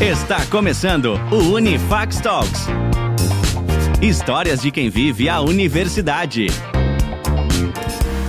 Está 0.00 0.46
começando 0.46 1.14
o 1.28 1.54
Unifax 1.54 2.20
Talks. 2.20 2.66
Histórias 4.00 4.62
de 4.62 4.70
quem 4.70 4.88
vive 4.88 5.28
a 5.28 5.40
universidade. 5.40 6.46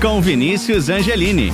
Com 0.02 0.20
Vinícius 0.20 0.90
Angelini. 0.90 1.52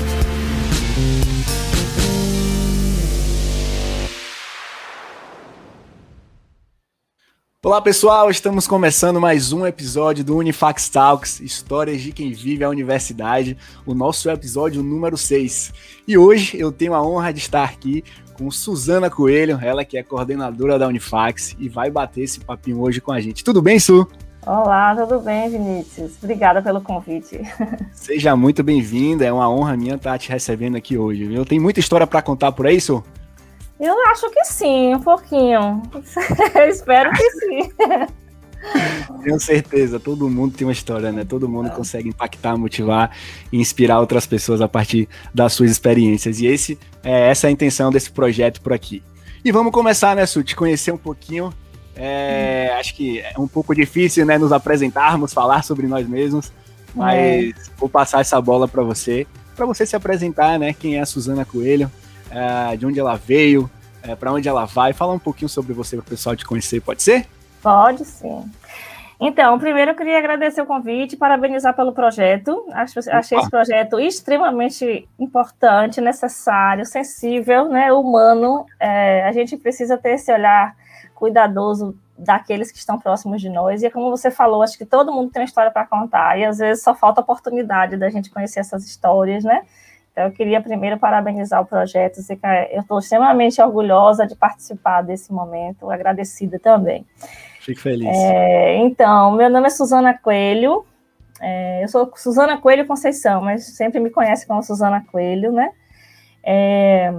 Olá 7.61 7.81
pessoal, 7.81 8.29
estamos 8.29 8.67
começando 8.67 9.19
mais 9.19 9.51
um 9.51 9.65
episódio 9.65 10.23
do 10.23 10.37
Unifax 10.37 10.87
Talks, 10.87 11.41
histórias 11.41 11.99
de 11.99 12.13
quem 12.13 12.31
vive 12.31 12.63
a 12.63 12.69
universidade, 12.69 13.57
o 13.85 13.93
nosso 13.93 14.29
episódio 14.29 14.81
número 14.81 15.17
6. 15.17 15.73
E 16.07 16.17
hoje 16.17 16.57
eu 16.57 16.71
tenho 16.71 16.93
a 16.93 17.05
honra 17.05 17.33
de 17.33 17.39
estar 17.39 17.65
aqui 17.65 18.01
com 18.37 18.51
Suzana 18.51 19.09
Coelho, 19.09 19.59
ela 19.61 19.85
que 19.85 19.97
é 19.97 20.03
coordenadora 20.03 20.77
da 20.77 20.87
Unifax 20.87 21.55
e 21.57 21.69
vai 21.69 21.89
bater 21.89 22.23
esse 22.23 22.39
papinho 22.39 22.81
hoje 22.81 22.99
com 22.99 23.11
a 23.11 23.19
gente. 23.19 23.43
Tudo 23.43 23.61
bem, 23.61 23.79
Su? 23.79 24.07
Olá, 24.45 24.95
tudo 24.95 25.19
bem, 25.19 25.49
Vinícius? 25.49 26.13
Obrigada 26.21 26.61
pelo 26.61 26.79
convite. 26.79 27.41
Seja 27.93 28.35
muito 28.35 28.61
bem-vinda, 28.61 29.25
é 29.25 29.31
uma 29.31 29.49
honra 29.49 29.75
minha 29.75 29.95
estar 29.95 30.19
te 30.19 30.29
recebendo 30.29 30.75
aqui 30.75 30.97
hoje. 30.97 31.33
Eu 31.33 31.45
tenho 31.45 31.61
muita 31.61 31.79
história 31.79 32.05
para 32.05 32.21
contar 32.21 32.51
por 32.51 32.67
aí, 32.67 32.79
Su? 32.79 33.03
Eu 33.79 33.99
acho 34.07 34.29
que 34.29 34.45
sim, 34.45 34.93
um 34.93 35.01
pouquinho. 35.01 35.81
espero 36.69 37.11
que 37.11 37.31
sim. 37.31 37.71
Tenho 39.23 39.39
certeza, 39.39 39.99
todo 39.99 40.29
mundo 40.29 40.55
tem 40.55 40.65
uma 40.65 40.73
história, 40.73 41.11
né? 41.11 41.23
Todo 41.23 41.47
mundo 41.47 41.69
consegue 41.71 42.09
impactar, 42.09 42.57
motivar 42.57 43.11
e 43.51 43.59
inspirar 43.59 43.99
outras 43.99 44.25
pessoas 44.25 44.61
a 44.61 44.67
partir 44.67 45.07
das 45.33 45.53
suas 45.53 45.69
experiências. 45.69 46.39
E 46.39 46.47
esse, 46.47 46.79
é, 47.05 47.29
essa 47.29 47.45
é 47.45 47.49
a 47.49 47.51
intenção 47.51 47.91
desse 47.91 48.09
projeto 48.09 48.59
por 48.61 48.73
aqui. 48.73 49.03
E 49.43 49.51
vamos 49.51 49.71
começar, 49.71 50.15
né, 50.15 50.25
Su? 50.25 50.43
Te 50.43 50.55
conhecer 50.55 50.91
um 50.91 50.97
pouquinho. 50.97 51.53
É, 51.95 52.71
hum. 52.71 52.79
Acho 52.79 52.95
que 52.95 53.19
é 53.19 53.33
um 53.37 53.47
pouco 53.47 53.75
difícil, 53.75 54.25
né, 54.25 54.39
nos 54.39 54.51
apresentarmos, 54.51 55.31
falar 55.31 55.63
sobre 55.63 55.85
nós 55.85 56.07
mesmos, 56.07 56.51
mas 56.95 57.49
é. 57.49 57.53
vou 57.77 57.87
passar 57.87 58.21
essa 58.21 58.41
bola 58.41 58.67
para 58.67 58.81
você, 58.81 59.27
para 59.55 59.65
você 59.67 59.85
se 59.85 59.95
apresentar, 59.95 60.57
né? 60.57 60.73
Quem 60.73 60.97
é 60.97 61.01
a 61.01 61.05
Suzana 61.05 61.45
Coelho, 61.45 61.89
é, 62.31 62.75
de 62.75 62.85
onde 62.85 62.99
ela 62.99 63.15
veio, 63.15 63.69
é, 64.01 64.15
para 64.15 64.33
onde 64.33 64.49
ela 64.49 64.65
vai. 64.65 64.91
Fala 64.91 65.13
um 65.13 65.19
pouquinho 65.19 65.47
sobre 65.47 65.73
você 65.73 65.95
para 65.95 66.03
o 66.03 66.09
pessoal 66.09 66.35
te 66.35 66.43
conhecer, 66.43 66.81
pode 66.81 67.03
ser? 67.03 67.27
Pode 67.61 68.03
sim. 68.03 68.49
Então, 69.19 69.57
primeiro 69.57 69.91
eu 69.91 69.95
queria 69.95 70.17
agradecer 70.17 70.61
o 70.61 70.65
convite, 70.65 71.15
parabenizar 71.15 71.73
pelo 71.73 71.93
projeto. 71.93 72.65
Acho, 72.73 72.99
achei 73.11 73.37
esse 73.37 73.49
projeto 73.49 73.99
extremamente 73.99 75.07
importante, 75.17 76.01
necessário, 76.01 76.85
sensível, 76.85 77.69
né, 77.69 77.93
humano. 77.93 78.65
É, 78.79 79.23
a 79.23 79.31
gente 79.31 79.55
precisa 79.55 79.97
ter 79.97 80.15
esse 80.15 80.31
olhar 80.31 80.75
cuidadoso 81.13 81.97
daqueles 82.17 82.71
que 82.71 82.77
estão 82.77 82.99
próximos 82.99 83.41
de 83.41 83.49
nós. 83.49 83.81
E 83.81 83.85
é 83.85 83.89
como 83.89 84.09
você 84.09 84.29
falou, 84.29 84.61
acho 84.61 84.77
que 84.77 84.85
todo 84.85 85.13
mundo 85.13 85.31
tem 85.31 85.41
uma 85.41 85.45
história 85.45 85.71
para 85.71 85.85
contar, 85.85 86.37
e 86.37 86.45
às 86.45 86.57
vezes 86.57 86.83
só 86.83 86.93
falta 86.93 87.21
oportunidade 87.21 87.97
da 87.97 88.09
gente 88.09 88.29
conhecer 88.29 88.59
essas 88.59 88.85
histórias, 88.85 89.43
né? 89.43 89.63
Então, 90.11 90.25
eu 90.25 90.31
queria 90.31 90.61
primeiro 90.61 90.97
parabenizar 90.97 91.61
o 91.61 91.65
projeto, 91.65 92.19
eu 92.71 92.81
estou 92.81 92.99
extremamente 92.99 93.61
orgulhosa 93.61 94.25
de 94.25 94.33
participar 94.33 95.01
desse 95.01 95.33
momento, 95.33 95.91
agradecida 95.91 96.57
também. 96.57 97.05
Fico 97.65 97.81
feliz. 97.81 98.07
É, 98.07 98.77
então, 98.77 99.31
meu 99.31 99.49
nome 99.49 99.65
é 99.65 99.69
Suzana 99.71 100.15
Coelho, 100.15 100.85
é, 101.41 101.83
eu 101.83 101.87
sou 101.87 102.11
Suzana 102.15 102.59
Coelho 102.59 102.85
Conceição, 102.85 103.41
mas 103.41 103.63
sempre 103.75 103.99
me 103.99 104.11
conhece 104.11 104.45
como 104.45 104.61
Suzana 104.61 105.03
Coelho, 105.11 105.51
né? 105.51 105.71
É, 106.43 107.11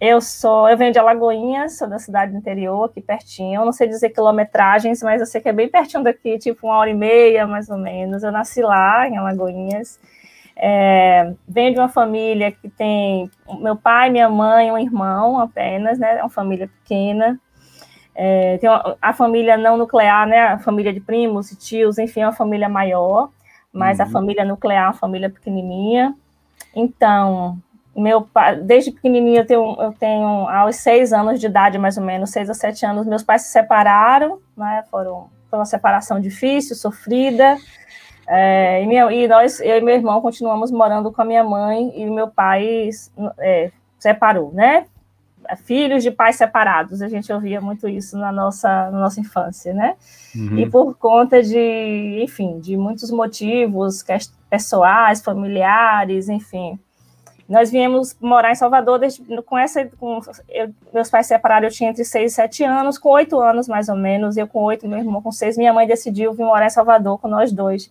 eu 0.00 0.20
sou, 0.20 0.68
eu 0.68 0.76
venho 0.76 0.92
de 0.92 1.00
Alagoinhas, 1.00 1.76
sou 1.76 1.88
da 1.88 1.98
cidade 1.98 2.30
do 2.30 2.38
interior, 2.38 2.84
aqui 2.84 3.00
pertinho. 3.00 3.60
Eu 3.60 3.64
não 3.64 3.72
sei 3.72 3.88
dizer 3.88 4.10
quilometragens, 4.10 5.02
mas 5.02 5.20
eu 5.20 5.26
sei 5.26 5.40
que 5.40 5.48
é 5.48 5.52
bem 5.52 5.68
pertinho 5.68 6.04
daqui, 6.04 6.38
tipo 6.38 6.68
uma 6.68 6.76
hora 6.76 6.90
e 6.90 6.94
meia, 6.94 7.44
mais 7.44 7.68
ou 7.68 7.76
menos. 7.76 8.22
Eu 8.22 8.30
nasci 8.30 8.62
lá, 8.62 9.08
em 9.08 9.16
Alagoinhas. 9.16 9.98
É, 10.56 11.32
venho 11.48 11.74
de 11.74 11.80
uma 11.80 11.88
família 11.88 12.52
que 12.52 12.68
tem 12.68 13.28
meu 13.60 13.74
pai, 13.74 14.10
minha 14.10 14.28
mãe, 14.28 14.70
um 14.70 14.78
irmão 14.78 15.40
apenas, 15.40 15.98
né? 15.98 16.18
É 16.18 16.22
uma 16.22 16.30
família 16.30 16.68
pequena. 16.68 17.38
É, 18.20 18.58
tem 18.58 18.68
uma, 18.68 18.96
a 19.00 19.12
família 19.12 19.56
não 19.56 19.76
nuclear, 19.76 20.26
né? 20.26 20.40
A 20.40 20.58
família 20.58 20.92
de 20.92 20.98
primos 20.98 21.52
e 21.52 21.56
tios, 21.56 21.98
enfim, 21.98 22.22
é 22.22 22.26
uma 22.26 22.32
família 22.32 22.68
maior, 22.68 23.30
mas 23.72 24.00
uhum. 24.00 24.06
a 24.06 24.08
família 24.08 24.44
nuclear 24.44 24.82
é 24.82 24.86
uma 24.88 24.92
família 24.92 25.30
pequenininha. 25.30 26.16
Então, 26.74 27.56
meu 27.94 28.22
pai, 28.22 28.56
desde 28.56 28.90
pequenininha 28.90 29.42
eu 29.42 29.46
tenho, 29.46 29.76
eu 29.80 29.92
tenho 29.92 30.48
aos 30.48 30.74
seis 30.74 31.12
anos 31.12 31.38
de 31.38 31.46
idade, 31.46 31.78
mais 31.78 31.96
ou 31.96 32.02
menos, 32.02 32.30
seis 32.30 32.48
ou 32.48 32.56
sete 32.56 32.84
anos, 32.84 33.06
meus 33.06 33.22
pais 33.22 33.42
se 33.42 33.52
separaram, 33.52 34.40
né? 34.56 34.82
Foram, 34.90 35.30
foi 35.48 35.60
uma 35.60 35.64
separação 35.64 36.18
difícil, 36.20 36.74
sofrida. 36.74 37.56
É, 38.26 38.82
e, 38.82 38.86
minha, 38.88 39.12
e, 39.12 39.28
nós, 39.28 39.60
eu 39.60 39.78
e 39.78 39.80
meu 39.80 39.94
irmão, 39.94 40.20
continuamos 40.20 40.72
morando 40.72 41.12
com 41.12 41.22
a 41.22 41.24
minha 41.24 41.44
mãe 41.44 41.92
e 41.94 42.04
meu 42.04 42.26
pai 42.26 42.90
é, 43.38 43.70
separou, 43.96 44.52
né? 44.52 44.86
Filhos 45.56 46.02
de 46.02 46.10
pais 46.10 46.36
separados, 46.36 47.00
a 47.02 47.08
gente 47.08 47.32
ouvia 47.32 47.60
muito 47.60 47.88
isso 47.88 48.16
na 48.18 48.30
nossa, 48.30 48.90
na 48.90 48.98
nossa 49.00 49.20
infância, 49.20 49.72
né? 49.72 49.96
Uhum. 50.34 50.58
E 50.58 50.68
por 50.68 50.96
conta 50.96 51.42
de, 51.42 52.20
enfim, 52.22 52.60
de 52.60 52.76
muitos 52.76 53.10
motivos 53.10 54.04
pessoais, 54.50 55.22
familiares, 55.22 56.28
enfim. 56.28 56.78
Nós 57.48 57.70
viemos 57.70 58.14
morar 58.20 58.52
em 58.52 58.54
Salvador 58.54 58.98
desde, 58.98 59.22
com 59.42 59.56
essa. 59.56 59.86
Com, 59.98 60.20
eu, 60.50 60.70
meus 60.92 61.10
pais 61.10 61.26
separaram, 61.26 61.66
eu 61.66 61.72
tinha 61.72 61.88
entre 61.88 62.04
6 62.04 62.32
e 62.32 62.34
7 62.34 62.64
anos, 62.64 62.98
com 62.98 63.08
8 63.08 63.40
anos 63.40 63.66
mais 63.66 63.88
ou 63.88 63.96
menos, 63.96 64.36
eu 64.36 64.46
com 64.46 64.62
8, 64.62 64.86
meu 64.86 64.98
irmão 64.98 65.22
com 65.22 65.32
6. 65.32 65.56
Minha 65.56 65.72
mãe 65.72 65.86
decidiu 65.86 66.34
vir 66.34 66.44
morar 66.44 66.66
em 66.66 66.70
Salvador 66.70 67.18
com 67.18 67.26
nós 67.26 67.50
dois 67.50 67.90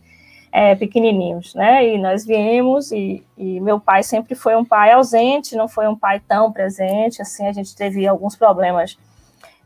é, 0.51 0.75
pequenininhos, 0.75 1.53
né? 1.53 1.87
E 1.87 1.97
nós 1.97 2.25
viemos 2.25 2.91
e, 2.91 3.23
e, 3.37 3.59
meu 3.59 3.79
pai 3.79 4.03
sempre 4.03 4.35
foi 4.35 4.55
um 4.55 4.65
pai 4.65 4.91
ausente, 4.91 5.55
não 5.55 5.67
foi 5.67 5.87
um 5.87 5.95
pai 5.95 6.21
tão 6.27 6.51
presente, 6.51 7.21
assim, 7.21 7.47
a 7.47 7.51
gente 7.51 7.75
teve 7.75 8.07
alguns 8.07 8.35
problemas 8.35 8.97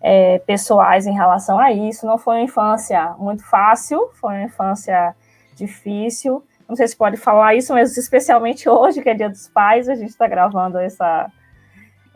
é, 0.01 0.39
pessoais 0.39 1.05
em 1.05 1.13
relação 1.13 1.59
a 1.59 1.71
isso. 1.71 2.05
Não 2.05 2.17
foi 2.17 2.35
uma 2.37 2.43
infância 2.43 3.15
muito 3.17 3.45
fácil, 3.45 4.09
foi 4.19 4.33
uma 4.33 4.43
infância 4.43 5.15
difícil. 5.55 6.43
Não 6.67 6.75
sei 6.75 6.87
se 6.87 6.95
pode 6.95 7.17
falar 7.17 7.53
isso, 7.53 7.73
mas 7.73 7.95
especialmente 7.97 8.67
hoje, 8.69 9.01
que 9.01 9.09
é 9.09 9.13
Dia 9.13 9.29
dos 9.29 9.47
Pais, 9.47 9.87
a 9.87 9.95
gente 9.95 10.09
está 10.09 10.27
gravando 10.27 10.79
essa, 10.79 11.29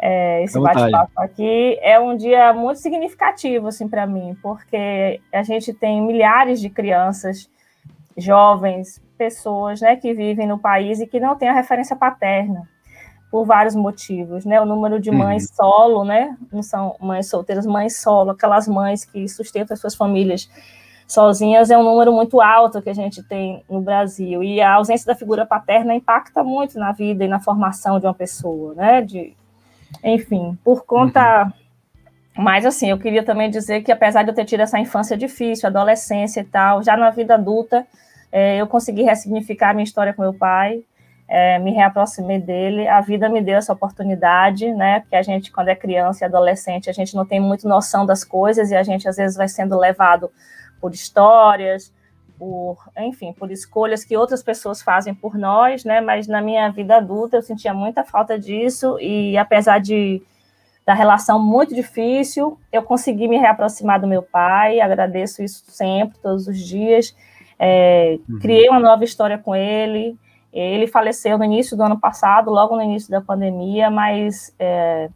é, 0.01 0.43
esse 0.43 0.59
bate-papo 0.59 1.11
aqui. 1.17 1.77
É 1.81 1.99
um 1.99 2.17
dia 2.17 2.51
muito 2.53 2.79
significativo, 2.79 3.67
assim, 3.67 3.87
para 3.87 4.07
mim, 4.07 4.35
porque 4.41 5.21
a 5.31 5.43
gente 5.43 5.73
tem 5.73 6.01
milhares 6.01 6.59
de 6.59 6.69
crianças 6.69 7.49
jovens, 8.17 9.01
pessoas 9.17 9.81
né, 9.81 9.95
que 9.95 10.13
vivem 10.13 10.47
no 10.47 10.59
país 10.59 10.99
e 10.99 11.07
que 11.07 11.19
não 11.19 11.35
têm 11.35 11.49
a 11.49 11.53
referência 11.53 11.95
paterna, 11.95 12.67
por 13.31 13.45
vários 13.45 13.75
motivos, 13.75 14.45
né? 14.45 14.61
O 14.61 14.65
número 14.65 14.99
de 14.99 15.11
mães 15.11 15.49
uhum. 15.49 15.55
solo, 15.55 16.05
né? 16.05 16.37
Não 16.51 16.63
são 16.63 16.95
mães 17.01 17.27
solteiras, 17.27 17.65
mães 17.65 17.97
solo, 17.97 18.31
aquelas 18.31 18.67
mães 18.67 19.03
que 19.03 19.27
sustentam 19.27 19.73
as 19.73 19.81
suas 19.81 19.95
famílias 19.95 20.49
sozinhas 21.07 21.69
é 21.69 21.77
um 21.77 21.83
número 21.83 22.11
muito 22.11 22.41
alto 22.41 22.81
que 22.81 22.89
a 22.89 22.93
gente 22.93 23.21
tem 23.23 23.63
no 23.69 23.81
Brasil. 23.81 24.43
E 24.43 24.61
a 24.61 24.73
ausência 24.73 25.05
da 25.05 25.15
figura 25.15 25.45
paterna 25.45 25.93
impacta 25.93 26.43
muito 26.43 26.79
na 26.79 26.91
vida 26.91 27.23
e 27.23 27.27
na 27.27 27.39
formação 27.39 27.99
de 27.99 28.05
uma 28.05 28.13
pessoa, 28.13 28.73
né? 28.73 29.01
De, 29.01 29.35
enfim, 30.03 30.57
por 30.63 30.85
conta. 30.85 31.43
Uhum. 32.37 32.43
Mas, 32.43 32.65
assim, 32.65 32.89
eu 32.89 32.97
queria 32.97 33.23
também 33.23 33.49
dizer 33.49 33.81
que, 33.81 33.91
apesar 33.91 34.23
de 34.23 34.29
eu 34.29 34.35
ter 34.35 34.45
tido 34.45 34.61
essa 34.61 34.79
infância 34.79 35.15
difícil, 35.15 35.67
adolescência 35.67 36.41
e 36.41 36.43
tal, 36.43 36.83
já 36.83 36.97
na 36.97 37.09
vida 37.09 37.35
adulta, 37.35 37.85
é, 38.35 38.57
eu 38.57 38.67
consegui 38.67 39.01
ressignificar 39.03 39.73
minha 39.73 39.85
história 39.85 40.13
com 40.13 40.21
meu 40.21 40.33
pai, 40.33 40.83
é, 41.25 41.57
me 41.57 41.71
reaproximei 41.71 42.37
dele, 42.37 42.85
a 42.85 42.99
vida 42.99 43.29
me 43.29 43.41
deu 43.41 43.55
essa 43.55 43.71
oportunidade, 43.71 44.73
né, 44.73 44.99
porque 44.99 45.15
a 45.15 45.21
gente, 45.21 45.53
quando 45.53 45.69
é 45.69 45.75
criança 45.75 46.25
e 46.25 46.27
adolescente, 46.27 46.89
a 46.89 46.93
gente 46.93 47.15
não 47.15 47.25
tem 47.25 47.39
muito 47.39 47.65
noção 47.65 48.05
das 48.05 48.25
coisas 48.25 48.71
e 48.71 48.75
a 48.75 48.83
gente, 48.83 49.07
às 49.07 49.15
vezes, 49.15 49.37
vai 49.37 49.47
sendo 49.47 49.79
levado 49.79 50.29
por 50.81 50.93
histórias, 50.93 51.93
por, 52.37 52.77
enfim, 52.97 53.31
por 53.31 53.49
escolhas 53.51 54.03
que 54.03 54.17
outras 54.17 54.43
pessoas 54.43 54.81
fazem 54.81 55.15
por 55.15 55.37
nós, 55.37 55.85
né, 55.85 56.01
mas 56.01 56.27
na 56.27 56.41
minha 56.41 56.69
vida 56.69 56.97
adulta 56.97 57.37
eu 57.37 57.41
sentia 57.41 57.73
muita 57.73 58.03
falta 58.03 58.37
disso 58.37 58.99
e, 58.99 59.37
apesar 59.37 59.79
de 59.79 60.21
da 60.85 60.93
relação 60.93 61.41
muito 61.41 61.73
difícil, 61.73 62.59
eu 62.69 62.83
consegui 62.83 63.29
me 63.29 63.37
reaproximar 63.37 63.99
do 63.99 64.05
meu 64.05 64.21
pai, 64.21 64.81
agradeço 64.81 65.41
isso 65.41 65.63
sempre, 65.67 66.19
todos 66.19 66.47
os 66.47 66.59
dias, 66.59 67.15
é, 67.59 68.19
uhum. 68.29 68.39
Criei 68.39 68.69
uma 68.69 68.79
nova 68.79 69.03
história 69.03 69.37
com 69.37 69.55
ele. 69.55 70.17
Ele 70.51 70.87
faleceu 70.87 71.37
no 71.37 71.43
início 71.43 71.75
do 71.75 71.83
ano 71.83 71.99
passado, 71.99 72.49
logo 72.49 72.75
no 72.75 72.81
início 72.81 73.11
da 73.11 73.19
pandemia, 73.19 73.89
mas 73.89 74.55
é, 74.57 75.09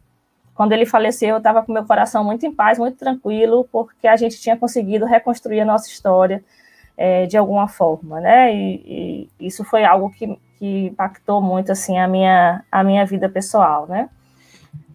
quando 0.54 0.72
ele 0.72 0.84
faleceu, 0.84 1.30
eu 1.30 1.38
estava 1.38 1.62
com 1.62 1.72
meu 1.72 1.84
coração 1.84 2.22
muito 2.22 2.44
em 2.44 2.52
paz, 2.52 2.78
muito 2.78 2.98
tranquilo, 2.98 3.66
porque 3.72 4.06
a 4.06 4.16
gente 4.16 4.38
tinha 4.38 4.56
conseguido 4.56 5.06
reconstruir 5.06 5.60
a 5.60 5.64
nossa 5.64 5.88
história 5.88 6.44
é, 6.96 7.24
de 7.24 7.38
alguma 7.38 7.66
forma, 7.66 8.20
né? 8.20 8.54
E, 8.54 9.28
e, 9.40 9.46
isso 9.46 9.64
foi 9.64 9.84
algo 9.84 10.10
que, 10.10 10.38
que 10.58 10.88
impactou 10.88 11.40
muito 11.40 11.72
assim 11.72 11.98
a 11.98 12.06
minha 12.06 12.62
a 12.70 12.84
minha 12.84 13.06
vida 13.06 13.26
pessoal, 13.26 13.86
né? 13.88 14.10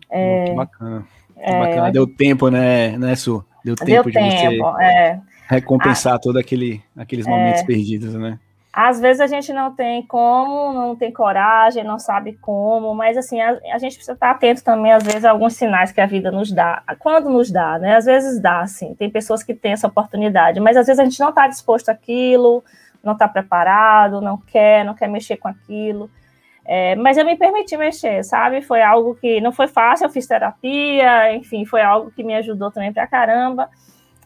É, 0.07 0.45
muito 0.45 0.56
bacana. 0.57 1.07
É, 1.36 1.91
deu 1.91 2.06
tempo, 2.06 2.50
né, 2.50 2.95
né, 2.98 3.15
Su? 3.15 3.44
Deu 3.65 3.75
tempo 3.75 3.89
deu 3.89 4.03
de 4.03 4.12
tempo, 4.12 4.63
você 4.63 4.83
é. 4.83 5.19
recompensar 5.47 6.13
ah, 6.13 6.19
todos 6.19 6.39
aquele, 6.39 6.83
aqueles 6.95 7.25
momentos 7.25 7.62
é. 7.62 7.65
perdidos, 7.65 8.13
né? 8.13 8.38
Às 8.71 9.00
vezes 9.00 9.21
a 9.21 9.25
gente 9.25 9.51
não 9.51 9.73
tem 9.73 10.06
como, 10.06 10.71
não 10.71 10.95
tem 10.95 11.12
coragem, 11.12 11.83
não 11.83 11.97
sabe 11.97 12.33
como, 12.33 12.94
mas 12.94 13.17
assim, 13.17 13.41
a, 13.41 13.57
a, 13.73 13.79
gente 13.79 13.95
precisa 13.95 14.12
estar 14.12 14.29
atento 14.29 14.63
também, 14.63 14.91
às 14.91 15.01
vezes, 15.01 15.25
a 15.25 15.31
alguns 15.31 15.56
sinais 15.56 15.91
que 15.91 16.00
a 16.00 16.06
vida 16.06 16.29
nos 16.29 16.51
dá. 16.51 16.83
Quando 17.00 17.27
nos 17.27 17.50
dá, 17.50 17.79
né? 17.79 17.95
Às 17.95 18.06
vezes 18.06 18.39
dá, 18.39 18.59
assim. 18.59 18.94
Tem 18.94 19.09
pessoas 19.09 19.41
que 19.41 19.56
têm 19.56 19.71
essa 19.71 19.88
oportunidade, 19.88 20.59
mas 20.59 20.77
às 20.77 20.85
vezes 20.85 21.00
a 21.00 21.03
gente 21.03 21.19
não 21.19 21.29
está 21.29 21.47
disposto 21.47 21.89
àquilo, 21.89 22.63
não 23.03 23.13
está 23.13 23.27
preparado, 23.27 24.21
não 24.21 24.38
quer, 24.38 24.85
não 24.85 24.94
quer 24.94 25.07
mexer 25.07 25.38
com 25.38 25.47
aquilo. 25.47 26.07
É, 26.65 26.95
mas 26.95 27.17
eu 27.17 27.25
me 27.25 27.38
permiti 27.38 27.77
mexer, 27.77 28.23
sabe? 28.23 28.62
Foi 28.62 28.81
algo 28.81 29.15
que 29.15 29.39
não 29.39 29.51
foi 29.51 29.67
fácil, 29.67 30.06
eu 30.06 30.09
fiz 30.09 30.25
terapia, 30.25 31.33
enfim, 31.35 31.63
foi 31.65 31.81
algo 31.81 32.12
que 32.12 32.23
me 32.23 32.33
ajudou 32.35 32.71
também 32.71 32.91
pra 32.91 33.07
caramba 33.07 33.69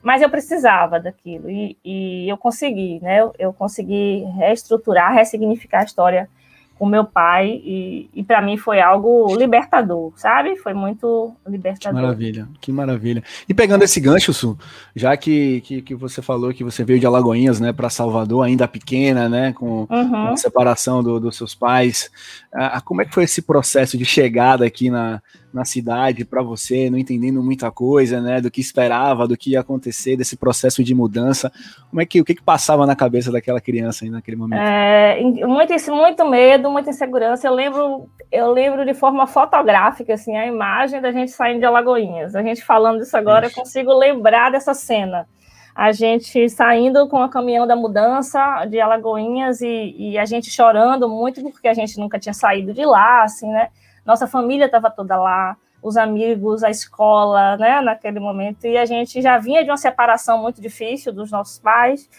mas 0.02 0.22
eu 0.22 0.30
precisava 0.30 1.00
daquilo 1.00 1.50
e, 1.50 1.78
e 1.84 2.30
eu 2.30 2.38
consegui, 2.38 3.00
né? 3.02 3.20
Eu, 3.22 3.34
eu, 3.38 3.54
consegui 3.54 4.24
reestruturar, 4.38 5.14
ressignificar 5.14 5.82
a 5.82 5.84
história 5.84 6.30
com 6.80 6.86
meu 6.86 7.04
pai 7.04 7.62
e, 7.64 8.10
e 8.16 8.24
para 8.24 8.42
mim 8.42 8.56
foi 8.56 8.80
algo 8.80 9.36
libertador, 9.36 10.14
sabe? 10.16 10.56
Foi 10.56 10.74
muito 10.74 11.36
libertador. 11.46 12.00
Que 12.00 12.02
maravilha, 12.02 12.48
que 12.62 12.72
maravilha. 12.72 13.24
E 13.50 13.54
pegando 13.54 13.84
esse 13.84 14.00
gancho, 14.00 14.34
Su, 14.34 14.58
já 14.96 15.16
que, 15.18 15.60
que, 15.60 15.82
que 15.82 15.94
você 15.94 16.22
falou 16.22 16.54
que 16.54 16.64
você 16.64 16.86
veio 16.86 16.98
de 16.98 17.06
Alagoinhas, 17.06 17.60
né, 17.60 17.74
para 17.74 17.90
Salvador, 17.90 18.46
ainda 18.46 18.66
pequena, 18.66 19.28
né, 19.28 19.52
com, 19.52 19.86
uhum. 19.90 20.10
com 20.10 20.28
a 20.30 20.38
separação 20.38 21.04
do, 21.04 21.20
dos 21.20 21.36
seus 21.36 21.54
pais, 21.54 22.10
ah, 22.54 22.80
como 22.80 23.02
é 23.02 23.06
que 23.06 23.14
foi 23.14 23.26
esse 23.26 23.42
processo 23.42 23.98
de 23.98 24.06
chegada 24.06 24.66
aqui 24.66 24.90
na, 24.90 25.22
na 25.54 25.66
cidade 25.66 26.26
para 26.26 26.42
você, 26.42 26.90
não 26.90 26.98
entendendo 26.98 27.42
muita 27.42 27.72
coisa, 27.72 28.22
né, 28.22 28.40
do 28.40 28.52
que 28.52 28.62
esperava, 28.62 29.28
do 29.28 29.36
que 29.36 29.52
ia 29.52 29.60
acontecer, 29.60 30.16
desse 30.16 30.38
processo 30.38 30.84
de 30.84 30.94
mudança. 30.94 31.52
Como 31.90 32.02
é 32.02 32.06
que 32.06 32.22
o 32.22 32.26
que, 32.26 32.36
que 32.36 32.44
passava 32.44 32.86
na 32.86 32.96
cabeça 32.96 33.32
daquela 33.32 33.60
criança 33.60 34.06
aí 34.06 34.12
naquele 34.12 34.38
momento? 34.38 34.62
É, 34.62 35.22
muito, 35.22 35.74
muito 35.92 36.30
medo, 36.30 36.70
muita 36.70 36.92
insegurança. 36.92 37.48
Eu 37.48 37.54
lembro, 37.54 38.10
eu 38.32 38.52
lembro 38.52 38.86
de 38.86 38.94
forma 38.94 39.26
fotográfica 39.26 40.14
assim 40.14 40.38
a 40.38 40.46
imagem 40.46 41.02
da 41.02 41.12
gente 41.12 41.32
saindo 41.32 41.60
de 41.60 41.66
Alagoinhas. 41.66 42.36
A 42.36 42.44
gente 42.44 42.64
falando 42.64 43.02
isso 43.02 43.18
agora, 43.18 43.48
Ixi. 43.48 43.58
eu 43.58 43.64
consigo 43.64 43.94
lembrar 43.94 44.52
dessa 44.52 44.74
cena. 44.74 45.28
A 45.76 45.92
gente 45.92 46.50
saindo 46.50 47.08
com 47.08 47.24
o 47.24 47.30
caminhão 47.30 47.66
da 47.66 47.76
mudança 47.76 48.66
de 48.66 48.82
Alagoinhas 48.82 49.62
e, 49.62 49.96
e 49.98 50.18
a 50.18 50.26
gente 50.26 50.52
chorando 50.52 51.08
muito 51.08 51.42
porque 51.52 51.68
a 51.68 51.74
gente 51.74 51.98
nunca 51.98 52.20
tinha 52.20 52.34
saído 52.34 52.74
de 52.74 52.84
lá, 52.84 53.24
assim, 53.24 53.48
né? 53.48 53.70
Nossa 54.10 54.26
família 54.26 54.66
estava 54.66 54.90
toda 54.90 55.16
lá, 55.16 55.56
os 55.84 55.96
amigos, 55.96 56.64
a 56.64 56.70
escola, 56.72 57.56
né, 57.58 57.80
naquele 57.80 58.20
momento, 58.20 58.66
e 58.66 58.76
a 58.76 58.84
gente 58.84 59.22
já 59.22 59.38
vinha 59.38 59.64
de 59.64 59.70
uma 59.70 59.78
separação 59.78 60.42
muito 60.42 60.60
difícil 60.60 61.14
dos 61.14 61.30
nossos 61.30 61.60
pais, 61.60 62.10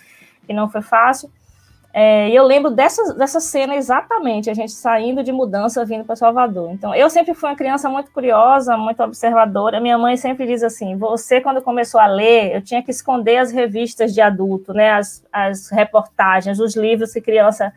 que 0.46 0.52
não 0.52 0.70
foi 0.70 0.82
fácil. 0.82 1.28
É, 1.92 2.28
e 2.28 2.36
eu 2.36 2.44
lembro 2.44 2.70
dessa, 2.70 3.12
dessa 3.14 3.40
cena 3.40 3.74
exatamente, 3.74 4.48
a 4.48 4.54
gente 4.54 4.70
saindo 4.70 5.24
de 5.24 5.32
mudança, 5.32 5.84
vindo 5.84 6.04
para 6.04 6.14
Salvador. 6.14 6.70
Então, 6.70 6.94
eu 6.94 7.10
sempre 7.10 7.34
fui 7.34 7.48
uma 7.48 7.56
criança 7.56 7.90
muito 7.90 8.12
curiosa, 8.12 8.76
muito 8.76 9.02
observadora. 9.02 9.80
Minha 9.80 9.98
mãe 9.98 10.16
sempre 10.16 10.46
diz 10.46 10.62
assim: 10.62 10.96
você, 10.96 11.40
quando 11.40 11.60
começou 11.60 12.00
a 12.00 12.06
ler, 12.06 12.54
eu 12.54 12.62
tinha 12.62 12.80
que 12.84 12.92
esconder 12.92 13.38
as 13.38 13.50
revistas 13.50 14.14
de 14.14 14.20
adulto, 14.20 14.72
né, 14.72 14.92
as, 14.92 15.26
as 15.32 15.68
reportagens, 15.70 16.60
os 16.60 16.76
livros 16.76 17.12
que 17.12 17.20
criança 17.20 17.72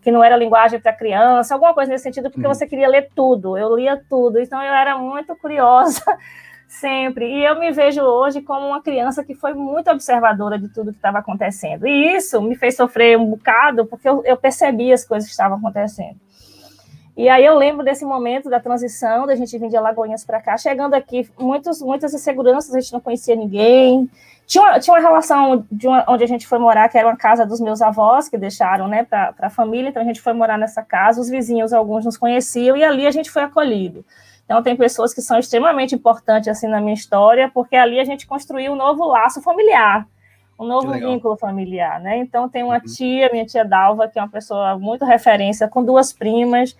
que 0.00 0.10
não 0.10 0.22
era 0.22 0.36
linguagem 0.36 0.80
para 0.80 0.92
criança, 0.92 1.54
alguma 1.54 1.74
coisa 1.74 1.90
nesse 1.90 2.04
sentido, 2.04 2.30
porque 2.30 2.46
uhum. 2.46 2.54
você 2.54 2.66
queria 2.66 2.88
ler 2.88 3.08
tudo, 3.14 3.56
eu 3.58 3.74
lia 3.76 4.00
tudo, 4.08 4.38
então 4.38 4.62
eu 4.62 4.72
era 4.72 4.96
muito 4.96 5.34
curiosa 5.36 6.02
sempre, 6.68 7.26
e 7.26 7.44
eu 7.44 7.58
me 7.58 7.72
vejo 7.72 8.02
hoje 8.02 8.40
como 8.40 8.68
uma 8.68 8.82
criança 8.82 9.24
que 9.24 9.34
foi 9.34 9.54
muito 9.54 9.90
observadora 9.90 10.58
de 10.58 10.68
tudo 10.68 10.92
que 10.92 10.98
estava 10.98 11.18
acontecendo, 11.18 11.86
e 11.86 12.14
isso 12.16 12.40
me 12.40 12.54
fez 12.54 12.76
sofrer 12.76 13.18
um 13.18 13.26
bocado, 13.26 13.86
porque 13.86 14.08
eu, 14.08 14.22
eu 14.24 14.36
percebi 14.36 14.92
as 14.92 15.04
coisas 15.04 15.28
que 15.28 15.32
estavam 15.32 15.58
acontecendo. 15.58 16.16
E 17.18 17.28
aí 17.28 17.44
eu 17.44 17.56
lembro 17.58 17.84
desse 17.84 18.04
momento 18.04 18.48
da 18.48 18.60
transição, 18.60 19.26
da 19.26 19.34
gente 19.34 19.58
vir 19.58 19.68
de 19.68 19.76
Alagoinhas 19.76 20.24
para 20.24 20.40
cá, 20.40 20.56
chegando 20.56 20.94
aqui, 20.94 21.28
muitos, 21.36 21.82
muitas 21.82 22.14
inseguranças, 22.14 22.72
a 22.72 22.78
gente 22.78 22.92
não 22.92 23.00
conhecia 23.00 23.34
ninguém, 23.34 24.08
tinha 24.48 24.64
uma, 24.64 24.80
tinha 24.80 24.94
uma 24.94 25.00
relação 25.02 25.66
de 25.70 25.86
uma, 25.86 26.06
onde 26.08 26.24
a 26.24 26.26
gente 26.26 26.46
foi 26.46 26.58
morar, 26.58 26.88
que 26.88 26.96
era 26.96 27.06
uma 27.06 27.18
casa 27.18 27.44
dos 27.44 27.60
meus 27.60 27.82
avós, 27.82 28.30
que 28.30 28.38
deixaram 28.38 28.88
né, 28.88 29.04
para 29.04 29.34
a 29.38 29.50
família, 29.50 29.90
então 29.90 30.00
a 30.00 30.04
gente 30.06 30.22
foi 30.22 30.32
morar 30.32 30.56
nessa 30.56 30.82
casa, 30.82 31.20
os 31.20 31.28
vizinhos, 31.28 31.70
alguns 31.70 32.06
nos 32.06 32.16
conheciam, 32.16 32.74
e 32.74 32.82
ali 32.82 33.06
a 33.06 33.10
gente 33.10 33.30
foi 33.30 33.42
acolhido. 33.42 34.02
Então, 34.46 34.62
tem 34.62 34.74
pessoas 34.74 35.12
que 35.12 35.20
são 35.20 35.38
extremamente 35.38 35.94
importantes 35.94 36.48
assim 36.48 36.66
na 36.66 36.80
minha 36.80 36.94
história, 36.94 37.50
porque 37.52 37.76
ali 37.76 38.00
a 38.00 38.04
gente 38.04 38.26
construiu 38.26 38.72
um 38.72 38.74
novo 38.74 39.04
laço 39.06 39.42
familiar, 39.42 40.08
um 40.58 40.64
novo 40.64 40.92
vínculo 40.92 41.36
familiar, 41.36 42.00
né? 42.00 42.16
Então, 42.16 42.48
tem 42.48 42.62
uma 42.62 42.76
uhum. 42.76 42.80
tia, 42.80 43.28
minha 43.30 43.44
tia 43.44 43.66
Dalva, 43.66 44.08
que 44.08 44.18
é 44.18 44.22
uma 44.22 44.30
pessoa 44.30 44.78
muito 44.78 45.04
referência, 45.04 45.68
com 45.68 45.84
duas 45.84 46.10
primas, 46.10 46.74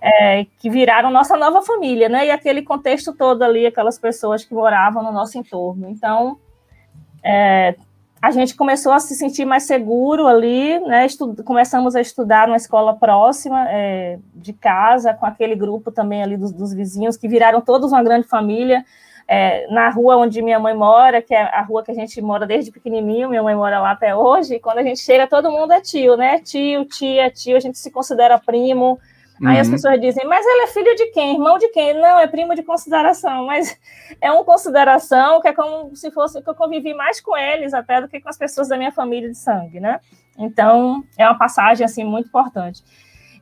é, 0.00 0.46
que 0.60 0.70
viraram 0.70 1.10
nossa 1.10 1.36
nova 1.36 1.62
família, 1.62 2.08
né? 2.08 2.26
E 2.26 2.30
aquele 2.30 2.62
contexto 2.62 3.12
todo 3.12 3.42
ali, 3.42 3.66
aquelas 3.66 3.98
pessoas 3.98 4.44
que 4.44 4.54
moravam 4.54 5.02
no 5.02 5.10
nosso 5.10 5.36
entorno. 5.36 5.90
Então, 5.90 6.38
é, 7.22 7.74
a 8.20 8.30
gente 8.32 8.56
começou 8.56 8.92
a 8.92 8.98
se 8.98 9.14
sentir 9.14 9.44
mais 9.44 9.62
seguro 9.62 10.26
ali, 10.26 10.80
né? 10.80 11.06
começamos 11.44 11.94
a 11.94 12.00
estudar 12.00 12.48
numa 12.48 12.56
escola 12.56 12.94
próxima 12.94 13.66
é, 13.68 14.18
de 14.34 14.52
casa, 14.52 15.14
com 15.14 15.24
aquele 15.24 15.54
grupo 15.54 15.92
também 15.92 16.22
ali 16.22 16.36
dos, 16.36 16.52
dos, 16.52 16.74
vizinhos, 16.74 17.16
que 17.16 17.28
viraram 17.28 17.60
todos 17.60 17.92
uma 17.92 18.02
grande 18.02 18.26
família. 18.26 18.84
É, 19.30 19.70
na 19.70 19.90
rua 19.90 20.16
onde 20.16 20.40
minha 20.40 20.58
mãe 20.58 20.74
mora, 20.74 21.20
que 21.20 21.34
é 21.34 21.42
a 21.42 21.60
rua 21.60 21.84
que 21.84 21.90
a 21.90 21.94
gente 21.94 22.18
mora 22.22 22.46
desde 22.46 22.72
pequenininho, 22.72 23.28
minha 23.28 23.42
mãe 23.42 23.54
mora 23.54 23.78
lá 23.78 23.90
até 23.90 24.16
hoje, 24.16 24.58
quando 24.58 24.78
a 24.78 24.82
gente 24.82 25.00
chega, 25.00 25.26
todo 25.26 25.50
mundo 25.50 25.70
é 25.70 25.82
tio, 25.82 26.16
né? 26.16 26.38
Tio, 26.38 26.86
tia, 26.86 27.30
tio, 27.30 27.54
a 27.54 27.60
gente 27.60 27.78
se 27.78 27.90
considera 27.90 28.38
primo, 28.38 28.98
Aí 29.44 29.54
uhum. 29.54 29.60
as 29.60 29.68
pessoas 29.68 30.00
dizem, 30.00 30.26
mas 30.26 30.44
ele 30.44 30.62
é 30.62 30.66
filho 30.66 30.94
de 30.96 31.06
quem? 31.06 31.34
Irmão 31.34 31.58
de 31.58 31.68
quem? 31.68 31.94
Não, 31.94 32.18
é 32.18 32.26
primo 32.26 32.54
de 32.54 32.62
consideração, 32.62 33.46
mas 33.46 33.78
é 34.20 34.30
uma 34.32 34.44
consideração 34.44 35.40
que 35.40 35.48
é 35.48 35.52
como 35.52 35.94
se 35.94 36.10
fosse 36.10 36.42
que 36.42 36.50
eu 36.50 36.54
convivi 36.54 36.92
mais 36.92 37.20
com 37.20 37.36
eles 37.36 37.72
até 37.72 38.00
do 38.00 38.08
que 38.08 38.20
com 38.20 38.28
as 38.28 38.36
pessoas 38.36 38.68
da 38.68 38.76
minha 38.76 38.90
família 38.90 39.28
de 39.28 39.36
sangue, 39.36 39.78
né? 39.78 40.00
Então, 40.36 41.04
é 41.16 41.24
uma 41.26 41.38
passagem, 41.38 41.84
assim, 41.84 42.04
muito 42.04 42.28
importante. 42.28 42.82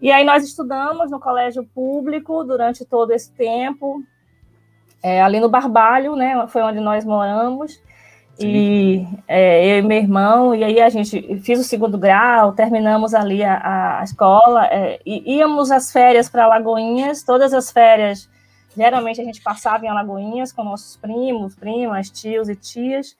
E 0.00 0.12
aí 0.12 0.24
nós 0.24 0.44
estudamos 0.44 1.10
no 1.10 1.18
colégio 1.18 1.64
público 1.64 2.44
durante 2.44 2.84
todo 2.84 3.12
esse 3.12 3.32
tempo, 3.32 4.02
é, 5.02 5.22
ali 5.22 5.40
no 5.40 5.48
Barbalho, 5.48 6.14
né? 6.14 6.46
Foi 6.48 6.62
onde 6.62 6.80
nós 6.80 7.04
moramos. 7.04 7.80
E 8.38 9.06
é, 9.26 9.66
eu 9.66 9.78
e 9.78 9.82
meu 9.82 9.96
irmão, 9.96 10.54
e 10.54 10.62
aí 10.62 10.80
a 10.80 10.90
gente 10.90 11.40
fiz 11.40 11.58
o 11.58 11.64
segundo 11.64 11.96
grau, 11.96 12.52
terminamos 12.52 13.14
ali 13.14 13.42
a, 13.42 14.00
a 14.00 14.04
escola, 14.04 14.66
é, 14.66 15.00
e 15.06 15.36
íamos 15.36 15.70
às 15.70 15.90
férias 15.90 16.28
para 16.28 16.44
Alagoinhas, 16.44 17.22
todas 17.22 17.54
as 17.54 17.70
férias, 17.70 18.28
geralmente 18.76 19.20
a 19.20 19.24
gente 19.24 19.40
passava 19.40 19.86
em 19.86 19.88
Alagoinhas 19.88 20.52
com 20.52 20.62
nossos 20.62 20.96
primos, 20.96 21.54
primas, 21.54 22.10
tios 22.10 22.48
e 22.50 22.54
tias. 22.54 23.16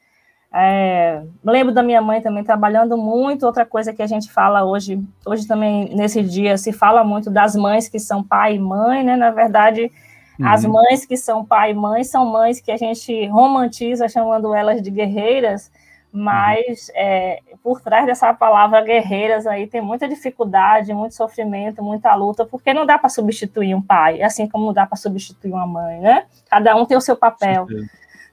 É, 0.55 1.23
lembro 1.45 1.75
da 1.75 1.83
minha 1.83 2.01
mãe 2.01 2.21
também 2.21 2.45
trabalhando 2.45 2.97
muito. 2.97 3.45
Outra 3.45 3.67
coisa 3.67 3.93
que 3.93 4.03
a 4.03 4.07
gente 4.07 4.31
fala 4.31 4.65
hoje, 4.65 5.03
hoje 5.25 5.47
também 5.47 5.95
nesse 5.95 6.23
dia 6.23 6.57
se 6.57 6.73
fala 6.73 7.03
muito 7.03 7.31
das 7.31 7.57
mães 7.57 7.89
que 7.89 7.99
são 7.99 8.23
pai 8.23 8.57
e 8.57 8.59
mãe, 8.59 9.03
né? 9.03 9.17
Na 9.17 9.31
verdade, 9.31 9.91
Uhum. 10.39 10.49
As 10.49 10.65
mães 10.65 11.05
que 11.05 11.17
são 11.17 11.45
pai 11.45 11.71
e 11.71 11.75
mãe 11.75 12.05
são 12.05 12.27
mães 12.27 12.61
que 12.61 12.71
a 12.71 12.77
gente 12.77 13.27
romantiza 13.27 14.09
chamando 14.09 14.55
elas 14.55 14.83
de 14.83 14.91
guerreiras, 14.91 15.71
mas 16.13 16.89
uhum. 16.89 16.95
é, 16.95 17.41
por 17.63 17.81
trás 17.81 18.07
dessa 18.07 18.33
palavra 18.33 18.81
guerreiras 18.83 19.47
aí 19.47 19.67
tem 19.67 19.81
muita 19.81 20.09
dificuldade, 20.09 20.95
muito 20.95 21.15
sofrimento, 21.15 21.83
muita 21.83 22.15
luta, 22.15 22.45
porque 22.45 22.73
não 22.73 22.87
dá 22.87 22.99
para 22.99 23.09
substituir 23.09 23.75
um 23.75 23.83
pai, 23.83 24.23
assim 24.23 24.49
como 24.49 24.67
não 24.67 24.73
dá 24.73 24.87
para 24.87 24.97
substituir 24.97 25.53
uma 25.53 25.67
mãe, 25.67 26.01
né? 26.01 26.25
Cada 26.49 26.77
um 26.77 26.85
tem 26.85 26.97
o 26.97 27.01
seu 27.01 27.17
papel 27.17 27.67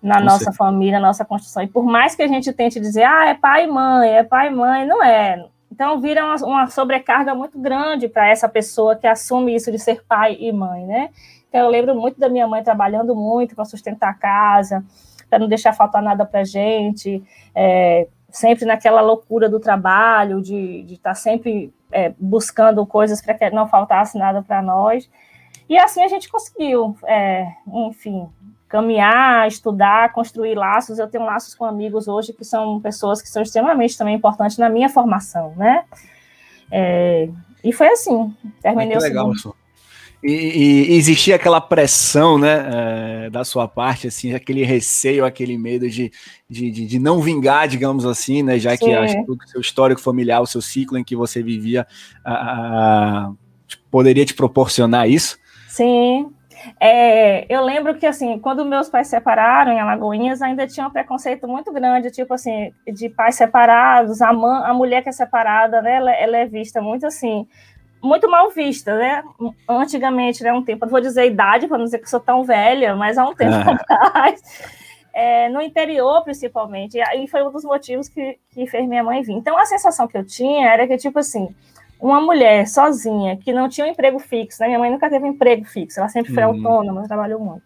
na 0.02 0.18
Com 0.18 0.26
nossa 0.26 0.38
certeza. 0.40 0.58
família, 0.58 1.00
na 1.00 1.08
nossa 1.08 1.24
construção. 1.24 1.64
E 1.64 1.68
por 1.68 1.86
mais 1.86 2.14
que 2.14 2.22
a 2.22 2.28
gente 2.28 2.52
tente 2.52 2.80
dizer, 2.80 3.04
ah, 3.04 3.28
é 3.28 3.34
pai 3.34 3.64
e 3.64 3.68
mãe, 3.68 4.10
é 4.10 4.24
pai 4.24 4.48
e 4.48 4.52
mãe, 4.52 4.86
não 4.86 5.02
é. 5.02 5.46
Então 5.72 6.00
vira 6.00 6.24
uma, 6.24 6.36
uma 6.46 6.68
sobrecarga 6.68 7.34
muito 7.34 7.58
grande 7.58 8.08
para 8.08 8.28
essa 8.28 8.48
pessoa 8.48 8.96
que 8.96 9.08
assume 9.08 9.56
isso 9.56 9.72
de 9.72 9.80
ser 9.80 10.04
pai 10.06 10.38
e 10.40 10.52
mãe, 10.52 10.86
né? 10.86 11.10
Então, 11.54 11.66
eu 11.66 11.70
lembro 11.70 11.94
muito 11.94 12.20
da 12.20 12.28
minha 12.28 12.48
mãe 12.48 12.64
trabalhando 12.64 13.16
muito 13.16 13.54
para 13.54 13.64
sustentar 13.64 14.10
a 14.10 14.14
casa, 14.16 14.84
para 15.30 15.38
não 15.38 15.48
deixar 15.48 15.72
faltar 15.72 16.02
nada 16.02 16.26
para 16.26 16.40
a 16.40 16.44
gente, 16.44 17.24
é, 17.54 18.08
sempre 18.32 18.66
naquela 18.66 19.02
loucura 19.02 19.48
do 19.48 19.60
trabalho, 19.60 20.42
de 20.42 20.84
estar 20.90 21.12
tá 21.12 21.14
sempre 21.14 21.72
é, 21.92 22.12
buscando 22.18 22.84
coisas 22.88 23.22
para 23.22 23.36
que 23.36 23.48
não 23.52 23.68
faltasse 23.68 24.18
nada 24.18 24.42
para 24.42 24.64
nós. 24.64 25.08
E 25.70 25.78
assim 25.78 26.02
a 26.04 26.08
gente 26.08 26.28
conseguiu, 26.28 26.98
é, 27.06 27.46
enfim, 27.72 28.28
caminhar, 28.68 29.48
estudar, 29.48 30.12
construir 30.12 30.56
laços. 30.56 30.98
Eu 30.98 31.08
tenho 31.08 31.24
laços 31.24 31.54
com 31.54 31.66
amigos 31.66 32.08
hoje 32.08 32.34
que 32.34 32.44
são 32.44 32.82
pessoas 32.82 33.22
que 33.22 33.30
são 33.30 33.44
extremamente 33.44 33.96
também 33.96 34.16
importantes 34.16 34.58
na 34.58 34.70
minha 34.70 34.90
formação, 34.90 35.54
né? 35.56 35.86
É, 36.72 37.30
e 37.64 37.72
foi 37.72 37.90
assim, 37.90 38.36
terminei 38.60 38.98
o 38.98 39.00
legal, 39.00 39.36
segundo. 39.36 39.63
E, 40.24 40.32
e, 40.32 40.96
existia 40.96 41.36
aquela 41.36 41.60
pressão, 41.60 42.38
né, 42.38 43.26
é, 43.26 43.30
da 43.30 43.44
sua 43.44 43.68
parte, 43.68 44.08
assim, 44.08 44.34
aquele 44.34 44.64
receio, 44.64 45.26
aquele 45.26 45.58
medo 45.58 45.90
de, 45.90 46.12
de, 46.50 46.72
de, 46.72 46.86
de 46.86 47.00
não 47.00 47.20
vingar, 47.20 47.68
digamos 47.68 48.06
assim, 48.06 48.42
né, 48.42 48.58
já 48.58 48.72
Sim. 48.72 48.86
que 48.86 48.94
acho 48.94 49.26
que 49.26 49.32
o 49.32 49.38
seu 49.48 49.60
histórico 49.60 50.00
familiar, 50.00 50.42
o 50.42 50.48
seu 50.48 50.62
ciclo 50.62 50.98
em 50.98 51.04
que 51.04 51.16
você 51.16 51.44
vivia, 51.44 51.86
a, 52.24 52.34
a, 52.34 53.32
poderia 53.92 54.26
te 54.26 54.34
proporcionar 54.34 55.10
isso? 55.10 55.38
Sim. 55.68 56.32
É, 56.80 57.46
eu 57.54 57.62
lembro 57.62 57.96
que, 57.96 58.06
assim, 58.06 58.40
quando 58.40 58.64
meus 58.64 58.88
pais 58.88 59.08
se 59.08 59.12
separaram 59.12 59.74
em 59.74 59.80
Alagoinhas, 59.80 60.42
ainda 60.42 60.66
tinha 60.66 60.88
um 60.88 60.92
preconceito 60.92 61.48
muito 61.48 61.72
grande, 61.74 62.10
tipo 62.10 62.34
assim, 62.34 62.72
de 62.88 63.10
pais 63.10 63.36
separados, 63.36 64.22
a, 64.22 64.30
a 64.30 64.74
mulher 64.74 65.04
que 65.04 65.10
é 65.10 65.12
separada, 65.12 65.82
né, 65.82 65.96
ela, 65.96 66.12
ela 66.14 66.38
é 66.38 66.46
vista 66.46 66.82
muito 66.82 67.06
assim, 67.06 67.46
muito 68.04 68.30
mal 68.30 68.50
vista, 68.50 68.96
né? 68.98 69.24
Antigamente, 69.68 70.44
né, 70.44 70.52
um 70.52 70.62
tempo, 70.62 70.86
não 70.86 70.92
vou 70.92 71.00
dizer 71.00 71.26
idade, 71.26 71.68
para 71.68 71.78
não 71.78 71.86
dizer 71.86 72.00
que 72.00 72.10
sou 72.10 72.20
tão 72.20 72.44
velha, 72.44 72.96
mas 72.96 73.18
há 73.18 73.26
um 73.26 73.34
tempo 73.34 73.56
atrás, 73.90 74.42
é, 75.14 75.48
no 75.48 75.62
interior 75.62 76.22
principalmente, 76.24 77.00
e 77.00 77.28
foi 77.28 77.44
um 77.44 77.52
dos 77.52 77.64
motivos 77.64 78.10
que, 78.10 78.38
que 78.52 78.68
fez 78.68 78.88
minha 78.88 79.04
mãe 79.04 79.22
vir. 79.22 79.34
Então, 79.34 79.58
a 79.58 79.66
sensação 79.66 80.08
que 80.08 80.18
eu 80.18 80.26
tinha 80.26 80.70
era 80.70 80.86
que, 80.86 80.98
tipo 80.98 81.18
assim, 81.18 81.56
uma 82.00 82.20
mulher 82.20 82.68
sozinha, 82.68 83.38
que 83.38 83.54
não 83.54 83.70
tinha 83.70 83.88
um 83.88 83.90
emprego 83.90 84.20
fixo, 84.20 84.62
né? 84.62 84.68
minha 84.68 84.80
mãe 84.80 84.92
nunca 84.92 85.10
teve 85.10 85.24
um 85.24 85.30
emprego 85.30 85.64
fixo, 85.64 86.00
ela 86.00 86.10
sempre 86.10 86.34
foi 86.34 86.44
uhum. 86.44 86.50
autônoma, 86.50 87.08
trabalhou 87.08 87.40
muito. 87.40 87.64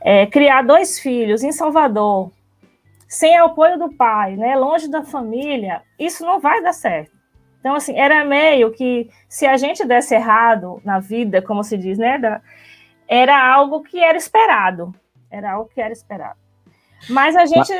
É, 0.00 0.24
criar 0.26 0.62
dois 0.62 0.98
filhos 0.98 1.42
em 1.42 1.52
Salvador, 1.52 2.30
sem 3.06 3.36
apoio 3.36 3.78
do 3.78 3.92
pai, 3.92 4.36
né, 4.36 4.56
longe 4.56 4.88
da 4.88 5.04
família, 5.04 5.82
isso 5.98 6.24
não 6.24 6.40
vai 6.40 6.62
dar 6.62 6.72
certo. 6.72 7.15
Então, 7.66 7.74
assim, 7.74 7.98
era 7.98 8.24
meio 8.24 8.70
que 8.70 9.10
se 9.28 9.44
a 9.44 9.56
gente 9.56 9.84
desse 9.84 10.14
errado 10.14 10.80
na 10.84 11.00
vida, 11.00 11.42
como 11.42 11.64
se 11.64 11.76
diz, 11.76 11.98
né? 11.98 12.40
Era 13.08 13.52
algo 13.52 13.82
que 13.82 13.98
era 13.98 14.16
esperado. 14.16 14.94
Era 15.28 15.54
algo 15.54 15.68
que 15.74 15.80
era 15.80 15.92
esperado. 15.92 16.38
Mas 17.10 17.34
a 17.34 17.44
gente, 17.44 17.72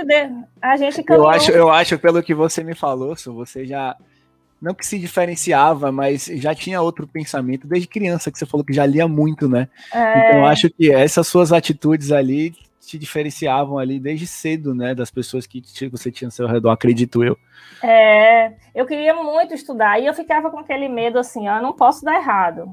a 0.60 0.76
gente 0.76 1.04
caminhou... 1.04 1.28
Eu 1.28 1.30
acho, 1.30 1.52
eu 1.52 1.70
acho, 1.70 1.96
pelo 2.00 2.20
que 2.20 2.34
você 2.34 2.64
me 2.64 2.74
falou, 2.74 3.14
você 3.14 3.64
já 3.64 3.96
não 4.60 4.74
que 4.74 4.84
se 4.84 4.98
diferenciava, 4.98 5.92
mas 5.92 6.24
já 6.34 6.52
tinha 6.52 6.82
outro 6.82 7.06
pensamento 7.06 7.68
desde 7.68 7.86
criança, 7.86 8.32
que 8.32 8.40
você 8.40 8.44
falou 8.44 8.66
que 8.66 8.72
já 8.72 8.84
lia 8.84 9.06
muito, 9.06 9.48
né? 9.48 9.68
É... 9.94 10.18
Então 10.18 10.40
eu 10.40 10.46
acho 10.46 10.68
que 10.68 10.92
essas 10.92 11.28
suas 11.28 11.52
atitudes 11.52 12.10
ali 12.10 12.56
te 12.86 12.98
diferenciavam 12.98 13.78
ali 13.78 13.98
desde 13.98 14.26
cedo, 14.26 14.74
né, 14.74 14.94
das 14.94 15.10
pessoas 15.10 15.46
que 15.46 15.62
você 15.90 16.10
tinha 16.10 16.28
ao 16.28 16.32
seu 16.32 16.46
redor, 16.46 16.70
acredito 16.70 17.24
eu. 17.24 17.36
É, 17.82 18.52
eu 18.74 18.86
queria 18.86 19.14
muito 19.14 19.52
estudar 19.52 19.98
e 20.00 20.06
eu 20.06 20.14
ficava 20.14 20.50
com 20.50 20.58
aquele 20.58 20.88
medo 20.88 21.18
assim, 21.18 21.48
ó, 21.48 21.56
eu 21.56 21.62
não 21.62 21.72
posso 21.72 22.04
dar 22.04 22.14
errado, 22.14 22.68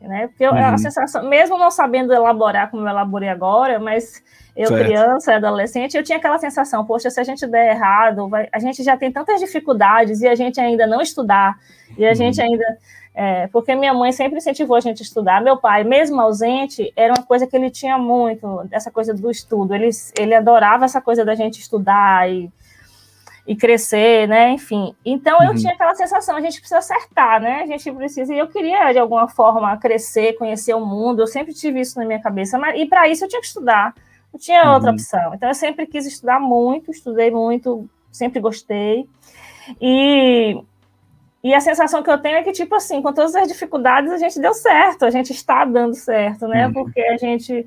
né? 0.00 0.28
Porque 0.28 0.44
eu, 0.44 0.52
uhum. 0.52 0.58
a 0.58 0.78
sensação, 0.78 1.28
mesmo 1.28 1.58
não 1.58 1.70
sabendo 1.70 2.12
elaborar 2.12 2.70
como 2.70 2.82
eu 2.84 2.88
elaborei 2.88 3.28
agora, 3.28 3.78
mas 3.78 4.22
eu 4.56 4.68
certo. 4.68 4.84
criança, 4.84 5.34
adolescente, 5.34 5.96
eu 5.96 6.02
tinha 6.02 6.18
aquela 6.18 6.38
sensação, 6.38 6.84
poxa, 6.84 7.10
se 7.10 7.20
a 7.20 7.24
gente 7.24 7.46
der 7.46 7.76
errado, 7.76 8.28
vai, 8.28 8.48
a 8.50 8.58
gente 8.58 8.82
já 8.82 8.96
tem 8.96 9.12
tantas 9.12 9.38
dificuldades 9.38 10.20
e 10.20 10.26
a 10.26 10.34
gente 10.34 10.60
ainda 10.60 10.86
não 10.86 11.00
estudar 11.00 11.56
e 11.96 12.04
a 12.04 12.08
uhum. 12.08 12.14
gente 12.14 12.40
ainda 12.40 12.64
é, 13.20 13.48
porque 13.48 13.74
minha 13.74 13.92
mãe 13.92 14.12
sempre 14.12 14.38
incentivou 14.38 14.76
a 14.76 14.80
gente 14.80 15.02
a 15.02 15.04
estudar. 15.04 15.42
Meu 15.42 15.56
pai, 15.56 15.82
mesmo 15.82 16.20
ausente, 16.20 16.92
era 16.94 17.12
uma 17.12 17.24
coisa 17.24 17.48
que 17.48 17.56
ele 17.56 17.68
tinha 17.68 17.98
muito, 17.98 18.64
essa 18.70 18.92
coisa 18.92 19.12
do 19.12 19.28
estudo. 19.28 19.74
Ele, 19.74 19.90
ele 20.16 20.36
adorava 20.36 20.84
essa 20.84 21.00
coisa 21.00 21.24
da 21.24 21.34
gente 21.34 21.58
estudar 21.58 22.30
e, 22.30 22.48
e 23.44 23.56
crescer, 23.56 24.28
né? 24.28 24.52
Enfim. 24.52 24.94
Então 25.04 25.42
eu 25.42 25.50
uhum. 25.50 25.56
tinha 25.56 25.72
aquela 25.72 25.96
sensação, 25.96 26.36
a 26.36 26.40
gente 26.40 26.60
precisa 26.60 26.78
acertar, 26.78 27.42
né? 27.42 27.62
A 27.62 27.66
gente 27.66 27.90
precisa. 27.90 28.32
E 28.32 28.38
eu 28.38 28.46
queria, 28.46 28.92
de 28.92 29.00
alguma 29.00 29.26
forma, 29.26 29.76
crescer, 29.78 30.34
conhecer 30.34 30.74
o 30.74 30.86
mundo. 30.86 31.20
Eu 31.20 31.26
sempre 31.26 31.52
tive 31.52 31.80
isso 31.80 31.98
na 31.98 32.06
minha 32.06 32.22
cabeça. 32.22 32.56
Mas, 32.56 32.80
e 32.80 32.86
para 32.86 33.08
isso 33.08 33.24
eu 33.24 33.28
tinha 33.28 33.40
que 33.40 33.48
estudar. 33.48 33.96
Não 34.32 34.38
tinha 34.38 34.64
uhum. 34.64 34.74
outra 34.74 34.92
opção. 34.92 35.34
Então 35.34 35.48
eu 35.48 35.56
sempre 35.56 35.88
quis 35.88 36.06
estudar 36.06 36.38
muito, 36.38 36.92
estudei 36.92 37.32
muito, 37.32 37.90
sempre 38.12 38.38
gostei. 38.38 39.08
E 39.80 40.62
e 41.42 41.54
a 41.54 41.60
sensação 41.60 42.02
que 42.02 42.10
eu 42.10 42.18
tenho 42.18 42.36
é 42.36 42.42
que, 42.42 42.52
tipo 42.52 42.74
assim, 42.74 43.00
com 43.00 43.12
todas 43.12 43.34
as 43.36 43.46
dificuldades, 43.46 44.10
a 44.10 44.18
gente 44.18 44.40
deu 44.40 44.52
certo, 44.52 45.04
a 45.04 45.10
gente 45.10 45.32
está 45.32 45.64
dando 45.64 45.94
certo, 45.94 46.48
né? 46.48 46.66
Uhum. 46.66 46.72
Porque 46.72 47.00
a 47.00 47.16
gente 47.16 47.64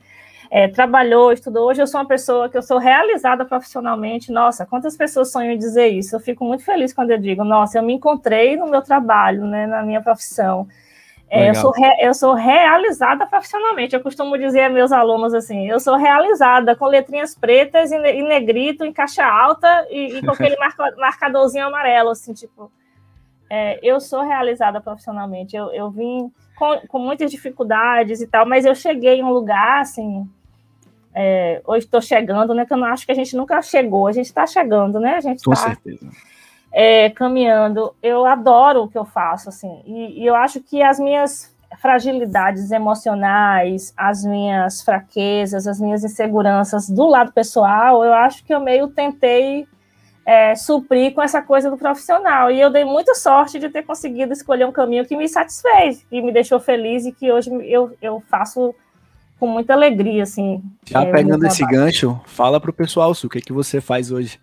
é, 0.49 0.67
trabalhou, 0.67 1.31
estudou. 1.31 1.69
Hoje 1.69 1.81
eu 1.81 1.87
sou 1.87 2.01
uma 2.01 2.07
pessoa 2.07 2.49
que 2.49 2.57
eu 2.57 2.61
sou 2.61 2.77
realizada 2.77 3.45
profissionalmente. 3.45 4.29
Nossa, 4.29 4.65
quantas 4.65 4.97
pessoas 4.97 5.31
sonham 5.31 5.53
em 5.53 5.57
dizer 5.57 5.87
isso? 5.87 6.13
Eu 6.13 6.19
fico 6.19 6.43
muito 6.43 6.65
feliz 6.65 6.93
quando 6.93 7.11
eu 7.11 7.17
digo, 7.17 7.45
nossa, 7.45 7.79
eu 7.79 7.83
me 7.83 7.93
encontrei 7.93 8.57
no 8.57 8.67
meu 8.67 8.81
trabalho, 8.81 9.45
né? 9.45 9.65
Na 9.65 9.83
minha 9.83 10.01
profissão. 10.01 10.67
É, 11.29 11.49
eu, 11.49 11.55
sou 11.55 11.71
re, 11.71 11.87
eu 12.01 12.13
sou 12.13 12.33
realizada 12.33 13.25
profissionalmente. 13.25 13.95
Eu 13.95 14.01
costumo 14.01 14.37
dizer 14.37 14.63
a 14.63 14.69
meus 14.69 14.91
alunos 14.91 15.33
assim: 15.33 15.65
eu 15.65 15.79
sou 15.79 15.95
realizada 15.95 16.75
com 16.75 16.87
letrinhas 16.87 17.33
pretas 17.33 17.89
e, 17.89 17.97
negrito 17.97 18.83
em 18.83 18.91
caixa 18.91 19.25
alta 19.25 19.87
e, 19.89 20.17
e 20.17 20.21
com 20.21 20.31
aquele 20.35 20.57
marca, 20.57 20.93
marcadorzinho 20.97 21.67
amarelo, 21.67 22.09
assim, 22.09 22.33
tipo 22.33 22.69
é, 23.53 23.77
eu 23.83 23.99
sou 23.99 24.21
realizada 24.21 24.79
profissionalmente. 24.79 25.57
Eu, 25.57 25.73
eu 25.73 25.91
vim 25.91 26.31
com, 26.55 26.87
com, 26.87 26.99
muitas 26.99 27.29
dificuldades 27.29 28.21
e 28.21 28.27
tal, 28.27 28.45
mas 28.45 28.63
eu 28.63 28.73
cheguei 28.73 29.15
em 29.15 29.23
um 29.25 29.29
lugar, 29.29 29.81
assim. 29.81 30.25
É, 31.13 31.61
hoje 31.67 31.85
estou 31.85 31.99
chegando, 31.99 32.53
né? 32.53 32.65
Que 32.65 32.71
eu 32.71 32.77
não 32.77 32.87
acho 32.87 33.05
que 33.05 33.11
a 33.11 33.15
gente 33.15 33.35
nunca 33.35 33.61
chegou, 33.61 34.07
a 34.07 34.13
gente 34.13 34.27
está 34.27 34.47
chegando, 34.47 35.01
né? 35.01 35.15
A 35.15 35.19
gente 35.19 35.43
com 35.43 35.51
tá, 35.51 35.57
certeza. 35.57 36.09
É, 36.71 37.09
caminhando. 37.09 37.93
Eu 38.01 38.25
adoro 38.25 38.83
o 38.83 38.87
que 38.87 38.97
eu 38.97 39.03
faço, 39.03 39.49
assim, 39.49 39.81
e, 39.85 40.21
e 40.21 40.25
eu 40.25 40.33
acho 40.33 40.61
que 40.61 40.81
as 40.81 40.97
minhas 40.97 41.53
fragilidades 41.77 42.71
emocionais, 42.71 43.93
as 43.97 44.23
minhas 44.23 44.81
fraquezas, 44.81 45.67
as 45.67 45.81
minhas 45.81 46.05
inseguranças 46.05 46.89
do 46.89 47.05
lado 47.05 47.33
pessoal, 47.33 48.05
eu 48.05 48.13
acho 48.13 48.45
que 48.45 48.53
eu 48.53 48.61
meio 48.61 48.87
tentei 48.87 49.67
é, 50.25 50.55
suprir 50.55 51.13
com 51.13 51.21
essa 51.21 51.41
coisa 51.41 51.69
do 51.69 51.77
profissional. 51.77 52.51
E 52.51 52.59
eu 52.59 52.69
dei 52.69 52.85
muita 52.85 53.15
sorte 53.15 53.59
de 53.59 53.69
ter 53.69 53.83
conseguido 53.83 54.33
escolher 54.33 54.65
um 54.65 54.71
caminho 54.71 55.05
que 55.05 55.15
me 55.15 55.27
satisfez, 55.27 56.05
e 56.11 56.21
me 56.21 56.31
deixou 56.31 56.59
feliz 56.59 57.05
e 57.05 57.11
que 57.11 57.31
hoje 57.31 57.49
eu, 57.63 57.95
eu 58.01 58.23
faço 58.29 58.73
com 59.39 59.47
muita 59.47 59.73
alegria, 59.73 60.23
assim. 60.23 60.61
Já 60.85 61.03
é, 61.03 61.11
pegando 61.11 61.45
esse 61.47 61.65
gancho, 61.65 62.19
fala 62.25 62.59
para 62.59 62.69
o 62.69 62.73
pessoal, 62.73 63.13
Su, 63.13 63.25
o 63.25 63.29
que, 63.29 63.39
é 63.39 63.41
que 63.41 63.51
você 63.51 63.81
faz 63.81 64.11
hoje? 64.11 64.39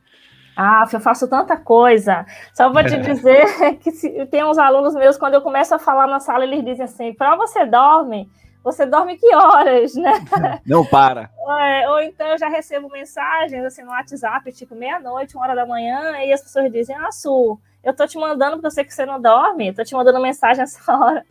Ah, 0.57 0.85
eu 0.93 0.99
faço 0.99 1.29
tanta 1.29 1.57
coisa. 1.57 2.27
Só 2.53 2.73
vou 2.73 2.83
te 2.83 2.99
dizer 2.99 3.45
que 3.79 3.93
se, 3.93 4.27
tem 4.27 4.45
uns 4.45 4.59
alunos 4.59 4.93
meus, 4.95 5.17
quando 5.17 5.35
eu 5.35 5.41
começo 5.41 5.73
a 5.73 5.79
falar 5.79 6.09
na 6.09 6.19
sala, 6.19 6.43
eles 6.43 6.65
dizem 6.65 6.85
assim, 6.85 7.15
para 7.15 7.37
você 7.37 7.65
dorme? 7.65 8.29
Você 8.63 8.85
dorme 8.85 9.17
que 9.17 9.35
horas, 9.35 9.95
né? 9.95 10.13
Não 10.67 10.85
para. 10.85 11.31
É, 11.61 11.89
ou 11.89 12.01
então 12.01 12.27
eu 12.29 12.39
já 12.39 12.49
recebo 12.49 12.89
mensagens 12.89 13.65
assim 13.65 13.83
no 13.83 13.91
WhatsApp, 13.91 14.53
tipo 14.53 14.75
meia-noite, 14.75 15.37
uma 15.37 15.45
hora 15.45 15.55
da 15.55 15.67
manhã, 15.67 16.19
e 16.19 16.33
as 16.33 16.43
pessoas 16.43 16.71
dizem, 16.71 16.97
ah, 16.97 17.11
Su, 17.11 17.59
eu 17.83 17.95
tô 17.95 18.07
te 18.07 18.19
mandando 18.19 18.57
porque 18.57 18.67
eu 18.67 18.71
sei 18.71 18.85
que 18.85 18.95
você 18.95 19.07
não 19.07 19.21
dorme, 19.21 19.73
tô 19.73 19.85
te 19.85 19.95
mandando 19.95 20.21
mensagem 20.21 20.63
essa 20.63 20.81
hora. 20.93 21.25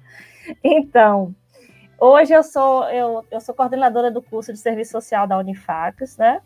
Então, 0.63 1.35
hoje 1.99 2.33
eu 2.33 2.43
sou, 2.43 2.89
eu, 2.89 3.25
eu 3.29 3.39
sou 3.41 3.53
coordenadora 3.53 4.09
do 4.09 4.21
curso 4.21 4.51
de 4.53 4.59
Serviço 4.59 4.91
Social 4.91 5.27
da 5.27 5.37
Unifacs, 5.37 6.17
né? 6.17 6.41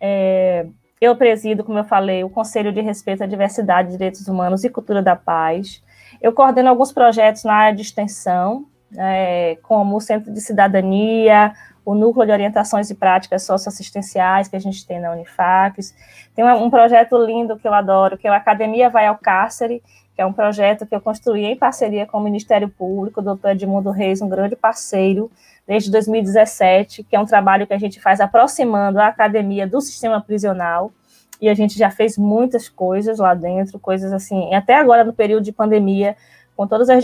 É, 0.00 0.66
eu 1.00 1.16
presido, 1.16 1.64
como 1.64 1.78
eu 1.78 1.84
falei, 1.84 2.24
o 2.24 2.30
Conselho 2.30 2.72
de 2.72 2.80
Respeito 2.80 3.22
à 3.22 3.26
Diversidade, 3.26 3.90
Direitos 3.90 4.26
Humanos 4.28 4.64
e 4.64 4.70
Cultura 4.70 5.02
da 5.02 5.16
Paz. 5.16 5.82
Eu 6.22 6.32
coordeno 6.32 6.68
alguns 6.68 6.92
projetos 6.92 7.44
na 7.44 7.54
área 7.54 7.76
de 7.76 7.82
extensão, 7.82 8.66
é, 8.96 9.58
como 9.62 9.96
o 9.96 10.00
Centro 10.00 10.32
de 10.32 10.40
Cidadania, 10.40 11.52
o 11.84 11.94
Núcleo 11.94 12.26
de 12.26 12.32
Orientações 12.32 12.88
e 12.90 12.94
Práticas 12.94 13.42
Socioassistenciais 13.42 14.48
que 14.48 14.56
a 14.56 14.60
gente 14.60 14.86
tem 14.86 15.00
na 15.00 15.12
Unifacs. 15.12 15.94
Tem 16.34 16.44
um 16.44 16.70
projeto 16.70 17.16
lindo 17.18 17.58
que 17.58 17.68
eu 17.68 17.74
adoro, 17.74 18.16
que 18.16 18.26
é 18.26 18.30
o 18.30 18.34
Academia 18.34 18.88
Vai 18.88 19.06
ao 19.06 19.18
Cárcere, 19.18 19.82
que 20.14 20.22
é 20.22 20.26
um 20.26 20.32
projeto 20.32 20.86
que 20.86 20.94
eu 20.94 21.00
construí 21.00 21.44
em 21.44 21.56
parceria 21.56 22.06
com 22.06 22.18
o 22.18 22.22
Ministério 22.22 22.68
Público, 22.68 23.20
o 23.20 23.22
doutor 23.22 23.50
Edmundo 23.50 23.90
Reis, 23.90 24.22
um 24.22 24.28
grande 24.28 24.54
parceiro, 24.54 25.30
desde 25.66 25.90
2017, 25.90 27.02
que 27.02 27.16
é 27.16 27.20
um 27.20 27.26
trabalho 27.26 27.66
que 27.66 27.74
a 27.74 27.78
gente 27.78 28.00
faz 28.00 28.20
aproximando 28.20 29.00
a 29.00 29.08
academia 29.08 29.66
do 29.66 29.80
sistema 29.80 30.20
prisional, 30.20 30.92
e 31.40 31.48
a 31.48 31.54
gente 31.54 31.76
já 31.76 31.90
fez 31.90 32.16
muitas 32.16 32.68
coisas 32.68 33.18
lá 33.18 33.34
dentro, 33.34 33.78
coisas 33.78 34.12
assim, 34.12 34.54
até 34.54 34.76
agora 34.76 35.02
no 35.02 35.12
período 35.12 35.42
de 35.42 35.52
pandemia, 35.52 36.16
com 36.56 36.66
todas 36.66 36.88
as 36.88 37.02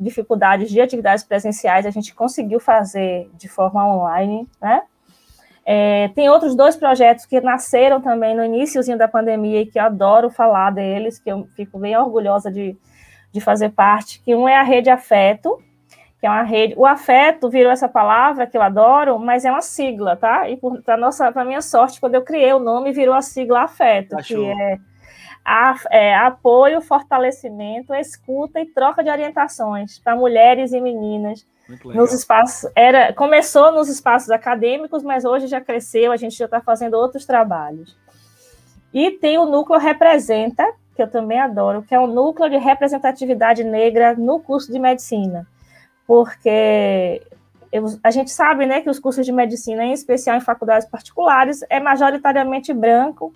dificuldades 0.00 0.70
de 0.70 0.80
atividades 0.80 1.24
presenciais, 1.24 1.84
a 1.84 1.90
gente 1.90 2.14
conseguiu 2.14 2.58
fazer 2.58 3.30
de 3.34 3.48
forma 3.48 3.86
online, 3.86 4.48
né? 4.60 4.82
É, 5.68 6.08
tem 6.14 6.28
outros 6.30 6.54
dois 6.54 6.76
projetos 6.76 7.26
que 7.26 7.40
nasceram 7.40 8.00
também 8.00 8.36
no 8.36 8.44
iníciozinho 8.44 8.96
da 8.96 9.08
pandemia 9.08 9.62
e 9.62 9.66
que 9.66 9.80
eu 9.80 9.82
adoro 9.82 10.30
falar 10.30 10.70
deles, 10.70 11.18
que 11.18 11.28
eu 11.28 11.48
fico 11.56 11.76
bem 11.76 11.96
orgulhosa 11.96 12.52
de, 12.52 12.76
de 13.32 13.40
fazer 13.40 13.70
parte, 13.70 14.22
que 14.22 14.32
um 14.32 14.48
é 14.48 14.56
a 14.56 14.62
Rede 14.62 14.90
Afeto, 14.90 15.60
que 16.20 16.26
é 16.26 16.30
uma 16.30 16.42
rede. 16.42 16.74
O 16.76 16.86
afeto 16.86 17.50
virou 17.50 17.70
essa 17.70 17.88
palavra 17.88 18.46
que 18.46 18.56
eu 18.56 18.62
adoro, 18.62 19.18
mas 19.18 19.44
é 19.44 19.50
uma 19.50 19.60
sigla, 19.60 20.16
tá? 20.16 20.48
E 20.48 20.56
para 20.84 20.96
nossa, 20.96 21.30
para 21.32 21.44
minha 21.44 21.60
sorte, 21.60 22.00
quando 22.00 22.14
eu 22.14 22.22
criei 22.22 22.52
o 22.52 22.60
nome, 22.60 22.92
virou 22.92 23.14
a 23.14 23.20
sigla 23.20 23.62
afeto, 23.62 24.16
Achou. 24.16 24.36
que 24.36 24.62
é 24.62 24.78
a, 25.48 25.76
é, 25.90 26.12
apoio, 26.16 26.80
fortalecimento, 26.80 27.94
escuta 27.94 28.60
e 28.60 28.66
troca 28.66 29.04
de 29.04 29.08
orientações 29.08 29.96
para 30.00 30.16
mulheres 30.16 30.72
e 30.72 30.80
meninas 30.80 31.46
nos 31.84 32.12
espaços 32.12 32.70
era 32.74 33.12
começou 33.12 33.70
nos 33.72 33.88
espaços 33.88 34.30
acadêmicos, 34.30 35.04
mas 35.04 35.24
hoje 35.24 35.46
já 35.46 35.60
cresceu, 35.60 36.10
a 36.10 36.16
gente 36.16 36.36
já 36.36 36.46
está 36.46 36.60
fazendo 36.60 36.94
outros 36.94 37.24
trabalhos. 37.24 37.96
E 38.92 39.12
tem 39.12 39.38
o 39.38 39.46
núcleo 39.46 39.78
representa, 39.78 40.64
que 40.96 41.02
eu 41.02 41.08
também 41.08 41.38
adoro, 41.38 41.82
que 41.82 41.94
é 41.94 42.00
o 42.00 42.08
núcleo 42.08 42.50
de 42.50 42.56
representatividade 42.56 43.62
negra 43.62 44.14
no 44.14 44.40
curso 44.40 44.72
de 44.72 44.80
medicina, 44.80 45.46
porque 46.08 47.22
eu, 47.70 47.84
a 48.02 48.10
gente 48.10 48.32
sabe, 48.32 48.66
né, 48.66 48.80
que 48.80 48.90
os 48.90 48.98
cursos 48.98 49.24
de 49.24 49.30
medicina, 49.30 49.84
em 49.84 49.92
especial 49.92 50.36
em 50.36 50.40
faculdades 50.40 50.88
particulares, 50.88 51.64
é 51.70 51.78
majoritariamente 51.78 52.72
branco. 52.72 53.32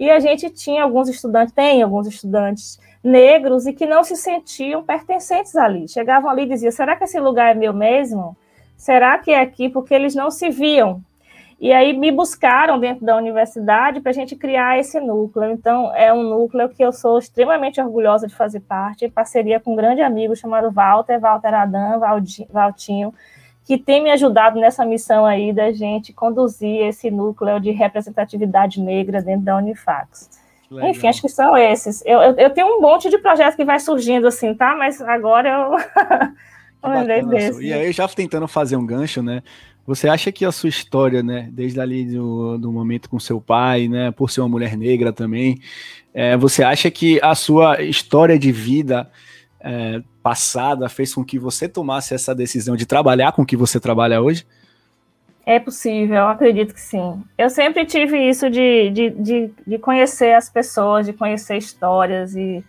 E 0.00 0.10
a 0.10 0.18
gente 0.18 0.48
tinha 0.48 0.82
alguns 0.82 1.10
estudantes, 1.10 1.52
tem 1.52 1.82
alguns 1.82 2.06
estudantes 2.06 2.80
negros 3.04 3.66
e 3.66 3.74
que 3.74 3.84
não 3.84 4.02
se 4.02 4.16
sentiam 4.16 4.82
pertencentes 4.82 5.54
ali. 5.54 5.86
Chegavam 5.86 6.30
ali 6.30 6.44
e 6.44 6.48
diziam: 6.48 6.72
será 6.72 6.96
que 6.96 7.04
esse 7.04 7.20
lugar 7.20 7.54
é 7.54 7.54
meu 7.54 7.74
mesmo? 7.74 8.34
Será 8.78 9.18
que 9.18 9.30
é 9.30 9.42
aqui? 9.42 9.68
Porque 9.68 9.92
eles 9.92 10.14
não 10.14 10.30
se 10.30 10.48
viam. 10.48 11.02
E 11.60 11.70
aí 11.70 11.92
me 11.92 12.10
buscaram 12.10 12.80
dentro 12.80 13.04
da 13.04 13.14
universidade 13.14 14.00
para 14.00 14.08
a 14.08 14.14
gente 14.14 14.34
criar 14.34 14.78
esse 14.78 14.98
núcleo. 14.98 15.50
Então, 15.50 15.94
é 15.94 16.10
um 16.10 16.22
núcleo 16.22 16.70
que 16.70 16.82
eu 16.82 16.90
sou 16.90 17.18
extremamente 17.18 17.78
orgulhosa 17.78 18.26
de 18.26 18.34
fazer 18.34 18.60
parte, 18.60 19.04
em 19.04 19.10
parceria 19.10 19.60
com 19.60 19.74
um 19.74 19.76
grande 19.76 20.00
amigo 20.00 20.34
chamado 20.34 20.70
Walter, 20.70 21.20
Walter 21.20 21.52
Adam, 21.52 22.00
Valtinho, 22.50 23.12
que 23.70 23.78
tem 23.78 24.02
me 24.02 24.10
ajudado 24.10 24.58
nessa 24.58 24.84
missão 24.84 25.24
aí 25.24 25.52
da 25.52 25.70
gente 25.70 26.12
conduzir 26.12 26.88
esse 26.88 27.08
núcleo 27.08 27.60
de 27.60 27.70
representatividade 27.70 28.80
negra 28.80 29.22
dentro 29.22 29.42
da 29.42 29.56
Unifax. 29.58 30.28
Legal. 30.68 30.90
Enfim, 30.90 31.06
acho 31.06 31.22
que 31.22 31.28
são 31.28 31.56
esses. 31.56 32.02
Eu, 32.04 32.20
eu, 32.20 32.34
eu, 32.34 32.50
tenho 32.50 32.66
um 32.66 32.80
monte 32.80 33.08
de 33.08 33.16
projetos 33.18 33.54
que 33.54 33.64
vai 33.64 33.78
surgindo 33.78 34.26
assim, 34.26 34.54
tá? 34.54 34.74
Mas 34.74 35.00
agora 35.00 35.48
eu 36.82 36.90
lembrei 36.90 37.24
desse. 37.26 37.62
E 37.62 37.72
aí, 37.72 37.92
já 37.92 38.08
tentando 38.08 38.48
fazer 38.48 38.74
um 38.74 38.84
gancho, 38.84 39.22
né? 39.22 39.40
Você 39.86 40.08
acha 40.08 40.32
que 40.32 40.44
a 40.44 40.50
sua 40.50 40.68
história, 40.68 41.22
né, 41.22 41.48
desde 41.52 41.80
ali 41.80 42.06
do, 42.06 42.58
do 42.58 42.72
momento 42.72 43.08
com 43.08 43.20
seu 43.20 43.40
pai, 43.40 43.86
né, 43.86 44.10
por 44.10 44.30
ser 44.30 44.40
uma 44.40 44.48
mulher 44.48 44.76
negra 44.76 45.12
também, 45.12 45.60
é, 46.12 46.36
você 46.36 46.64
acha 46.64 46.90
que 46.90 47.20
a 47.22 47.36
sua 47.36 47.80
história 47.80 48.36
de 48.36 48.50
vida 48.50 49.08
é, 49.60 50.02
passada 50.22 50.88
fez 50.88 51.14
com 51.14 51.24
que 51.24 51.38
você 51.38 51.68
tomasse 51.68 52.14
essa 52.14 52.34
decisão 52.34 52.76
de 52.76 52.86
trabalhar 52.86 53.32
com 53.32 53.42
o 53.42 53.46
que 53.46 53.56
você 53.56 53.80
trabalha 53.80 54.20
hoje? 54.20 54.46
É 55.44 55.58
possível, 55.58 56.28
acredito 56.28 56.74
que 56.74 56.80
sim. 56.80 57.22
Eu 57.36 57.50
sempre 57.50 57.84
tive 57.84 58.18
isso 58.18 58.50
de, 58.50 58.90
de, 58.90 59.10
de, 59.10 59.50
de 59.66 59.78
conhecer 59.78 60.34
as 60.34 60.48
pessoas, 60.48 61.06
de 61.06 61.12
conhecer 61.12 61.56
histórias 61.56 62.34
e 62.36 62.64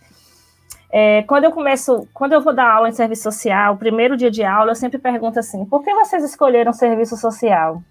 é, 0.91 1.23
quando 1.23 1.45
eu 1.45 1.51
começo, 1.51 2.05
quando 2.13 2.33
eu 2.33 2.41
vou 2.41 2.53
dar 2.53 2.69
aula 2.69 2.89
em 2.89 2.91
serviço 2.91 3.23
social, 3.23 3.75
o 3.75 3.77
primeiro 3.77 4.17
dia 4.17 4.29
de 4.29 4.43
aula, 4.43 4.71
eu 4.71 4.75
sempre 4.75 4.99
pergunto 4.99 5.39
assim: 5.39 5.63
por 5.65 5.81
que 5.83 5.93
vocês 5.93 6.21
escolheram 6.23 6.73
serviço 6.73 7.15
social? 7.15 7.81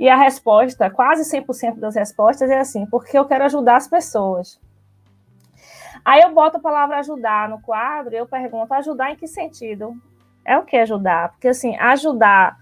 E 0.00 0.08
a 0.08 0.16
resposta, 0.16 0.88
quase 0.88 1.30
100% 1.30 1.78
das 1.78 1.94
respostas 1.94 2.50
é 2.50 2.58
assim: 2.58 2.86
porque 2.86 3.18
eu 3.18 3.26
quero 3.26 3.44
ajudar 3.44 3.76
as 3.76 3.86
pessoas. 3.86 4.58
Aí 6.06 6.22
eu 6.22 6.32
boto 6.32 6.58
a 6.58 6.60
palavra 6.60 6.98
ajudar 6.98 7.48
no 7.48 7.60
quadro 7.60 8.14
e 8.14 8.16
eu 8.16 8.28
pergunto: 8.28 8.72
ajudar 8.72 9.10
em 9.10 9.16
que 9.16 9.26
sentido? 9.26 9.92
É 10.44 10.56
o 10.56 10.62
que 10.62 10.76
ajudar? 10.76 11.30
Porque 11.30 11.48
assim, 11.48 11.76
ajudar 11.78 12.56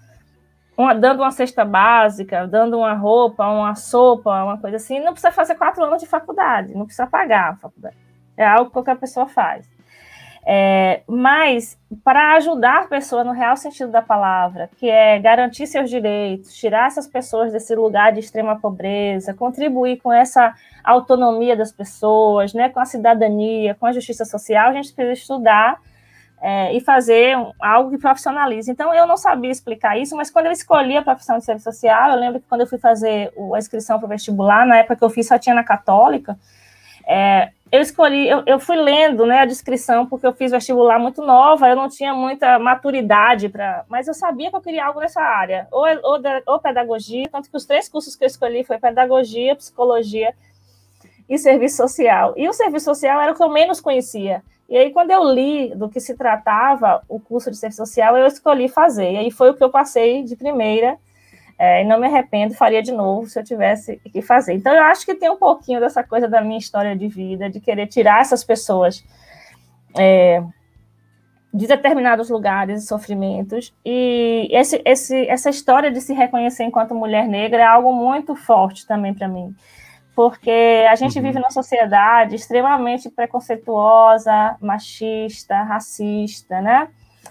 uma, 0.79 0.95
dando 0.95 1.21
uma 1.21 1.31
cesta 1.31 1.63
básica, 1.63 2.47
dando 2.47 2.79
uma 2.79 2.95
roupa, 2.95 3.47
uma 3.47 3.75
sopa, 3.75 4.43
uma 4.43 4.59
coisa 4.59 4.79
assim, 4.79 4.99
não 4.99 5.13
precisa 5.13 5.31
fazer 5.31 5.57
quatro 5.57 5.85
anos 5.85 6.01
de 6.01 6.09
faculdade, 6.09 6.75
não 6.75 6.87
precisa 6.87 7.07
pagar 7.07 7.51
a 7.51 7.57
faculdade. 7.57 7.99
É 8.35 8.47
algo 8.47 8.69
que 8.69 8.73
qualquer 8.73 8.97
pessoa 8.97 9.27
faz. 9.27 9.69
É, 10.47 11.01
mas 11.07 11.79
para 12.05 12.35
ajudar 12.35 12.83
a 12.83 12.87
pessoa 12.87 13.25
no 13.25 13.33
real 13.33 13.57
sentido 13.57 13.91
da 13.91 14.03
palavra, 14.03 14.69
que 14.77 14.91
é 14.91 15.19
garantir 15.19 15.67
seus 15.67 15.89
direitos, 15.89 16.55
tirar 16.55 16.87
essas 16.87 17.07
pessoas 17.07 17.51
desse 17.51 17.75
lugar 17.75 18.13
de 18.13 18.21
extrema 18.21 18.61
pobreza, 18.61 19.33
contribuir 19.33 20.01
com 20.03 20.13
essa 20.13 20.55
autonomia 20.83 21.57
das 21.57 21.73
pessoas, 21.73 22.53
né, 22.53 22.69
com 22.69 22.79
a 22.79 22.85
cidadania, 22.85 23.75
com 23.75 23.87
a 23.87 23.93
justiça 23.93 24.27
social, 24.27 24.69
a 24.69 24.75
gente 24.75 24.93
precisa 24.93 25.13
estudar 25.15 25.81
é, 26.43 26.77
e 26.77 26.81
fazer 26.81 27.39
um, 27.39 27.53
algo 27.59 27.91
que 27.91 27.97
profissionalize. 27.97 28.71
Então, 28.71 28.93
eu 28.93 29.07
não 29.07 29.17
sabia 29.17 29.51
explicar 29.51 29.99
isso, 29.99 30.15
mas 30.15 30.31
quando 30.31 30.45
eu 30.45 30.53
escolhi 30.53 30.95
a 30.95 31.03
profissão 31.03 31.39
de 31.39 31.45
serviço 31.45 31.73
social, 31.73 32.11
eu 32.11 32.21
lembro 32.21 32.39
que 32.39 32.47
quando 32.47 32.61
eu 32.61 32.67
fui 32.67 32.77
fazer 32.77 33.33
a 33.55 33.59
inscrição 33.59 33.99
para 33.99 34.05
o 34.05 34.09
vestibular, 34.11 34.67
na 34.67 34.77
época 34.77 34.97
que 34.97 35.05
eu 35.05 35.09
fiz 35.09 35.27
só 35.27 35.39
tinha 35.39 35.55
na 35.55 35.65
Católica, 35.65 36.39
é, 37.07 37.51
eu 37.75 37.81
escolhi, 37.81 38.29
eu, 38.29 38.45
eu, 38.47 38.61
fui 38.61 38.77
lendo 38.77 39.27
né, 39.27 39.41
a 39.41 39.45
descrição, 39.45 40.07
porque 40.07 40.25
eu 40.25 40.33
fiz 40.33 40.53
vestibular 40.53 40.97
muito 40.97 41.21
nova, 41.23 41.69
eu 41.69 41.75
não 41.75 41.89
tinha 41.89 42.15
muita 42.15 42.57
maturidade 42.57 43.49
para. 43.49 43.85
Mas 43.89 44.07
eu 44.07 44.15
sabia 44.15 44.49
que 44.49 44.55
eu 44.55 44.61
queria 44.61 44.87
algo 44.87 45.01
nessa 45.01 45.21
área, 45.21 45.67
ou, 45.73 45.85
ou, 46.05 46.21
ou 46.47 46.61
pedagogia, 46.61 47.29
tanto 47.33 47.51
que 47.51 47.57
os 47.57 47.65
três 47.65 47.89
cursos 47.89 48.15
que 48.15 48.23
eu 48.23 48.29
escolhi 48.29 48.63
foi 48.63 48.79
pedagogia, 48.79 49.57
psicologia 49.57 50.33
e 51.29 51.37
serviço 51.37 51.79
social. 51.79 52.33
E 52.37 52.49
o 52.49 52.53
serviço 52.53 52.85
social 52.85 53.21
era 53.21 53.33
o 53.33 53.35
que 53.35 53.43
eu 53.43 53.49
menos 53.49 53.81
conhecia. 53.81 54.41
E 54.69 54.77
aí, 54.77 54.93
quando 54.93 55.11
eu 55.11 55.25
li 55.25 55.75
do 55.75 55.89
que 55.89 55.99
se 55.99 56.17
tratava 56.17 57.03
o 57.09 57.19
curso 57.19 57.51
de 57.51 57.57
serviço 57.57 57.85
social, 57.85 58.17
eu 58.17 58.25
escolhi 58.25 58.69
fazer. 58.69 59.11
E 59.11 59.17
aí 59.17 59.31
foi 59.33 59.51
o 59.51 59.55
que 59.55 59.65
eu 59.65 59.71
passei 59.71 60.23
de 60.23 60.37
primeira, 60.37 60.97
é, 61.59 61.83
e 61.83 61.85
não 61.85 61.99
me 61.99 62.07
arrependo, 62.07 62.55
faria 62.55 62.83
de 62.83 62.93
novo 62.93 63.29
se 63.29 63.39
eu 63.39 63.45
tivesse 63.45 63.97
que 64.13 64.23
fazer. 64.23 64.55
Então, 64.55 64.73
eu 64.73 64.83
acho 64.83 65.05
que 65.05 65.15
tem 65.15 65.31
um 65.31 65.37
pouquinho 65.37 65.81
dessa 65.81 66.03
coisa 66.03 66.29
da 66.29 66.41
minha 66.41 66.59
história 66.59 66.97
de 66.97 67.09
vida, 67.09 67.51
de 67.51 67.61
querer 67.61 67.87
tirar 67.87 68.21
essas 68.21 68.43
pessoas 68.43 69.05
é, 69.97 70.43
de 71.53 71.67
determinados 71.67 72.31
lugares 72.31 72.83
e 72.83 72.87
sofrimentos. 72.87 73.75
E 73.85 74.49
esse, 74.51 74.83
esse, 74.85 75.29
essa 75.29 75.51
história 75.51 75.91
de 75.91 76.01
se 76.01 76.13
reconhecer 76.13 76.65
enquanto 76.65 76.95
mulher 76.95 77.29
negra 77.29 77.63
é 77.63 77.67
algo 77.67 77.93
muito 77.93 78.35
forte 78.35 78.87
também 78.87 79.15
para 79.15 79.29
mim 79.29 79.55
porque 80.15 80.87
a 80.89 80.95
gente 80.95 81.19
uhum. 81.19 81.25
vive 81.25 81.39
numa 81.39 81.51
sociedade 81.51 82.37
extremamente 82.37 83.11
preconceituosa, 83.11 84.57
machista, 84.61 85.63
racista, 85.63 86.61
né? 86.61 86.89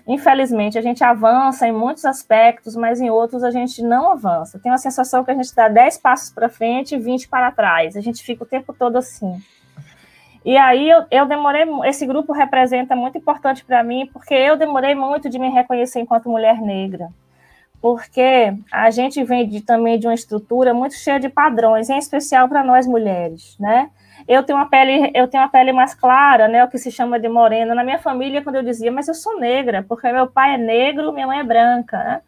Infelizmente, 0.08 0.78
a 0.78 0.82
gente 0.82 1.04
avança 1.04 1.68
em 1.68 1.72
muitos 1.72 2.04
aspectos, 2.04 2.76
mas 2.76 3.00
em 3.00 3.10
outros 3.10 3.44
a 3.44 3.52
gente 3.52 3.82
não 3.82 4.12
avança. 4.12 4.60
Tem 4.60 4.72
uma 4.72 4.78
sensação 4.78 5.24
que 5.24 5.32
a 5.32 5.34
gente 5.34 5.56
dá 5.56 5.68
10 5.70 5.98
passos 6.00 6.30
para 6.30 6.50
frente 6.50 6.96
e 6.96 7.00
20 7.00 7.30
para 7.30 7.52
trás. 7.52 7.96
A 7.96 8.02
gente 8.02 8.22
fica 8.22 8.44
o 8.44 8.48
tempo 8.48 8.74
todo 8.74 8.98
assim. 8.98 9.42
E 10.44 10.58
aí 10.58 10.90
eu, 10.90 11.06
eu 11.10 11.26
demorei, 11.26 11.64
esse 11.86 12.06
grupo 12.06 12.34
representa 12.34 12.96
muito 12.96 13.18
importante 13.18 13.64
para 13.64 13.82
mim, 13.82 14.10
porque 14.12 14.34
eu 14.34 14.58
demorei 14.58 14.94
muito 14.94 15.30
de 15.30 15.40
me 15.40 15.50
reconhecer 15.50 16.02
enquanto 16.02 16.30
mulher 16.30 16.62
negra 16.62 17.10
porque 17.84 18.54
a 18.72 18.90
gente 18.92 19.22
vem 19.26 19.46
de, 19.46 19.60
também 19.60 20.00
de 20.00 20.08
uma 20.08 20.14
estrutura 20.14 20.74
muito 20.74 20.96
cheia 20.96 21.20
de 21.20 21.28
padrões, 21.28 21.90
em 21.90 21.98
especial 21.98 22.48
para 22.48 22.64
nós 22.64 22.88
mulheres, 22.88 23.58
né? 23.60 23.90
Eu 24.28 24.44
tenho 24.44 24.58
uma 24.58 24.70
pele, 24.70 25.12
eu 25.14 25.28
tenho 25.28 25.44
uma 25.44 25.50
pele 25.50 25.72
mais 25.72 25.94
clara, 25.94 26.48
né, 26.48 26.64
o 26.64 26.68
que 26.68 26.78
se 26.78 26.92
chama 26.92 27.20
de 27.20 27.28
morena. 27.28 27.76
Na 27.76 27.84
minha 27.84 28.00
família, 28.00 28.42
quando 28.42 28.56
eu 28.56 28.64
dizia, 28.64 28.92
mas 28.92 29.08
eu 29.08 29.14
sou 29.14 29.40
negra, 29.40 29.84
porque 29.88 30.12
meu 30.12 30.28
pai 30.28 30.56
é 30.56 30.58
negro, 30.58 31.12
minha 31.12 31.28
mãe 31.28 31.40
é 31.40 31.44
branca, 31.44 31.98
né? 31.98 32.22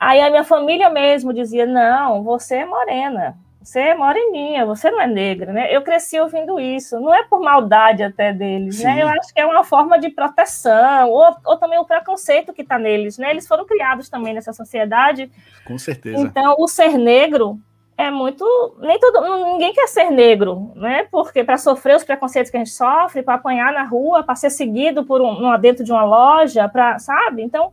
Aí 0.00 0.20
a 0.20 0.30
minha 0.30 0.44
família 0.44 0.88
mesmo 0.88 1.32
dizia, 1.32 1.66
não, 1.66 2.22
você 2.22 2.56
é 2.56 2.64
morena, 2.64 3.36
você 3.60 3.80
é 3.80 3.94
moreninha, 3.94 4.64
você 4.64 4.90
não 4.90 5.00
é 5.00 5.06
negra, 5.06 5.52
né? 5.52 5.74
Eu 5.74 5.82
cresci 5.82 6.18
ouvindo 6.18 6.58
isso, 6.58 6.98
não 7.00 7.12
é 7.12 7.24
por 7.24 7.40
maldade 7.40 8.02
até 8.02 8.32
deles, 8.32 8.82
né? 8.82 8.90
Sim. 8.90 8.96
né? 8.96 9.02
Eu 9.02 9.08
acho 9.08 9.34
que 9.34 9.40
é 9.40 9.44
uma 9.44 9.64
forma 9.64 9.98
de 9.98 10.08
proteção, 10.08 11.10
ou, 11.10 11.36
ou 11.44 11.56
também 11.58 11.78
o 11.78 11.84
preconceito 11.84 12.52
que 12.52 12.62
está 12.62 12.78
neles, 12.78 13.18
né? 13.18 13.30
Eles 13.30 13.46
foram 13.46 13.66
criados 13.66 14.08
também 14.08 14.32
nessa 14.32 14.52
sociedade. 14.52 15.30
Com 15.66 15.76
certeza. 15.76 16.18
Então, 16.18 16.54
o 16.58 16.68
ser 16.68 16.96
negro 16.96 17.60
é 17.98 18.12
muito. 18.12 18.76
Nem 18.78 18.96
todo. 19.00 19.20
Ninguém 19.44 19.72
quer 19.72 19.88
ser 19.88 20.08
negro, 20.08 20.70
né? 20.76 21.08
Porque 21.10 21.42
para 21.42 21.58
sofrer 21.58 21.96
os 21.96 22.04
preconceitos 22.04 22.48
que 22.48 22.56
a 22.56 22.60
gente 22.60 22.70
sofre, 22.70 23.24
para 23.24 23.34
apanhar 23.34 23.72
na 23.72 23.82
rua, 23.82 24.22
para 24.22 24.36
ser 24.36 24.50
seguido 24.50 25.04
por 25.04 25.20
um, 25.20 25.58
dentro 25.58 25.82
de 25.82 25.90
uma 25.90 26.04
loja, 26.04 26.68
para, 26.68 27.00
sabe? 27.00 27.42
Então 27.42 27.72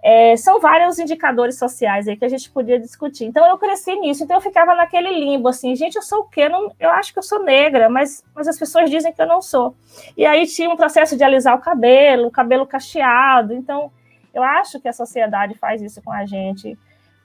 é, 0.00 0.36
são 0.36 0.60
vários 0.60 1.00
indicadores 1.00 1.58
sociais 1.58 2.06
aí 2.06 2.16
que 2.16 2.24
a 2.24 2.28
gente 2.28 2.48
podia 2.52 2.78
discutir. 2.78 3.24
Então 3.24 3.44
eu 3.48 3.58
cresci 3.58 3.96
nisso, 3.96 4.22
então 4.22 4.36
eu 4.36 4.40
ficava 4.40 4.76
naquele 4.76 5.10
limbo 5.10 5.48
assim, 5.48 5.74
gente, 5.74 5.96
eu 5.96 6.02
sou 6.02 6.20
o 6.20 6.28
quê? 6.28 6.48
Não, 6.48 6.72
eu 6.78 6.90
acho 6.90 7.12
que 7.12 7.18
eu 7.18 7.22
sou 7.24 7.42
negra, 7.42 7.88
mas, 7.88 8.24
mas 8.32 8.46
as 8.46 8.56
pessoas 8.56 8.88
dizem 8.88 9.12
que 9.12 9.20
eu 9.20 9.26
não 9.26 9.42
sou. 9.42 9.74
E 10.16 10.24
aí 10.24 10.46
tinha 10.46 10.70
um 10.70 10.76
processo 10.76 11.16
de 11.16 11.24
alisar 11.24 11.56
o 11.56 11.60
cabelo, 11.60 12.28
o 12.28 12.30
cabelo 12.30 12.64
cacheado. 12.64 13.52
Então 13.52 13.90
eu 14.32 14.44
acho 14.44 14.78
que 14.78 14.86
a 14.86 14.92
sociedade 14.92 15.54
faz 15.54 15.82
isso 15.82 16.00
com 16.00 16.12
a 16.12 16.24
gente. 16.24 16.78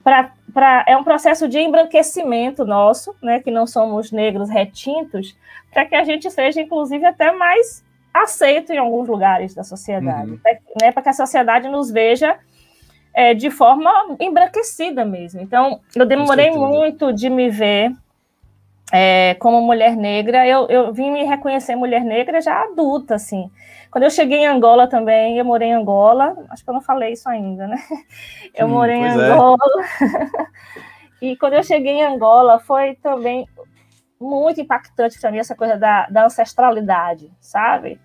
Pra, 0.04 0.30
pra, 0.52 0.84
é 0.86 0.96
um 0.96 1.02
processo 1.02 1.48
de 1.48 1.58
embranquecimento 1.58 2.64
nosso, 2.64 3.16
né, 3.22 3.40
que 3.40 3.50
não 3.50 3.66
somos 3.66 4.12
negros 4.12 4.50
retintos, 4.50 5.34
para 5.72 5.86
que 5.86 5.94
a 5.94 6.04
gente 6.04 6.30
seja, 6.30 6.60
inclusive, 6.60 7.04
até 7.06 7.32
mais 7.32 7.82
aceito 8.12 8.72
em 8.72 8.78
alguns 8.78 9.08
lugares 9.08 9.54
da 9.54 9.64
sociedade, 9.64 10.32
uhum. 10.32 10.38
né, 10.80 10.92
para 10.92 11.02
que 11.02 11.08
a 11.08 11.14
sociedade 11.14 11.68
nos 11.68 11.90
veja 11.90 12.38
é, 13.14 13.32
de 13.32 13.50
forma 13.50 13.90
embranquecida 14.20 15.04
mesmo. 15.04 15.40
Então, 15.40 15.80
eu 15.96 16.04
demorei 16.04 16.50
muito 16.50 17.12
de 17.12 17.30
me 17.30 17.48
ver 17.48 17.92
é, 18.92 19.34
como 19.34 19.60
mulher 19.60 19.96
negra. 19.96 20.46
Eu, 20.46 20.66
eu 20.68 20.92
vim 20.92 21.10
me 21.10 21.24
reconhecer 21.24 21.76
mulher 21.76 22.04
negra 22.04 22.40
já 22.40 22.62
adulta, 22.62 23.14
assim. 23.14 23.50
Quando 23.94 24.02
eu 24.02 24.10
cheguei 24.10 24.38
em 24.38 24.46
Angola 24.48 24.88
também, 24.88 25.38
eu 25.38 25.44
morei 25.44 25.68
em 25.68 25.72
Angola, 25.72 26.36
acho 26.50 26.64
que 26.64 26.68
eu 26.68 26.74
não 26.74 26.80
falei 26.80 27.12
isso 27.12 27.28
ainda, 27.28 27.68
né? 27.68 27.76
Eu 28.52 28.66
hum, 28.66 28.70
morei 28.70 28.96
em 28.96 29.04
é. 29.04 29.08
Angola. 29.08 29.56
É. 30.02 30.46
e 31.30 31.36
quando 31.36 31.52
eu 31.52 31.62
cheguei 31.62 31.92
em 31.92 32.02
Angola, 32.02 32.58
foi 32.58 32.96
também 32.96 33.46
muito 34.20 34.60
impactante 34.60 35.20
para 35.20 35.30
mim 35.30 35.38
essa 35.38 35.54
coisa 35.54 35.76
da, 35.76 36.08
da 36.08 36.24
ancestralidade, 36.24 37.30
sabe? 37.40 38.00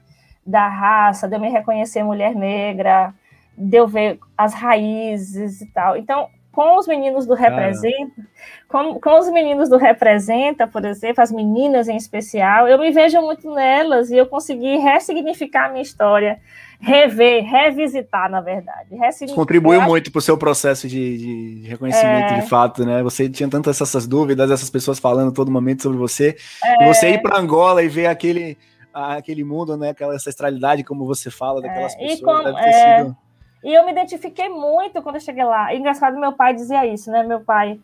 Da 0.45 0.67
raça, 0.67 1.27
de 1.27 1.35
eu 1.35 1.39
me 1.39 1.49
reconhecer 1.49 2.03
mulher 2.03 2.35
negra, 2.35 3.11
de 3.57 3.75
eu 3.75 3.87
ver 3.87 4.19
as 4.37 4.53
raízes 4.53 5.59
e 5.59 5.71
tal. 5.71 5.97
Então, 5.97 6.29
com 6.59 6.77
os 6.77 6.85
meninos 6.87 7.25
do 7.25 7.35
Representa, 7.35 8.21
com, 8.67 8.99
com 8.99 9.17
os 9.17 9.29
meninos 9.31 9.69
do 9.69 9.77
Representa, 9.77 10.67
por 10.67 10.83
exemplo, 10.83 11.23
as 11.23 11.31
meninas 11.31 11.87
em 11.87 11.95
especial, 11.95 12.67
eu 12.67 12.77
me 12.77 12.91
vejo 12.91 13.21
muito 13.21 13.49
nelas 13.55 14.11
e 14.11 14.17
eu 14.17 14.25
consegui 14.25 14.75
ressignificar 14.75 15.67
a 15.67 15.69
minha 15.69 15.81
história, 15.81 16.37
rever, 16.77 17.45
revisitar, 17.45 18.29
na 18.29 18.41
verdade. 18.41 18.89
Contribuiu 19.33 19.81
muito 19.83 20.11
para 20.11 20.19
o 20.19 20.21
seu 20.21 20.37
processo 20.37 20.85
de, 20.85 21.61
de 21.61 21.67
reconhecimento 21.69 22.33
é... 22.33 22.41
de 22.41 22.49
fato, 22.49 22.85
né? 22.85 23.01
Você 23.03 23.29
tinha 23.29 23.47
tantas 23.47 23.79
essas 23.79 24.05
dúvidas, 24.05 24.51
essas 24.51 24.69
pessoas 24.69 24.99
falando 24.99 25.31
todo 25.31 25.49
momento 25.49 25.83
sobre 25.83 25.97
você, 25.97 26.35
é... 26.61 26.83
e 26.83 26.93
você 26.93 27.11
ir 27.11 27.21
para 27.21 27.39
Angola 27.39 27.81
e 27.81 27.87
ver 27.87 28.07
aquele, 28.07 28.57
aquele 28.93 29.45
mundo, 29.45 29.77
né? 29.77 29.91
Aquela 29.91 30.13
ancestralidade, 30.13 30.83
como 30.83 31.05
você 31.05 31.31
fala, 31.31 31.61
daquelas 31.61 31.93
é... 31.93 31.99
pessoas, 31.99 32.19
com, 32.19 32.43
deve 32.43 32.61
ter 32.61 32.69
é, 32.69 32.97
sido 32.97 33.17
e 33.63 33.73
eu 33.73 33.85
me 33.85 33.91
identifiquei 33.91 34.49
muito 34.49 35.01
quando 35.01 35.15
eu 35.15 35.21
cheguei 35.21 35.43
lá. 35.43 35.73
E, 35.73 35.77
engraçado, 35.77 36.19
meu 36.19 36.33
pai 36.33 36.53
dizia 36.53 36.85
isso, 36.85 37.11
né? 37.11 37.23
Meu 37.23 37.41
pai 37.41 37.79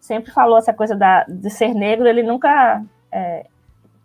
sempre 0.00 0.32
falou 0.32 0.58
essa 0.58 0.72
coisa 0.72 0.96
da, 0.96 1.24
de 1.24 1.50
ser 1.50 1.74
negro, 1.74 2.08
ele 2.08 2.22
nunca 2.22 2.82
é, 3.12 3.46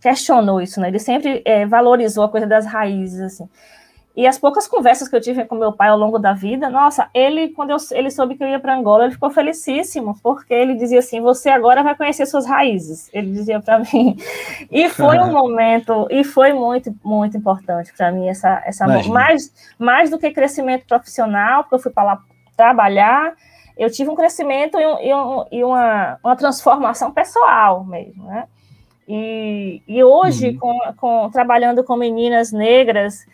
questionou 0.01 0.61
isso, 0.61 0.79
né? 0.79 0.89
Ele 0.89 0.99
sempre 0.99 1.41
é, 1.45 1.65
valorizou 1.65 2.23
a 2.23 2.29
coisa 2.29 2.45
das 2.45 2.65
raízes, 2.65 3.21
assim. 3.21 3.49
E 4.15 4.25
as 4.25 4.39
poucas 4.39 4.65
conversas 4.65 5.09
que 5.09 5.15
eu 5.15 5.19
tive 5.19 5.43
com 5.43 5.55
meu 5.55 5.73
pai 5.73 5.89
ao 5.89 5.97
longo 5.97 6.17
da 6.17 6.31
vida, 6.31 6.69
nossa, 6.69 7.09
ele, 7.13 7.49
quando 7.49 7.71
eu, 7.71 7.77
ele 7.91 8.09
soube 8.09 8.35
que 8.35 8.43
eu 8.43 8.47
ia 8.47 8.59
para 8.59 8.73
Angola, 8.73 9.03
ele 9.03 9.13
ficou 9.13 9.29
felicíssimo, 9.29 10.17
porque 10.23 10.53
ele 10.53 10.73
dizia 10.75 10.99
assim: 10.99 11.19
você 11.19 11.49
agora 11.49 11.83
vai 11.83 11.95
conhecer 11.95 12.25
suas 12.25 12.45
raízes. 12.45 13.09
Ele 13.13 13.31
dizia 13.31 13.59
para 13.59 13.79
mim. 13.93 14.15
E 14.71 14.87
foi 14.89 15.19
um 15.19 15.31
momento, 15.33 16.07
e 16.09 16.23
foi 16.23 16.53
muito, 16.53 16.95
muito 17.03 17.35
importante 17.35 17.91
para 17.95 18.09
mim, 18.09 18.29
essa, 18.29 18.63
essa 18.65 18.87
mais, 18.87 19.53
mais 19.77 20.09
do 20.09 20.17
que 20.17 20.31
crescimento 20.31 20.85
profissional, 20.87 21.63
porque 21.63 21.75
eu 21.75 21.79
fui 21.79 21.91
para 21.91 22.03
lá 22.03 22.21
trabalhar, 22.55 23.33
eu 23.77 23.91
tive 23.91 24.09
um 24.09 24.15
crescimento 24.15 24.79
e, 24.79 24.85
um, 24.85 24.99
e, 25.01 25.13
um, 25.13 25.45
e 25.51 25.63
uma, 25.63 26.17
uma 26.23 26.35
transformação 26.37 27.11
pessoal 27.11 27.83
mesmo, 27.83 28.23
né? 28.23 28.45
E, 29.07 29.83
e 29.87 30.03
hoje, 30.03 30.49
uhum. 30.49 30.57
com, 30.57 30.93
com, 30.97 31.29
trabalhando 31.29 31.83
com 31.83 31.95
meninas 31.95 32.51
negras, 32.51 33.25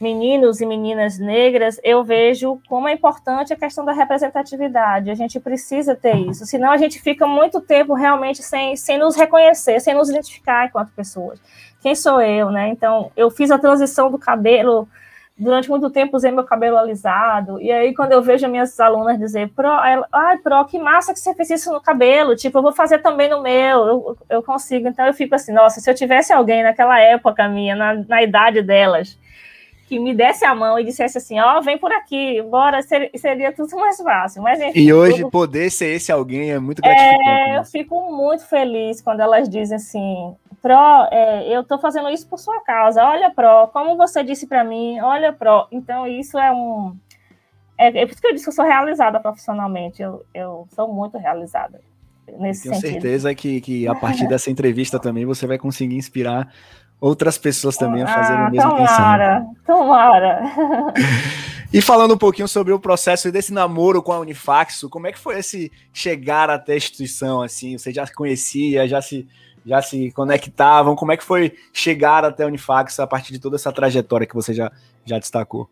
meninos 0.00 0.60
e 0.60 0.66
meninas 0.66 1.18
negras, 1.18 1.80
eu 1.82 2.04
vejo 2.04 2.60
como 2.68 2.88
é 2.88 2.92
importante 2.92 3.52
a 3.52 3.56
questão 3.56 3.84
da 3.84 3.92
representatividade. 3.92 5.10
A 5.10 5.14
gente 5.14 5.40
precisa 5.40 5.94
ter 5.94 6.16
isso, 6.16 6.44
senão 6.46 6.70
a 6.70 6.76
gente 6.76 7.00
fica 7.00 7.26
muito 7.26 7.60
tempo 7.60 7.94
realmente 7.94 8.42
sem, 8.42 8.76
sem 8.76 8.98
nos 8.98 9.16
reconhecer, 9.16 9.80
sem 9.80 9.94
nos 9.94 10.10
identificar 10.10 10.66
enquanto 10.66 10.92
pessoas. 10.92 11.40
Quem 11.80 11.94
sou 11.94 12.20
eu, 12.20 12.50
né? 12.50 12.68
Então, 12.68 13.10
eu 13.16 13.30
fiz 13.30 13.50
a 13.50 13.58
transição 13.58 14.10
do 14.10 14.18
cabelo. 14.18 14.88
Durante 15.38 15.68
muito 15.68 15.90
tempo 15.90 16.16
usei 16.16 16.30
meu 16.30 16.44
cabelo 16.44 16.78
alisado, 16.78 17.60
e 17.60 17.70
aí 17.70 17.94
quando 17.94 18.12
eu 18.12 18.22
vejo 18.22 18.48
minhas 18.48 18.80
alunas 18.80 19.18
dizer, 19.18 19.50
Pro, 19.50 19.68
ai, 19.68 20.38
Pro, 20.38 20.64
que 20.64 20.78
massa 20.78 21.12
que 21.12 21.20
você 21.20 21.34
fez 21.34 21.50
isso 21.50 21.70
no 21.70 21.78
cabelo, 21.78 22.34
tipo, 22.34 22.56
eu 22.56 22.62
vou 22.62 22.72
fazer 22.72 23.00
também 23.00 23.28
no 23.28 23.42
meu, 23.42 23.86
eu, 23.86 24.18
eu 24.30 24.42
consigo. 24.42 24.88
Então 24.88 25.06
eu 25.06 25.12
fico 25.12 25.34
assim, 25.34 25.52
nossa, 25.52 25.78
se 25.78 25.90
eu 25.90 25.94
tivesse 25.94 26.32
alguém 26.32 26.62
naquela 26.62 26.98
época 26.98 27.46
minha, 27.50 27.76
na, 27.76 27.94
na 28.08 28.22
idade 28.22 28.62
delas, 28.62 29.18
que 29.86 30.00
me 30.00 30.12
desse 30.12 30.44
a 30.44 30.54
mão 30.54 30.78
e 30.78 30.84
dissesse 30.84 31.16
assim, 31.16 31.38
ó, 31.38 31.58
oh, 31.58 31.62
vem 31.62 31.78
por 31.78 31.92
aqui, 31.92 32.42
bora, 32.42 32.82
seria, 32.82 33.10
seria 33.14 33.52
tudo 33.52 33.76
mais 33.76 33.96
fácil. 33.98 34.42
Mas, 34.42 34.60
enfim, 34.60 34.80
e 34.80 34.92
hoje 34.92 35.18
tudo... 35.18 35.30
poder 35.30 35.70
ser 35.70 35.94
esse 35.94 36.10
alguém 36.10 36.50
é 36.50 36.58
muito 36.58 36.82
gratificante. 36.82 37.28
É, 37.28 37.52
né? 37.52 37.58
eu 37.58 37.64
fico 37.64 38.12
muito 38.12 38.44
feliz 38.46 39.00
quando 39.00 39.20
elas 39.20 39.48
dizem 39.48 39.76
assim, 39.76 40.34
Pro, 40.60 41.08
é, 41.12 41.48
eu 41.48 41.60
estou 41.60 41.78
fazendo 41.78 42.10
isso 42.10 42.28
por 42.28 42.38
sua 42.38 42.60
causa, 42.62 43.04
olha, 43.04 43.30
Pro, 43.30 43.68
como 43.68 43.96
você 43.96 44.24
disse 44.24 44.46
para 44.46 44.64
mim, 44.64 45.00
olha, 45.00 45.32
Pro. 45.32 45.68
Então, 45.70 46.06
isso 46.06 46.36
é 46.36 46.50
um... 46.50 46.96
É, 47.78 47.86
é 47.88 48.06
por 48.06 48.12
isso 48.12 48.20
que 48.20 48.26
eu 48.26 48.32
disse 48.32 48.44
que 48.44 48.50
eu 48.50 48.54
sou 48.54 48.64
realizada 48.64 49.20
profissionalmente, 49.20 50.02
eu, 50.02 50.24
eu 50.34 50.66
sou 50.74 50.92
muito 50.92 51.16
realizada. 51.16 51.80
Nesse 52.38 52.64
Tenho 52.64 52.74
sentido. 52.74 52.92
certeza 52.92 53.34
que, 53.36 53.60
que 53.60 53.86
a 53.86 53.94
partir 53.94 54.26
dessa 54.26 54.50
entrevista 54.50 54.98
também 54.98 55.24
você 55.24 55.46
vai 55.46 55.58
conseguir 55.58 55.94
inspirar 55.94 56.52
outras 57.00 57.38
pessoas 57.38 57.76
também 57.76 58.02
a 58.02 58.06
fazerem 58.06 58.42
ah, 58.42 58.48
o 58.48 58.50
mesmo 58.50 58.70
tomara, 58.70 59.46
Tomara, 59.66 60.52
E 61.72 61.82
falando 61.82 62.14
um 62.14 62.18
pouquinho 62.18 62.46
sobre 62.46 62.72
o 62.72 62.78
processo 62.78 63.30
desse 63.30 63.52
namoro 63.52 64.02
com 64.02 64.12
a 64.12 64.20
Unifaxo, 64.20 64.88
como 64.88 65.06
é 65.08 65.12
que 65.12 65.18
foi 65.18 65.38
esse 65.38 65.70
chegar 65.92 66.48
até 66.48 66.74
a 66.74 66.76
instituição, 66.76 67.42
assim? 67.42 67.76
Você 67.76 67.92
já 67.92 68.06
se 68.06 68.14
conhecia, 68.14 68.86
já 68.86 69.02
se, 69.02 69.26
já 69.64 69.82
se 69.82 70.10
conectavam? 70.12 70.94
Como 70.94 71.12
é 71.12 71.16
que 71.16 71.24
foi 71.24 71.54
chegar 71.72 72.24
até 72.24 72.44
a 72.44 72.46
Unifaxo 72.46 73.02
a 73.02 73.06
partir 73.06 73.32
de 73.32 73.40
toda 73.40 73.56
essa 73.56 73.72
trajetória 73.72 74.26
que 74.26 74.34
você 74.34 74.54
já, 74.54 74.70
já 75.04 75.18
destacou? 75.18 75.68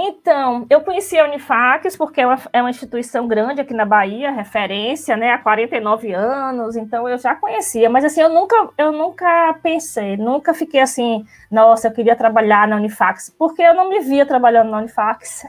Então, 0.00 0.64
eu 0.70 0.80
conheci 0.82 1.18
a 1.18 1.24
Unifax 1.24 1.96
porque 1.96 2.20
é 2.20 2.60
uma, 2.62 2.70
instituição 2.70 3.26
grande 3.26 3.60
aqui 3.60 3.74
na 3.74 3.84
Bahia, 3.84 4.30
referência, 4.30 5.16
né, 5.16 5.32
há 5.32 5.38
49 5.38 6.12
anos, 6.12 6.76
então 6.76 7.08
eu 7.08 7.18
já 7.18 7.34
conhecia, 7.34 7.90
mas 7.90 8.04
assim, 8.04 8.20
eu 8.20 8.28
nunca, 8.28 8.70
eu 8.78 8.92
nunca 8.92 9.58
pensei, 9.60 10.16
nunca 10.16 10.54
fiquei 10.54 10.78
assim, 10.78 11.26
nossa, 11.50 11.88
eu 11.88 11.92
queria 11.92 12.14
trabalhar 12.14 12.68
na 12.68 12.76
Unifax, 12.76 13.34
porque 13.36 13.60
eu 13.60 13.74
não 13.74 13.88
me 13.88 13.98
via 13.98 14.24
trabalhando 14.24 14.70
na 14.70 14.78
Unifax. 14.78 15.44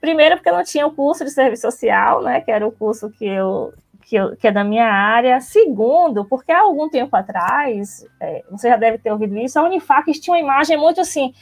Primeiro, 0.00 0.36
porque 0.36 0.50
eu 0.50 0.56
não 0.56 0.64
tinha 0.64 0.84
o 0.84 0.92
curso 0.92 1.24
de 1.24 1.30
serviço 1.30 1.62
social, 1.62 2.20
né, 2.20 2.40
que 2.40 2.50
era 2.50 2.66
o 2.66 2.72
curso 2.72 3.08
que 3.10 3.26
eu, 3.26 3.72
que, 4.02 4.16
eu, 4.16 4.36
que 4.36 4.48
é 4.48 4.50
da 4.50 4.64
minha 4.64 4.86
área. 4.86 5.40
Segundo, 5.40 6.24
porque 6.24 6.50
há 6.50 6.62
algum 6.62 6.88
tempo 6.88 7.14
atrás, 7.14 8.04
é, 8.20 8.42
você 8.50 8.70
já 8.70 8.76
deve 8.76 8.98
ter 8.98 9.12
ouvido 9.12 9.38
isso, 9.38 9.56
a 9.56 9.62
Unifax 9.62 10.18
tinha 10.18 10.34
uma 10.34 10.40
imagem 10.40 10.76
muito 10.76 11.00
assim, 11.00 11.32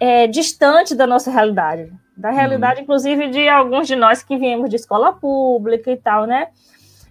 é, 0.00 0.26
distante 0.26 0.94
da 0.94 1.06
nossa 1.06 1.30
realidade, 1.30 1.92
da 2.16 2.30
realidade, 2.30 2.78
uhum. 2.78 2.84
inclusive, 2.84 3.28
de 3.28 3.48
alguns 3.48 3.86
de 3.86 3.94
nós 3.94 4.22
que 4.22 4.36
viemos 4.38 4.70
de 4.70 4.76
escola 4.76 5.12
pública 5.12 5.92
e 5.92 5.96
tal, 5.96 6.26
né? 6.26 6.48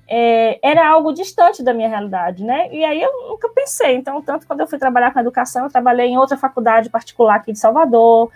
É, 0.08 0.60
era 0.68 0.90
algo 0.90 1.14
distante 1.14 1.62
da 1.62 1.72
minha 1.72 1.88
realidade, 1.88 2.44
né? 2.44 2.68
E 2.74 2.84
aí 2.84 3.00
eu 3.00 3.30
nunca 3.30 3.48
pensei. 3.50 3.96
Então, 3.96 4.20
tanto 4.24 4.48
quando 4.48 4.62
eu 4.62 4.68
fui 4.68 4.80
trabalhar 4.80 5.14
com 5.14 5.20
educação, 5.20 5.66
eu 5.66 5.70
trabalhei 5.70 6.08
em 6.08 6.18
outra 6.18 6.36
faculdade 6.36 6.90
particular 6.90 7.36
aqui 7.36 7.52
de 7.52 7.60
Salvador, 7.60 8.32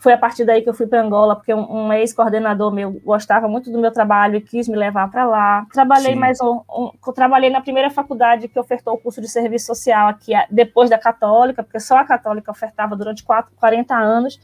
foi 0.00 0.14
a 0.14 0.18
partir 0.18 0.46
daí 0.46 0.62
que 0.62 0.68
eu 0.68 0.72
fui 0.72 0.86
para 0.86 1.02
Angola, 1.02 1.36
porque 1.36 1.52
um, 1.52 1.70
um 1.70 1.92
ex-coordenador 1.92 2.72
meu 2.72 2.92
gostava 3.04 3.46
muito 3.46 3.70
do 3.70 3.78
meu 3.78 3.92
trabalho 3.92 4.36
e 4.36 4.40
quis 4.40 4.66
me 4.66 4.74
levar 4.74 5.10
para 5.10 5.26
lá. 5.26 5.66
Trabalhei 5.72 6.14
Sim. 6.14 6.18
mais 6.18 6.40
um, 6.40 6.62
um, 6.70 7.12
trabalhei 7.12 7.50
na 7.50 7.60
primeira 7.60 7.90
faculdade 7.90 8.48
que 8.48 8.58
ofertou 8.58 8.94
o 8.94 8.98
curso 8.98 9.20
de 9.20 9.28
serviço 9.28 9.66
social 9.66 10.08
aqui, 10.08 10.32
depois 10.50 10.88
da 10.88 10.98
Católica, 10.98 11.62
porque 11.62 11.78
só 11.78 11.98
a 11.98 12.04
Católica 12.04 12.50
ofertava 12.50 12.96
durante 12.96 13.22
quatro, 13.22 13.52
40 13.56 13.94
anos. 13.94 14.40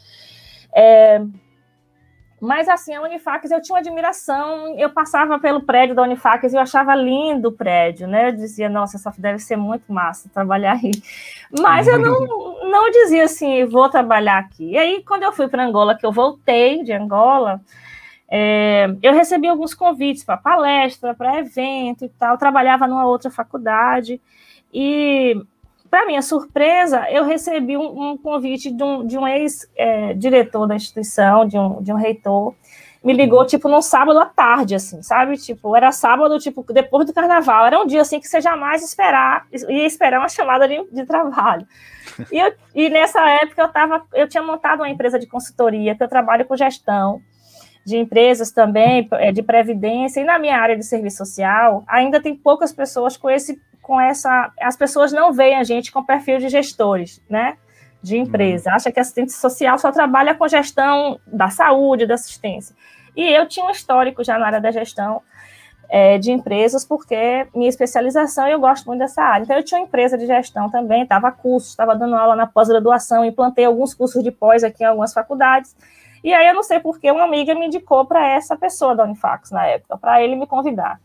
É, 0.74 1.22
mas 2.40 2.68
assim, 2.68 2.94
a 2.94 3.00
Unifax 3.00 3.50
eu 3.50 3.62
tinha 3.62 3.74
uma 3.74 3.80
admiração, 3.80 4.78
eu 4.78 4.90
passava 4.90 5.38
pelo 5.38 5.62
prédio 5.62 5.94
da 5.94 6.02
Unifax 6.02 6.52
e 6.52 6.56
eu 6.56 6.60
achava 6.60 6.94
lindo 6.94 7.48
o 7.48 7.52
prédio, 7.52 8.06
né? 8.06 8.28
Eu 8.28 8.32
dizia, 8.32 8.68
nossa, 8.68 8.98
só 8.98 9.10
deve 9.16 9.38
ser 9.38 9.56
muito 9.56 9.90
massa 9.90 10.30
trabalhar 10.32 10.72
aí. 10.72 10.90
Mas 11.58 11.86
eu 11.86 11.98
não, 11.98 12.20
não 12.70 12.90
dizia 12.90 13.24
assim, 13.24 13.64
vou 13.64 13.88
trabalhar 13.88 14.38
aqui. 14.38 14.72
E 14.72 14.78
aí, 14.78 15.02
quando 15.02 15.22
eu 15.22 15.32
fui 15.32 15.48
para 15.48 15.64
Angola, 15.64 15.96
que 15.96 16.04
eu 16.04 16.12
voltei 16.12 16.82
de 16.82 16.92
Angola, 16.92 17.60
é, 18.28 18.86
eu 19.02 19.14
recebi 19.14 19.48
alguns 19.48 19.72
convites 19.72 20.24
para 20.24 20.36
palestra, 20.36 21.14
para 21.14 21.38
evento 21.38 22.04
e 22.04 22.08
tal. 22.08 22.34
Eu 22.34 22.38
trabalhava 22.38 22.86
numa 22.86 23.06
outra 23.06 23.30
faculdade 23.30 24.20
e 24.72 25.40
para 25.96 26.04
minha 26.04 26.20
surpresa, 26.20 27.10
eu 27.10 27.24
recebi 27.24 27.74
um, 27.74 28.10
um 28.10 28.18
convite 28.18 28.70
de 28.70 28.84
um, 28.84 29.06
de 29.06 29.16
um 29.16 29.26
ex-diretor 29.26 30.64
é, 30.64 30.68
da 30.68 30.76
instituição, 30.76 31.46
de 31.46 31.56
um, 31.56 31.82
de 31.82 31.90
um 31.90 31.96
reitor, 31.96 32.54
me 33.02 33.14
ligou, 33.14 33.40
uhum. 33.40 33.46
tipo, 33.46 33.66
num 33.66 33.80
sábado 33.80 34.18
à 34.18 34.26
tarde, 34.26 34.74
assim, 34.74 35.00
sabe? 35.00 35.38
Tipo, 35.38 35.74
era 35.74 35.90
sábado, 35.92 36.38
tipo, 36.38 36.62
depois 36.70 37.06
do 37.06 37.14
carnaval. 37.14 37.64
Era 37.64 37.80
um 37.80 37.86
dia, 37.86 38.02
assim, 38.02 38.20
que 38.20 38.28
você 38.28 38.42
jamais 38.42 38.84
esperar, 38.84 39.46
ia 39.50 39.86
esperar 39.86 40.18
uma 40.18 40.28
chamada 40.28 40.68
de, 40.68 40.84
de 40.92 41.06
trabalho. 41.06 41.66
E, 42.30 42.38
eu, 42.38 42.52
e 42.74 42.88
nessa 42.88 43.20
época, 43.28 43.60
eu, 43.60 43.68
tava, 43.68 44.02
eu 44.14 44.28
tinha 44.28 44.42
montado 44.42 44.80
uma 44.80 44.88
empresa 44.88 45.18
de 45.18 45.26
consultoria, 45.26 45.94
que 45.94 46.02
eu 46.02 46.08
trabalho 46.08 46.46
com 46.46 46.56
gestão 46.56 47.20
de 47.84 47.96
empresas 47.96 48.50
também, 48.50 49.06
é, 49.12 49.32
de 49.32 49.42
previdência, 49.42 50.20
e 50.20 50.24
na 50.24 50.38
minha 50.38 50.56
área 50.56 50.76
de 50.76 50.84
serviço 50.84 51.18
social, 51.18 51.84
ainda 51.86 52.20
tem 52.20 52.34
poucas 52.34 52.72
pessoas 52.72 53.16
com 53.16 53.28
esse 53.28 53.60
com 53.86 54.00
essa. 54.00 54.50
As 54.60 54.76
pessoas 54.76 55.12
não 55.12 55.32
veem 55.32 55.54
a 55.56 55.62
gente 55.62 55.92
com 55.92 56.02
perfil 56.02 56.38
de 56.38 56.48
gestores, 56.48 57.22
né? 57.30 57.56
De 58.02 58.18
empresa. 58.18 58.70
Uhum. 58.70 58.76
Acha 58.76 58.90
que 58.90 58.98
assistente 58.98 59.32
social 59.32 59.78
só 59.78 59.92
trabalha 59.92 60.34
com 60.34 60.48
gestão 60.48 61.20
da 61.24 61.48
saúde, 61.48 62.04
da 62.06 62.14
assistência. 62.14 62.74
E 63.14 63.22
eu 63.32 63.46
tinha 63.46 63.64
um 63.64 63.70
histórico 63.70 64.24
já 64.24 64.36
na 64.38 64.46
área 64.46 64.60
da 64.60 64.72
gestão. 64.72 65.22
é, 65.88 66.18
de 66.18 66.32
empresas, 66.32 66.84
porque 66.84 67.46
minha 67.54 67.68
especialização 67.68 68.46
eu 68.48 68.58
gosto 68.58 68.86
muito 68.86 68.98
dessa 68.98 69.22
área. 69.22 69.44
Então, 69.44 69.56
eu 69.56 69.62
tinha 69.62 69.80
uma 69.80 69.86
empresa 69.86 70.18
de 70.18 70.26
gestão 70.26 70.70
também, 70.70 71.02
estava 71.02 71.30
curso, 71.30 71.68
estava 71.68 71.94
dando 71.94 72.16
aula 72.16 72.34
na 72.34 72.46
pós-graduação, 72.46 73.24
implantei 73.24 73.64
alguns 73.64 73.94
cursos 73.94 74.22
de 74.22 74.30
pós 74.30 74.64
aqui 74.64 74.82
em 74.82 74.86
algumas 74.86 75.12
faculdades. 75.12 75.76
E 76.24 76.34
aí, 76.34 76.48
eu 76.48 76.54
não 76.54 76.62
sei 76.62 76.80
por 76.80 76.98
que 76.98 77.10
uma 77.10 77.24
amiga 77.24 77.54
me 77.54 77.66
indicou 77.66 78.04
para 78.04 78.26
essa 78.26 78.56
pessoa 78.56 78.96
da 78.96 79.04
Unifax 79.04 79.50
na 79.50 79.64
época, 79.66 79.96
para 79.96 80.22
ele 80.22 80.34
me 80.34 80.46
convidar. 80.46 81.00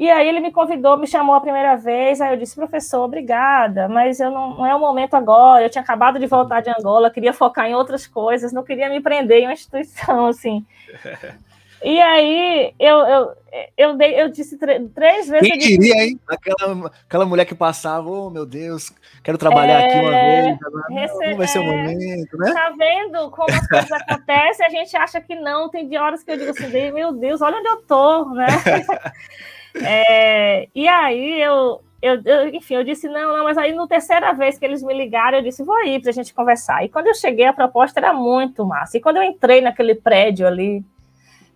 E 0.00 0.08
aí 0.10 0.26
ele 0.26 0.40
me 0.40 0.50
convidou, 0.50 0.96
me 0.96 1.06
chamou 1.06 1.34
a 1.34 1.42
primeira 1.42 1.76
vez, 1.76 2.22
aí 2.22 2.32
eu 2.32 2.38
disse, 2.38 2.54
professor, 2.54 3.02
obrigada, 3.02 3.86
mas 3.86 4.18
eu 4.18 4.30
não, 4.30 4.56
não 4.56 4.66
é 4.66 4.74
o 4.74 4.80
momento 4.80 5.12
agora, 5.12 5.62
eu 5.62 5.68
tinha 5.68 5.82
acabado 5.82 6.18
de 6.18 6.26
voltar 6.26 6.62
de 6.62 6.70
Angola, 6.70 7.10
queria 7.10 7.34
focar 7.34 7.66
em 7.66 7.74
outras 7.74 8.06
coisas, 8.06 8.50
não 8.50 8.64
queria 8.64 8.88
me 8.88 8.98
prender 9.02 9.40
em 9.42 9.46
uma 9.46 9.52
instituição, 9.52 10.28
assim. 10.28 10.64
E 11.82 11.98
aí 11.98 12.74
eu, 12.78 12.94
eu, 12.98 13.32
eu, 13.74 13.96
dei, 13.96 14.20
eu 14.20 14.28
disse 14.28 14.58
três 14.58 15.26
vezes. 15.26 15.48
Quem 15.48 15.58
diria, 15.58 16.04
hein? 16.04 16.20
Aquela, 16.28 16.92
aquela 17.08 17.24
mulher 17.24 17.46
que 17.46 17.54
passava, 17.54 18.06
oh 18.06 18.28
meu 18.28 18.44
Deus, 18.44 18.92
quero 19.24 19.38
trabalhar 19.38 19.80
é, 19.80 19.86
aqui 19.86 19.98
uma 19.98 20.14
é, 20.14 20.42
vez, 20.42 20.58
rece... 20.90 21.30
não 21.30 21.36
vai 21.38 21.46
ser 21.46 21.58
o 21.60 21.64
momento, 21.64 22.36
né? 22.36 22.52
Tá 22.52 22.74
vendo 22.76 23.30
como 23.30 23.50
as 23.50 23.66
coisas 23.66 23.92
acontecem? 23.92 24.66
A 24.66 24.68
gente 24.68 24.94
acha 24.94 25.22
que 25.22 25.34
não, 25.34 25.70
tem 25.70 25.88
de 25.88 25.96
horas 25.96 26.22
que 26.22 26.30
eu 26.30 26.36
digo 26.36 26.50
assim, 26.50 26.92
meu 26.92 27.14
Deus, 27.14 27.40
olha 27.40 27.56
onde 27.56 27.68
eu 27.68 27.78
tô, 27.78 28.26
né? 28.34 28.46
É, 29.74 30.68
e 30.74 30.88
aí 30.88 31.40
eu, 31.40 31.80
eu, 32.02 32.20
eu, 32.24 32.48
enfim, 32.48 32.74
eu 32.74 32.84
disse, 32.84 33.08
não, 33.08 33.36
não, 33.36 33.44
mas 33.44 33.58
aí 33.58 33.72
no 33.72 33.86
terceira 33.86 34.32
vez 34.32 34.58
que 34.58 34.64
eles 34.64 34.82
me 34.82 34.94
ligaram, 34.94 35.38
eu 35.38 35.44
disse, 35.44 35.62
vou 35.62 35.76
aí 35.76 36.00
pra 36.00 36.12
gente 36.12 36.34
conversar. 36.34 36.84
E 36.84 36.88
quando 36.88 37.06
eu 37.06 37.14
cheguei, 37.14 37.46
a 37.46 37.52
proposta 37.52 38.00
era 38.00 38.12
muito 38.12 38.64
massa. 38.64 38.96
E 38.96 39.00
quando 39.00 39.18
eu 39.18 39.22
entrei 39.22 39.60
naquele 39.60 39.94
prédio 39.94 40.46
ali, 40.46 40.84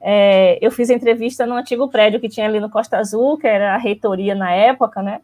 é, 0.00 0.59
eu 0.61 0.70
fiz 0.70 0.90
a 0.90 0.94
entrevista 0.94 1.46
no 1.46 1.55
antigo 1.55 1.88
prédio 1.88 2.20
que 2.20 2.29
tinha 2.29 2.46
ali 2.46 2.61
no 2.61 2.70
Costa 2.70 2.98
Azul, 2.98 3.38
que 3.38 3.46
era 3.46 3.74
a 3.74 3.79
reitoria 3.79 4.35
na 4.35 4.53
época, 4.53 5.03
né? 5.03 5.20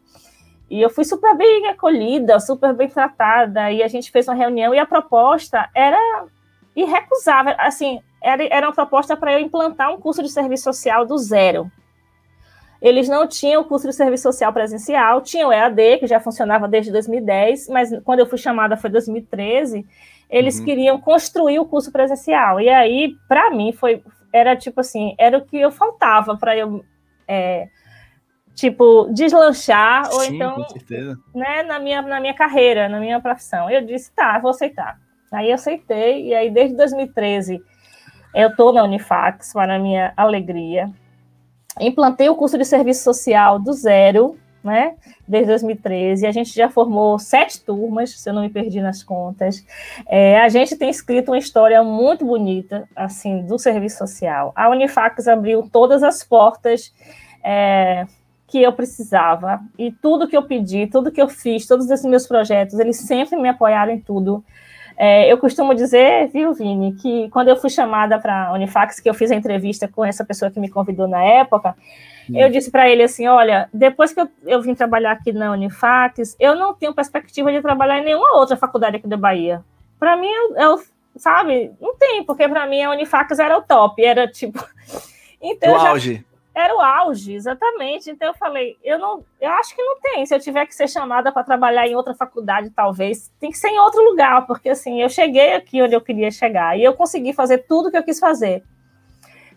E 0.71 0.81
eu 0.81 0.89
fui 0.89 1.03
super 1.03 1.35
bem 1.35 1.67
acolhida, 1.67 2.39
super 2.39 2.73
bem 2.73 2.87
tratada, 2.87 3.71
e 3.71 3.83
a 3.83 3.87
gente 3.87 4.09
fez 4.09 4.27
uma 4.27 4.33
reunião, 4.33 4.73
e 4.73 4.79
a 4.79 4.85
proposta 4.85 5.69
era 5.75 6.25
irrecusável, 6.75 7.53
assim, 7.57 7.99
era, 8.21 8.43
era 8.45 8.67
uma 8.67 8.73
proposta 8.73 9.17
para 9.17 9.33
eu 9.33 9.39
implantar 9.39 9.93
um 9.93 9.99
curso 9.99 10.23
de 10.23 10.29
serviço 10.29 10.63
social 10.63 11.05
do 11.05 11.17
zero. 11.17 11.69
Eles 12.81 13.07
não 13.07 13.27
tinham 13.27 13.61
o 13.61 13.65
curso 13.65 13.87
de 13.87 13.93
serviço 13.93 14.23
social 14.23 14.51
presencial, 14.51 15.21
tinham 15.21 15.49
o 15.49 15.53
EAD, 15.53 15.99
que 15.99 16.07
já 16.07 16.19
funcionava 16.19 16.67
desde 16.67 16.91
2010, 16.91 17.67
mas 17.69 17.91
quando 18.03 18.21
eu 18.21 18.25
fui 18.25 18.39
chamada 18.39 18.75
foi 18.75 18.89
2013, 18.89 19.85
eles 20.27 20.57
uhum. 20.57 20.65
queriam 20.65 20.99
construir 20.99 21.59
o 21.59 21.65
curso 21.65 21.91
presencial. 21.91 22.59
E 22.59 22.69
aí, 22.69 23.13
para 23.27 23.51
mim, 23.51 23.71
foi 23.71 24.01
era 24.33 24.55
tipo 24.55 24.79
assim, 24.79 25.13
era 25.17 25.37
o 25.37 25.45
que 25.45 25.57
eu 25.57 25.69
faltava 25.69 26.37
para 26.37 26.57
eu 26.57 26.83
é, 27.27 27.67
tipo 28.55 29.09
deslanchar 29.13 30.05
Sim, 30.05 30.15
ou 30.15 30.23
então 30.23 30.65
né, 31.35 31.63
na 31.63 31.77
minha 31.79 32.01
na 32.01 32.19
minha 32.19 32.33
carreira, 32.33 32.89
na 32.89 32.99
minha 32.99 33.19
profissão. 33.19 33.69
Eu 33.69 33.85
disse, 33.85 34.11
tá, 34.15 34.39
vou 34.39 34.51
aceitar. 34.51 34.97
Aí 35.31 35.49
eu 35.49 35.55
aceitei 35.55 36.27
e 36.27 36.33
aí 36.33 36.49
desde 36.49 36.75
2013 36.75 37.61
eu 38.33 38.49
estou 38.49 38.73
na 38.73 38.83
Unifax, 38.83 39.53
para 39.53 39.77
minha 39.77 40.13
alegria 40.15 40.89
implantei 41.79 42.29
o 42.29 42.35
curso 42.35 42.57
de 42.57 42.65
serviço 42.65 43.03
social 43.03 43.59
do 43.59 43.73
zero, 43.73 44.37
né? 44.63 44.95
Desde 45.27 45.49
2013. 45.49 46.25
A 46.27 46.31
gente 46.31 46.53
já 46.53 46.69
formou 46.69 47.17
sete 47.17 47.61
turmas, 47.61 48.19
se 48.19 48.29
eu 48.29 48.33
não 48.33 48.41
me 48.41 48.49
perdi 48.49 48.81
nas 48.81 49.03
contas. 49.03 49.65
É, 50.07 50.39
a 50.39 50.49
gente 50.49 50.75
tem 50.75 50.89
escrito 50.89 51.31
uma 51.31 51.37
história 51.37 51.83
muito 51.83 52.25
bonita, 52.25 52.87
assim, 52.95 53.45
do 53.45 53.57
serviço 53.57 53.97
social. 53.97 54.51
A 54.55 54.69
Unifax 54.69 55.27
abriu 55.27 55.67
todas 55.71 56.03
as 56.03 56.23
portas. 56.23 56.93
É, 57.43 58.05
que 58.51 58.61
eu 58.61 58.73
precisava 58.73 59.61
e 59.79 59.93
tudo 59.93 60.27
que 60.27 60.35
eu 60.35 60.43
pedi, 60.43 60.85
tudo 60.85 61.09
que 61.09 61.21
eu 61.21 61.29
fiz, 61.29 61.65
todos 61.65 61.89
esses 61.89 62.05
meus 62.05 62.27
projetos, 62.27 62.77
eles 62.77 62.97
sempre 62.97 63.39
me 63.39 63.47
apoiaram 63.47 63.93
em 63.93 63.99
tudo. 63.99 64.43
É, 65.03 65.33
eu 65.33 65.35
costumo 65.39 65.73
dizer, 65.73 66.27
viu, 66.27 66.53
Vini, 66.53 66.93
que 66.93 67.27
quando 67.29 67.47
eu 67.47 67.57
fui 67.57 67.71
chamada 67.71 68.19
para 68.19 68.49
a 68.49 68.53
Unifax, 68.53 68.99
que 68.99 69.09
eu 69.09 69.15
fiz 69.15 69.31
a 69.31 69.35
entrevista 69.35 69.87
com 69.87 70.05
essa 70.05 70.23
pessoa 70.23 70.51
que 70.51 70.59
me 70.59 70.69
convidou 70.69 71.07
na 71.07 71.23
época, 71.23 71.75
hum. 72.29 72.37
eu 72.37 72.51
disse 72.51 72.69
para 72.69 72.87
ele 72.87 73.01
assim: 73.01 73.25
olha, 73.25 73.67
depois 73.73 74.13
que 74.13 74.21
eu, 74.21 74.29
eu, 74.45 74.61
vim 74.61 74.75
trabalhar 74.75 75.13
aqui 75.13 75.33
na 75.33 75.53
Unifax, 75.53 76.35
eu 76.39 76.53
não 76.53 76.75
tenho 76.75 76.93
perspectiva 76.93 77.51
de 77.51 77.63
trabalhar 77.63 77.97
em 77.97 78.05
nenhuma 78.05 78.37
outra 78.37 78.55
faculdade 78.55 78.97
aqui 78.97 79.07
da 79.07 79.17
Bahia. 79.17 79.63
Para 79.99 80.15
mim, 80.15 80.29
eu, 80.55 80.79
sabe, 81.15 81.71
não 81.81 81.95
tem, 81.97 82.23
porque 82.23 82.47
para 82.47 82.67
mim 82.67 82.83
a 82.83 82.91
Unifax 82.91 83.39
era 83.39 83.57
o 83.57 83.63
top, 83.63 84.05
era 84.05 84.27
tipo. 84.27 84.63
Então, 85.43 85.73
o 85.73 85.75
auge. 85.75 86.23
Era 86.53 86.75
o 86.75 86.81
auge, 86.81 87.33
exatamente. 87.33 88.09
Então 88.09 88.27
eu 88.27 88.33
falei, 88.33 88.77
eu 88.83 88.99
não, 88.99 89.23
eu 89.39 89.49
acho 89.51 89.73
que 89.73 89.81
não 89.81 89.99
tem. 90.01 90.25
Se 90.25 90.35
eu 90.35 90.39
tiver 90.39 90.65
que 90.65 90.75
ser 90.75 90.87
chamada 90.87 91.31
para 91.31 91.43
trabalhar 91.43 91.87
em 91.87 91.95
outra 91.95 92.13
faculdade, 92.13 92.69
talvez, 92.71 93.31
tem 93.39 93.49
que 93.49 93.57
ser 93.57 93.69
em 93.69 93.79
outro 93.79 94.03
lugar, 94.03 94.45
porque 94.45 94.69
assim, 94.69 95.01
eu 95.01 95.09
cheguei 95.09 95.53
aqui 95.53 95.81
onde 95.81 95.95
eu 95.95 96.01
queria 96.01 96.29
chegar 96.29 96.77
e 96.77 96.83
eu 96.83 96.93
consegui 96.93 97.31
fazer 97.31 97.59
tudo 97.59 97.89
que 97.89 97.97
eu 97.97 98.03
quis 98.03 98.19
fazer. 98.19 98.63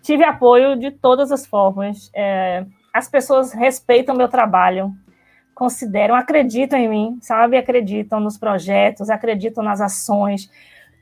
Tive 0.03 0.23
apoio 0.23 0.77
de 0.77 0.91
todas 0.93 1.33
as 1.33 1.47
formas. 1.47 2.11
É, 2.15 2.65
as 2.93 3.09
pessoas 3.09 3.53
respeitam 3.53 4.15
meu 4.15 4.29
trabalho, 4.29 4.93
consideram, 5.53 6.15
acreditam 6.15 6.79
em 6.79 6.89
mim, 6.89 7.19
sabe? 7.21 7.57
Acreditam 7.57 8.21
nos 8.21 8.39
projetos, 8.39 9.11
acreditam 9.11 9.65
nas 9.65 9.81
ações. 9.81 10.49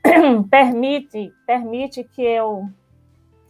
permite, 0.49 1.31
permite 1.45 2.03
que 2.03 2.21
eu 2.21 2.67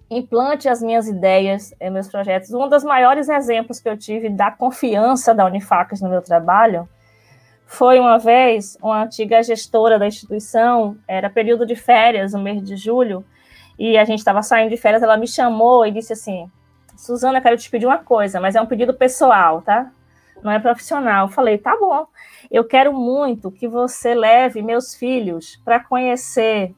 implante 0.09 0.69
as 0.69 0.81
minhas 0.81 1.07
ideias, 1.07 1.73
eh, 1.79 1.89
meus 1.89 2.07
projetos. 2.07 2.51
Um 2.53 2.67
dos 2.67 2.83
maiores 2.83 3.29
exemplos 3.29 3.79
que 3.79 3.89
eu 3.89 3.97
tive 3.97 4.29
da 4.29 4.51
confiança 4.51 5.33
da 5.33 5.45
Unifacs 5.45 6.01
no 6.01 6.09
meu 6.09 6.21
trabalho 6.21 6.87
foi 7.65 7.99
uma 7.99 8.19
vez 8.19 8.77
uma 8.81 9.03
antiga 9.03 9.41
gestora 9.41 9.97
da 9.97 10.05
instituição, 10.05 10.95
era 11.07 11.29
período 11.29 11.65
de 11.65 11.75
férias, 11.75 12.33
no 12.33 12.39
mês 12.39 12.63
de 12.63 12.75
julho, 12.75 13.25
e 13.79 13.97
a 13.97 14.05
gente 14.05 14.19
estava 14.19 14.43
saindo 14.43 14.69
de 14.69 14.77
férias, 14.77 15.01
ela 15.01 15.17
me 15.17 15.27
chamou 15.27 15.85
e 15.85 15.91
disse 15.91 16.13
assim: 16.13 16.49
Suzana, 16.95 17.41
quero 17.41 17.57
te 17.57 17.69
pedir 17.69 17.85
uma 17.85 17.97
coisa, 17.97 18.39
mas 18.39 18.55
é 18.55 18.61
um 18.61 18.65
pedido 18.65 18.93
pessoal, 18.93 19.61
tá? 19.61 19.91
Não 20.43 20.51
é 20.51 20.59
profissional. 20.59 21.27
Eu 21.27 21.33
falei: 21.33 21.57
tá 21.57 21.75
bom. 21.79 22.05
Eu 22.51 22.63
quero 22.63 22.93
muito 22.93 23.49
que 23.49 23.67
você 23.67 24.13
leve 24.13 24.61
meus 24.61 24.93
filhos 24.93 25.59
para 25.65 25.79
conhecer 25.79 26.75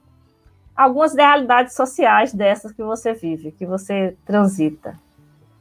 algumas 0.76 1.16
realidades 1.16 1.74
sociais 1.74 2.34
dessas 2.34 2.72
que 2.72 2.84
você 2.84 3.14
vive, 3.14 3.52
que 3.52 3.66
você 3.66 4.18
transita. 4.26 5.00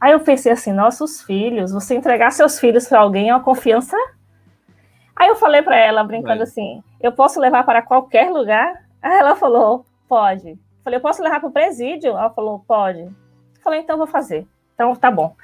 Aí 0.01 0.13
eu 0.13 0.21
pensei 0.21 0.53
assim, 0.53 0.73
nossos 0.73 1.23
filhos, 1.23 1.73
você 1.73 1.95
entregar 1.95 2.31
seus 2.31 2.59
filhos 2.59 2.87
para 2.87 3.01
alguém 3.01 3.31
é 3.31 3.35
uma 3.35 3.43
confiança. 3.43 3.97
Aí 5.17 5.29
eu 5.29 5.37
falei 5.37 5.63
para 5.63 5.77
ela, 5.77 6.05
brincando 6.05 6.43
assim, 6.43 6.83
eu 7.01 7.13
posso 7.13 7.41
levar 7.41 7.65
para 7.65 7.81
qualquer 7.81 8.31
lugar? 8.31 8.85
Aí 9.01 9.19
ela 9.19 9.37
falou, 9.37 9.87
pode. 10.09 10.59
falei, 10.83 10.99
eu 10.99 11.03
posso 11.03 11.23
levar 11.23 11.41
para 11.41 11.49
o 11.49 11.53
presídio? 11.53 12.11
Ela 12.11 12.31
falou, 12.31 12.65
pode. 12.67 13.09
falei, 13.63 13.81
então 13.81 13.97
vou 13.97 14.07
fazer. 14.07 14.47
Então 14.75 14.95
tá 14.97 15.11
bom. 15.11 15.35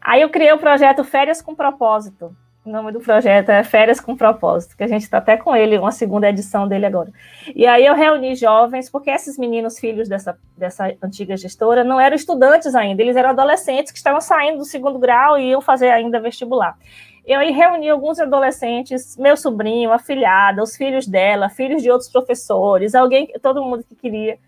Aí 0.00 0.20
eu 0.20 0.28
criei 0.28 0.52
o 0.52 0.58
projeto 0.58 1.04
Férias 1.04 1.40
com 1.40 1.54
Propósito, 1.54 2.36
o 2.64 2.70
nome 2.70 2.92
do 2.92 3.00
projeto 3.00 3.48
é 3.48 3.64
Férias 3.64 3.98
com 3.98 4.16
Propósito, 4.16 4.76
que 4.76 4.84
a 4.84 4.86
gente 4.86 5.02
está 5.02 5.18
até 5.18 5.36
com 5.36 5.54
ele, 5.54 5.76
uma 5.76 5.90
segunda 5.90 6.28
edição 6.28 6.68
dele 6.68 6.86
agora. 6.86 7.10
E 7.56 7.66
aí 7.66 7.84
eu 7.84 7.94
reuni 7.94 8.36
jovens, 8.36 8.88
porque 8.88 9.10
esses 9.10 9.36
meninos, 9.36 9.80
filhos 9.80 10.08
dessa, 10.08 10.38
dessa 10.56 10.94
antiga 11.02 11.36
gestora, 11.36 11.82
não 11.82 12.00
eram 12.00 12.14
estudantes 12.14 12.74
ainda, 12.76 13.02
eles 13.02 13.16
eram 13.16 13.30
adolescentes 13.30 13.90
que 13.90 13.98
estavam 13.98 14.20
saindo 14.20 14.58
do 14.58 14.64
segundo 14.64 14.96
grau 14.96 15.36
e 15.36 15.50
iam 15.50 15.60
fazer 15.60 15.90
ainda 15.90 16.20
vestibular. 16.20 16.78
Eu 17.26 17.40
aí 17.40 17.50
reuni 17.50 17.88
alguns 17.88 18.20
adolescentes, 18.20 19.16
meu 19.16 19.36
sobrinho, 19.36 19.92
afilhada, 19.92 20.62
os 20.62 20.76
filhos 20.76 21.06
dela, 21.06 21.48
filhos 21.48 21.82
de 21.82 21.90
outros 21.90 22.10
professores, 22.10 22.94
alguém, 22.94 23.26
todo 23.42 23.62
mundo 23.62 23.82
que 23.82 23.96
queria. 23.96 24.38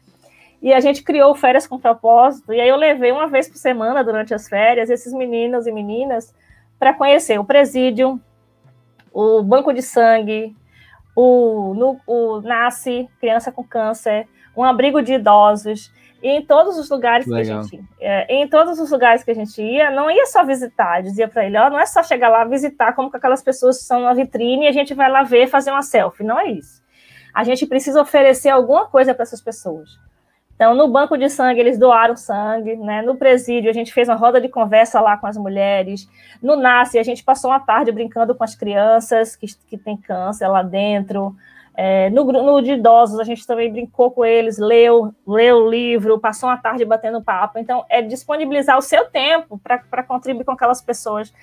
E 0.63 0.73
a 0.73 0.79
gente 0.79 1.03
criou 1.03 1.35
Férias 1.35 1.67
com 1.67 1.81
Propósito, 1.81 2.53
e 2.53 2.61
aí 2.61 2.69
eu 2.69 2.77
levei 2.77 3.11
uma 3.11 3.27
vez 3.27 3.49
por 3.49 3.57
semana, 3.57 4.05
durante 4.05 4.33
as 4.33 4.49
férias, 4.49 4.89
esses 4.89 5.13
meninos 5.13 5.67
e 5.67 5.73
meninas 5.73 6.33
para 6.79 6.95
conhecer 6.95 7.39
o 7.39 7.45
presídio, 7.45 8.21
o 9.13 9.43
banco 9.43 9.73
de 9.73 9.83
sangue, 9.83 10.55
o, 11.15 11.75
no, 11.75 12.01
o 12.07 12.41
NASCE, 12.41 13.09
criança 13.21 13.53
com 13.53 13.63
câncer, 13.63 14.27
um 14.57 14.65
abrigo 14.65 15.01
de 15.03 15.15
idosos. 15.15 15.93
E 16.23 16.29
em 16.29 16.45
todos 16.45 16.79
os 16.79 16.89
lugares 16.89 17.27
Legal. 17.27 17.45
que 17.45 17.77
a 17.77 17.79
gente 17.79 17.89
é, 18.01 18.35
em 18.35 18.49
todos 18.49 18.79
os 18.81 18.91
lugares 18.91 19.23
que 19.23 19.31
a 19.31 19.35
gente 19.35 19.61
ia, 19.63 19.91
não 19.91 20.11
ia 20.11 20.25
só 20.27 20.45
visitar, 20.45 21.03
dizia 21.03 21.29
para 21.29 21.45
ele, 21.45 21.59
ó, 21.59 21.69
não 21.69 21.79
é 21.79 21.85
só 21.85 22.03
chegar 22.03 22.29
lá 22.29 22.45
visitar 22.45 22.95
como 22.95 23.11
que 23.11 23.17
aquelas 23.19 23.43
pessoas 23.43 23.81
estão 23.81 24.01
na 24.01 24.15
vitrine 24.15 24.65
e 24.65 24.69
a 24.69 24.73
gente 24.73 24.95
vai 24.95 25.11
lá 25.11 25.23
ver, 25.23 25.49
fazer 25.49 25.71
uma 25.71 25.83
selfie, 25.83 26.25
não 26.25 26.41
é 26.41 26.51
isso. 26.51 26.83
A 27.35 27.45
gente 27.45 27.67
precisa 27.67 28.01
oferecer 28.01 28.49
alguma 28.49 28.87
coisa 28.87 29.13
para 29.13 29.25
essas 29.25 29.43
pessoas. 29.43 29.99
Então, 30.55 30.75
no 30.75 30.87
banco 30.87 31.17
de 31.19 31.29
sangue, 31.29 31.61
eles 31.61 31.79
doaram 31.79 32.17
sangue, 32.17 32.77
né? 32.77 33.03
No 33.03 33.17
presídio, 33.17 33.69
a 33.69 33.73
gente 33.73 33.93
fez 33.93 34.09
uma 34.09 34.15
roda 34.15 34.41
de 34.41 34.49
conversa 34.49 35.01
lá 35.01 35.17
com 35.17 35.27
as 35.27 35.37
mulheres. 35.37 36.09
No 36.41 36.55
NASCE, 36.55 36.99
a 36.99 37.03
gente 37.03 37.25
passou 37.25 37.51
uma 37.51 37.59
tarde 37.59 37.91
brincando 37.91 38.35
com 38.35 38.45
as 38.45 38.55
crianças 38.55 39.35
que, 39.35 39.47
que 39.69 39.77
têm 39.77 39.97
câncer 39.97 40.47
lá 40.47 40.63
dentro. 40.63 41.35
É, 41.77 42.09
no, 42.11 42.25
no 42.25 42.63
de 42.63 42.73
idosos, 42.73 43.19
a 43.19 43.25
gente 43.25 43.45
também 43.45 43.73
brincou 43.73 44.13
com 44.13 44.25
eles, 44.25 44.59
leu, 44.59 45.13
leu 45.27 45.57
o 45.57 45.69
livro, 45.69 46.21
passou 46.21 46.49
uma 46.49 46.57
tarde 46.57 46.85
batendo 46.85 47.21
papo. 47.21 47.59
Então, 47.59 47.85
é 47.89 48.01
disponibilizar 48.01 48.79
o 48.79 48.83
seu 48.83 49.07
tempo 49.07 49.59
para 49.59 50.05
contribuir 50.05 50.45
com 50.45 50.53
aquelas 50.53 50.81
pessoas 50.81 51.35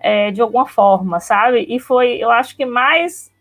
é, 0.00 0.30
de 0.30 0.40
alguma 0.40 0.66
forma, 0.66 1.20
sabe? 1.20 1.66
E 1.68 1.78
foi, 1.78 2.16
eu 2.16 2.30
acho 2.30 2.56
que 2.56 2.64
mais 2.64 3.33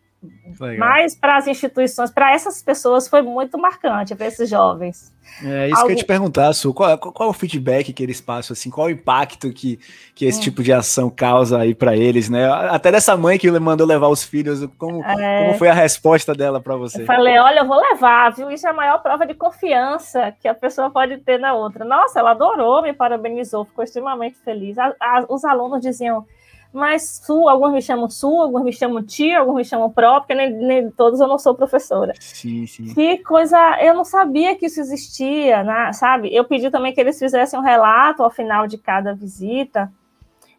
Legal. 0.60 0.78
Mas 0.78 1.16
para 1.16 1.38
as 1.38 1.48
instituições, 1.48 2.12
para 2.12 2.34
essas 2.34 2.62
pessoas, 2.62 3.08
foi 3.08 3.22
muito 3.22 3.58
marcante, 3.58 4.16
para 4.16 4.28
esses 4.28 4.50
jovens. 4.50 5.14
É 5.44 5.68
isso 5.68 5.78
Algo... 5.78 5.88
que 5.88 5.94
eu 5.94 5.98
te 5.98 6.06
perguntar, 6.06 6.54
Su. 6.54 6.74
Qual, 6.74 6.98
qual, 6.98 7.30
o 7.30 7.34
feedback 7.34 7.92
que 7.92 8.04
eles 8.04 8.22
passam, 8.22 8.54
assim? 8.54 8.70
Qual 8.70 8.88
o 8.88 8.90
impacto 8.90 9.52
que, 9.52 9.80
que 10.14 10.26
esse 10.26 10.40
hum. 10.40 10.44
tipo 10.44 10.62
de 10.62 10.72
ação 10.72 11.10
causa 11.10 11.60
aí 11.60 11.74
para 11.74 11.96
eles, 11.96 12.30
né? 12.30 12.46
Até 12.52 12.92
dessa 12.92 13.16
mãe 13.18 13.40
que 13.40 13.50
mandou 13.52 13.88
levar 13.88 14.10
os 14.10 14.24
filhos, 14.24 14.68
como, 14.78 15.04
é... 15.04 15.46
como 15.46 15.58
foi 15.58 15.70
a 15.70 15.74
resposta 15.74 16.34
dela 16.34 16.60
para 16.60 16.76
você? 16.76 17.02
Eu 17.02 17.06
falei, 17.06 17.40
olha, 17.40 17.60
eu 17.60 17.68
vou 17.68 17.80
levar, 17.80 18.32
viu? 18.34 18.52
Isso 18.52 18.68
é 18.68 18.70
a 18.70 18.74
maior 18.74 19.02
prova 19.02 19.26
de 19.26 19.34
confiança 19.34 20.34
que 20.40 20.48
a 20.48 20.54
pessoa 20.54 20.92
pode 20.92 21.18
ter 21.18 21.40
na 21.40 21.54
outra. 21.54 21.84
Nossa, 21.84 22.20
ela 22.20 22.32
adorou, 22.32 22.84
me 22.84 22.94
parabenizou, 22.94 23.66
ficou 23.66 23.84
extremamente 23.84 24.38
feliz. 24.44 24.78
A, 24.78 24.94
a, 25.00 25.26
os 25.30 25.44
alunos 25.44 25.82
diziam 25.82 26.26
mas 26.74 27.22
Su, 27.24 27.48
alguns 27.48 27.72
me 27.72 27.82
chamam 27.82 28.10
Su, 28.10 28.42
alguns 28.42 28.64
me 28.64 28.74
chamam 28.74 29.04
tia, 29.04 29.40
alguns 29.40 29.56
me 29.56 29.66
chamam 29.66 29.92
Pró, 29.92 30.20
porque 30.20 30.34
nem, 30.34 30.52
nem 30.52 30.92
todos 30.92 31.20
eu 31.20 31.28
não 31.28 31.38
sou 31.38 31.54
professora. 31.54 32.14
Sim, 32.20 32.66
sim. 32.66 32.94
Que 32.94 33.20
coisa, 33.20 33.58
eu 33.82 33.94
não 33.94 34.04
sabia 34.04 34.56
que 34.56 34.66
isso 34.66 34.80
existia, 34.82 35.64
né, 35.64 35.94
sabe? 35.94 36.34
Eu 36.34 36.44
pedi 36.46 36.72
também 36.72 36.94
que 36.94 37.00
eles 37.00 37.20
fizessem 37.20 37.60
um 37.60 37.64
relato 37.64 38.24
ao 38.24 38.32
final 38.32 38.66
de 38.66 38.78
cada 38.78 39.14
visita, 39.14 39.92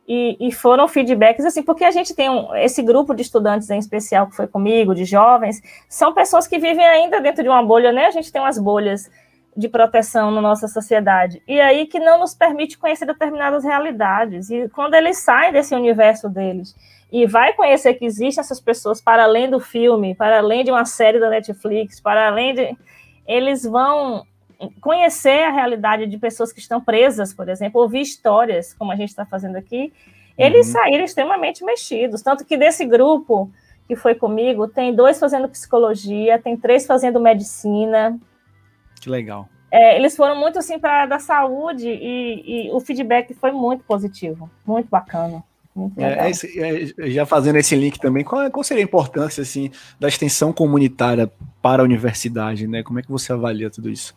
e, 0.07 0.37
e 0.39 0.53
foram 0.53 0.87
feedbacks 0.87 1.45
assim, 1.45 1.63
porque 1.63 1.83
a 1.83 1.91
gente 1.91 2.15
tem 2.15 2.29
um, 2.29 2.55
esse 2.57 2.83
grupo 2.83 3.15
de 3.15 3.23
estudantes 3.23 3.71
em 3.71 3.79
especial 3.79 4.27
que 4.27 4.37
foi 4.37 4.47
comigo, 4.47 4.95
de 4.95 5.05
jovens, 5.05 5.63
são 5.89 6.13
pessoas 6.13 6.47
que 6.47 6.59
vivem 6.59 6.85
ainda 6.85 7.21
dentro 7.21 7.43
de 7.43 7.49
uma 7.49 7.63
bolha, 7.63 7.91
né? 7.91 8.07
A 8.07 8.11
gente 8.11 8.31
tem 8.31 8.41
umas 8.41 8.59
bolhas 8.59 9.11
de 9.57 9.69
proteção 9.69 10.31
na 10.31 10.41
nossa 10.41 10.67
sociedade. 10.67 11.43
E 11.47 11.61
aí 11.61 11.87
que 11.87 12.01
não 12.01 12.19
nos 12.19 12.35
permite 12.35 12.77
conhecer 12.77 13.07
determinadas 13.07 13.65
realidades. 13.65 14.51
E 14.51 14.69
quando 14.69 14.95
eles 14.95 15.19
saem 15.19 15.53
desse 15.53 15.75
universo 15.75 16.29
deles 16.29 16.75
e 17.13 17.27
vai 17.27 17.53
conhecer 17.53 17.95
que 17.95 18.05
existem 18.05 18.41
essas 18.41 18.61
pessoas 18.61 19.01
para 19.01 19.25
além 19.25 19.49
do 19.49 19.61
filme, 19.61 20.15
para 20.15 20.39
além 20.39 20.65
de 20.65 20.71
uma 20.71 20.85
série 20.85 21.21
da 21.21 21.31
Netflix, 21.31 22.01
para 22.01 22.27
além 22.27 22.55
de 22.55 22.77
eles 23.27 23.63
vão 23.63 24.27
conhecer 24.81 25.45
a 25.45 25.51
realidade 25.51 26.07
de 26.07 26.19
pessoas 26.19 26.53
que 26.53 26.61
estão 26.61 26.81
presas, 26.81 27.33
por 27.33 27.49
exemplo, 27.49 27.81
ouvir 27.81 28.01
histórias, 28.01 28.75
como 28.75 28.93
a 28.93 28.97
gente 28.97 29.11
está 29.11 29.25
fazendo 29.25 29.57
aqui, 29.57 29.93
eles 30.37 30.67
uhum. 30.69 30.73
saíram 30.73 31.05
extremamente 31.05 31.65
mexidos. 31.65 32.23
Tanto 32.23 32.45
que 32.45 32.57
desse 32.57 32.85
grupo 32.85 33.51
que 33.87 33.95
foi 33.95 34.15
comigo, 34.15 34.67
tem 34.67 34.95
dois 34.95 35.19
fazendo 35.19 35.49
psicologia, 35.49 36.39
tem 36.39 36.57
três 36.57 36.87
fazendo 36.87 37.21
medicina, 37.21 38.19
que 39.05 39.11
legal. 39.11 39.49
É, 39.71 39.97
eles 39.97 40.17
foram 40.17 40.37
muito 40.37 40.59
assim 40.59 40.79
para 40.79 41.03
a 41.03 41.07
da 41.07 41.19
saúde 41.19 41.89
e, 41.89 42.69
e, 42.69 42.71
o 42.73 42.81
feedback 42.81 43.35
foi 43.35 43.53
muito 43.53 43.85
positivo, 43.85 44.51
muito 44.67 44.89
bacana. 44.89 45.45
Muito 45.75 46.01
é, 46.01 46.31
é, 46.31 47.11
já 47.11 47.27
fazendo 47.27 47.57
esse 47.57 47.75
link 47.75 47.99
também, 47.99 48.25
qual, 48.25 48.49
qual, 48.51 48.63
seria 48.63 48.83
a 48.83 48.87
importância 48.87 49.43
assim 49.43 49.71
da 49.99 50.07
extensão 50.07 50.53
comunitária 50.53 51.31
para 51.61 51.83
a 51.83 51.85
universidade, 51.85 52.69
né? 52.69 52.83
Como 52.83 53.01
é 53.01 53.03
que 53.03 53.11
você 53.11 53.33
avalia 53.33 53.69
tudo 53.69 53.91
isso? 53.91 54.17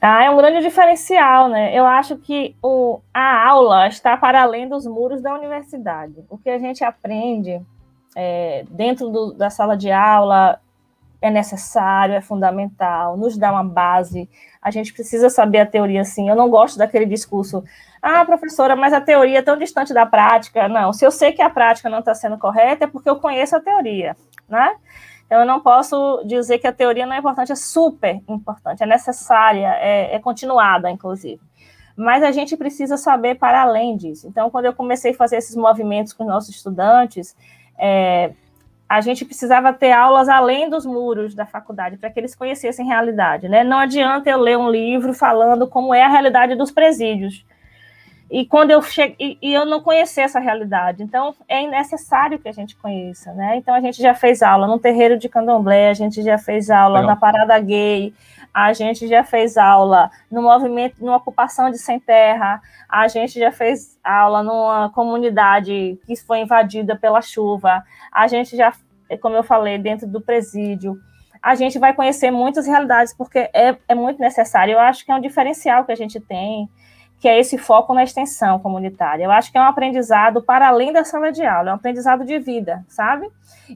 Ah, 0.00 0.24
é 0.24 0.30
um 0.30 0.36
grande 0.36 0.62
diferencial, 0.62 1.48
né? 1.48 1.76
Eu 1.76 1.84
acho 1.84 2.16
que 2.16 2.54
o, 2.62 3.00
a 3.12 3.48
aula 3.48 3.88
está 3.88 4.16
para 4.16 4.42
além 4.42 4.68
dos 4.68 4.86
muros 4.86 5.20
da 5.20 5.34
universidade. 5.34 6.24
O 6.30 6.38
que 6.38 6.48
a 6.48 6.58
gente 6.58 6.84
aprende 6.84 7.60
é, 8.14 8.64
dentro 8.70 9.10
do, 9.10 9.32
da 9.32 9.50
sala 9.50 9.76
de 9.76 9.90
aula, 9.90 10.60
é 11.26 11.30
necessário, 11.30 12.14
é 12.14 12.20
fundamental, 12.20 13.16
nos 13.16 13.36
dá 13.36 13.50
uma 13.52 13.64
base. 13.64 14.28
A 14.60 14.70
gente 14.70 14.92
precisa 14.92 15.28
saber 15.28 15.58
a 15.60 15.66
teoria, 15.66 16.04
sim. 16.04 16.28
Eu 16.28 16.36
não 16.36 16.48
gosto 16.48 16.78
daquele 16.78 17.06
discurso, 17.06 17.62
ah, 18.02 18.24
professora, 18.24 18.76
mas 18.76 18.92
a 18.92 19.00
teoria 19.00 19.38
é 19.38 19.42
tão 19.42 19.56
distante 19.56 19.92
da 19.92 20.06
prática. 20.06 20.68
Não, 20.68 20.92
se 20.92 21.04
eu 21.04 21.10
sei 21.10 21.32
que 21.32 21.42
a 21.42 21.50
prática 21.50 21.88
não 21.88 22.00
está 22.00 22.14
sendo 22.14 22.38
correta, 22.38 22.84
é 22.84 22.86
porque 22.86 23.10
eu 23.10 23.16
conheço 23.16 23.56
a 23.56 23.60
teoria, 23.60 24.16
né? 24.48 24.76
Então, 25.26 25.40
eu 25.40 25.46
não 25.46 25.60
posso 25.60 26.22
dizer 26.24 26.58
que 26.58 26.68
a 26.68 26.72
teoria 26.72 27.04
não 27.04 27.14
é 27.14 27.18
importante, 27.18 27.50
é 27.50 27.56
super 27.56 28.20
importante, 28.28 28.82
é 28.82 28.86
necessária, 28.86 29.74
é, 29.80 30.14
é 30.14 30.18
continuada, 30.20 30.88
inclusive. 30.88 31.40
Mas 31.96 32.22
a 32.22 32.30
gente 32.30 32.56
precisa 32.56 32.96
saber 32.96 33.36
para 33.36 33.62
além 33.62 33.96
disso. 33.96 34.28
Então, 34.28 34.50
quando 34.50 34.66
eu 34.66 34.72
comecei 34.72 35.10
a 35.10 35.14
fazer 35.14 35.38
esses 35.38 35.56
movimentos 35.56 36.12
com 36.12 36.22
os 36.22 36.28
nossos 36.28 36.54
estudantes, 36.54 37.34
é, 37.76 38.32
a 38.88 39.00
gente 39.00 39.24
precisava 39.24 39.72
ter 39.72 39.92
aulas 39.92 40.28
além 40.28 40.70
dos 40.70 40.86
muros 40.86 41.34
da 41.34 41.44
faculdade, 41.44 41.96
para 41.96 42.08
que 42.10 42.20
eles 42.20 42.34
conhecessem 42.34 42.86
realidade. 42.86 43.48
Né? 43.48 43.64
Não 43.64 43.78
adianta 43.78 44.30
eu 44.30 44.38
ler 44.38 44.56
um 44.56 44.70
livro 44.70 45.12
falando 45.12 45.66
como 45.66 45.92
é 45.92 46.04
a 46.04 46.08
realidade 46.08 46.54
dos 46.54 46.70
presídios. 46.70 47.44
E 48.30 48.44
quando 48.44 48.72
eu 48.72 48.82
cheguei, 48.82 49.38
e, 49.40 49.54
eu 49.54 49.64
não 49.64 49.80
conhecer 49.80 50.22
essa 50.22 50.40
realidade. 50.40 51.02
Então, 51.02 51.34
é 51.48 51.66
necessário 51.66 52.38
que 52.38 52.48
a 52.48 52.52
gente 52.52 52.76
conheça, 52.76 53.32
né? 53.32 53.56
Então, 53.56 53.72
a 53.72 53.80
gente 53.80 54.02
já 54.02 54.14
fez 54.14 54.42
aula 54.42 54.66
no 54.66 54.78
terreiro 54.78 55.16
de 55.16 55.28
candomblé, 55.28 55.90
a 55.90 55.94
gente 55.94 56.22
já 56.22 56.36
fez 56.36 56.68
aula 56.68 57.00
Legal. 57.00 57.14
na 57.14 57.16
parada 57.16 57.58
gay, 57.60 58.12
a 58.52 58.72
gente 58.72 59.06
já 59.06 59.22
fez 59.22 59.56
aula 59.56 60.10
no 60.30 60.42
movimento, 60.42 60.96
numa 60.98 61.16
ocupação 61.16 61.70
de 61.70 61.78
sem 61.78 62.00
terra, 62.00 62.60
a 62.88 63.06
gente 63.06 63.38
já 63.38 63.52
fez 63.52 63.98
aula 64.02 64.42
numa 64.42 64.90
comunidade 64.90 65.98
que 66.04 66.16
foi 66.16 66.40
invadida 66.40 66.96
pela 66.96 67.22
chuva, 67.22 67.84
a 68.10 68.26
gente 68.26 68.56
já, 68.56 68.72
como 69.20 69.36
eu 69.36 69.44
falei, 69.44 69.78
dentro 69.78 70.06
do 70.06 70.20
presídio. 70.20 70.96
A 71.40 71.54
gente 71.54 71.78
vai 71.78 71.94
conhecer 71.94 72.32
muitas 72.32 72.66
realidades, 72.66 73.14
porque 73.14 73.50
é, 73.54 73.76
é 73.86 73.94
muito 73.94 74.18
necessário. 74.20 74.72
Eu 74.72 74.80
acho 74.80 75.04
que 75.04 75.12
é 75.12 75.14
um 75.14 75.20
diferencial 75.20 75.84
que 75.84 75.92
a 75.92 75.96
gente 75.96 76.18
tem 76.18 76.68
que 77.20 77.28
é 77.28 77.38
esse 77.38 77.56
foco 77.56 77.94
na 77.94 78.04
extensão 78.04 78.58
comunitária. 78.58 79.24
Eu 79.24 79.30
acho 79.30 79.50
que 79.50 79.58
é 79.58 79.60
um 79.60 79.64
aprendizado 79.64 80.42
para 80.42 80.68
além 80.68 80.92
da 80.92 81.04
sala 81.04 81.32
de 81.32 81.44
aula, 81.44 81.70
é 81.70 81.72
um 81.72 81.76
aprendizado 81.76 82.24
de 82.24 82.38
vida, 82.38 82.84
sabe? 82.88 83.28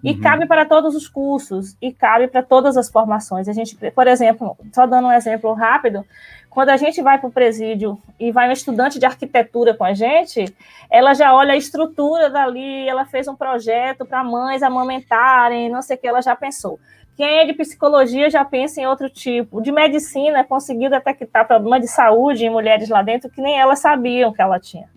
E 0.05 0.13
uhum. 0.13 0.21
cabe 0.21 0.47
para 0.47 0.65
todos 0.65 0.95
os 0.95 1.09
cursos, 1.09 1.77
e 1.81 1.93
cabe 1.93 2.29
para 2.29 2.43
todas 2.43 2.77
as 2.77 2.91
formações. 2.91 3.49
A 3.49 3.53
gente, 3.53 3.77
por 3.93 4.07
exemplo, 4.07 4.57
só 4.73 4.87
dando 4.87 5.09
um 5.09 5.13
exemplo 5.13 5.53
rápido, 5.53 6.05
quando 6.51 6.71
a 6.71 6.77
gente 6.77 7.01
vai 7.01 7.19
para 7.19 7.29
o 7.29 7.33
presídio 7.33 7.97
e 8.19 8.33
vai 8.33 8.49
um 8.49 8.53
estudante 8.53 8.99
de 8.99 9.07
arquitetura 9.07 9.73
com 9.73 9.85
a 9.85 9.95
gente, 9.95 10.45
ela 10.91 11.15
já 11.15 11.33
olha 11.33 11.53
a 11.53 11.57
estrutura 11.57 12.29
dali, 12.29 12.89
ela 12.89 13.07
fez 13.07 13.29
um 13.29 13.37
projeto 13.37 14.05
para 14.05 14.25
mães 14.25 14.63
amamentarem, 14.63 15.71
não 15.71 15.81
sei 15.81 15.97
o 15.97 15.99
que, 16.01 16.09
ela 16.09 16.21
já 16.21 16.35
pensou. 16.35 16.79
Quem 17.17 17.41
é 17.41 17.45
de 17.45 17.53
psicologia 17.53 18.31
já 18.31 18.45
pensa 18.45 18.81
em 18.81 18.87
outro 18.87 19.11
tipo. 19.11 19.61
De 19.61 19.71
medicina, 19.71 20.45
conseguiu 20.45 20.89
detectar 20.89 21.47
problema 21.47 21.79
de 21.79 21.87
saúde 21.87 22.47
em 22.47 22.51
mulheres 22.51 22.89
lá 22.89 23.03
dentro 23.03 23.31
que 23.31 23.43
nem 23.43 23.59
elas 23.59 23.81
sabiam 23.81 24.33
que 24.33 24.41
ela 24.41 24.59
tinha. 24.59 24.89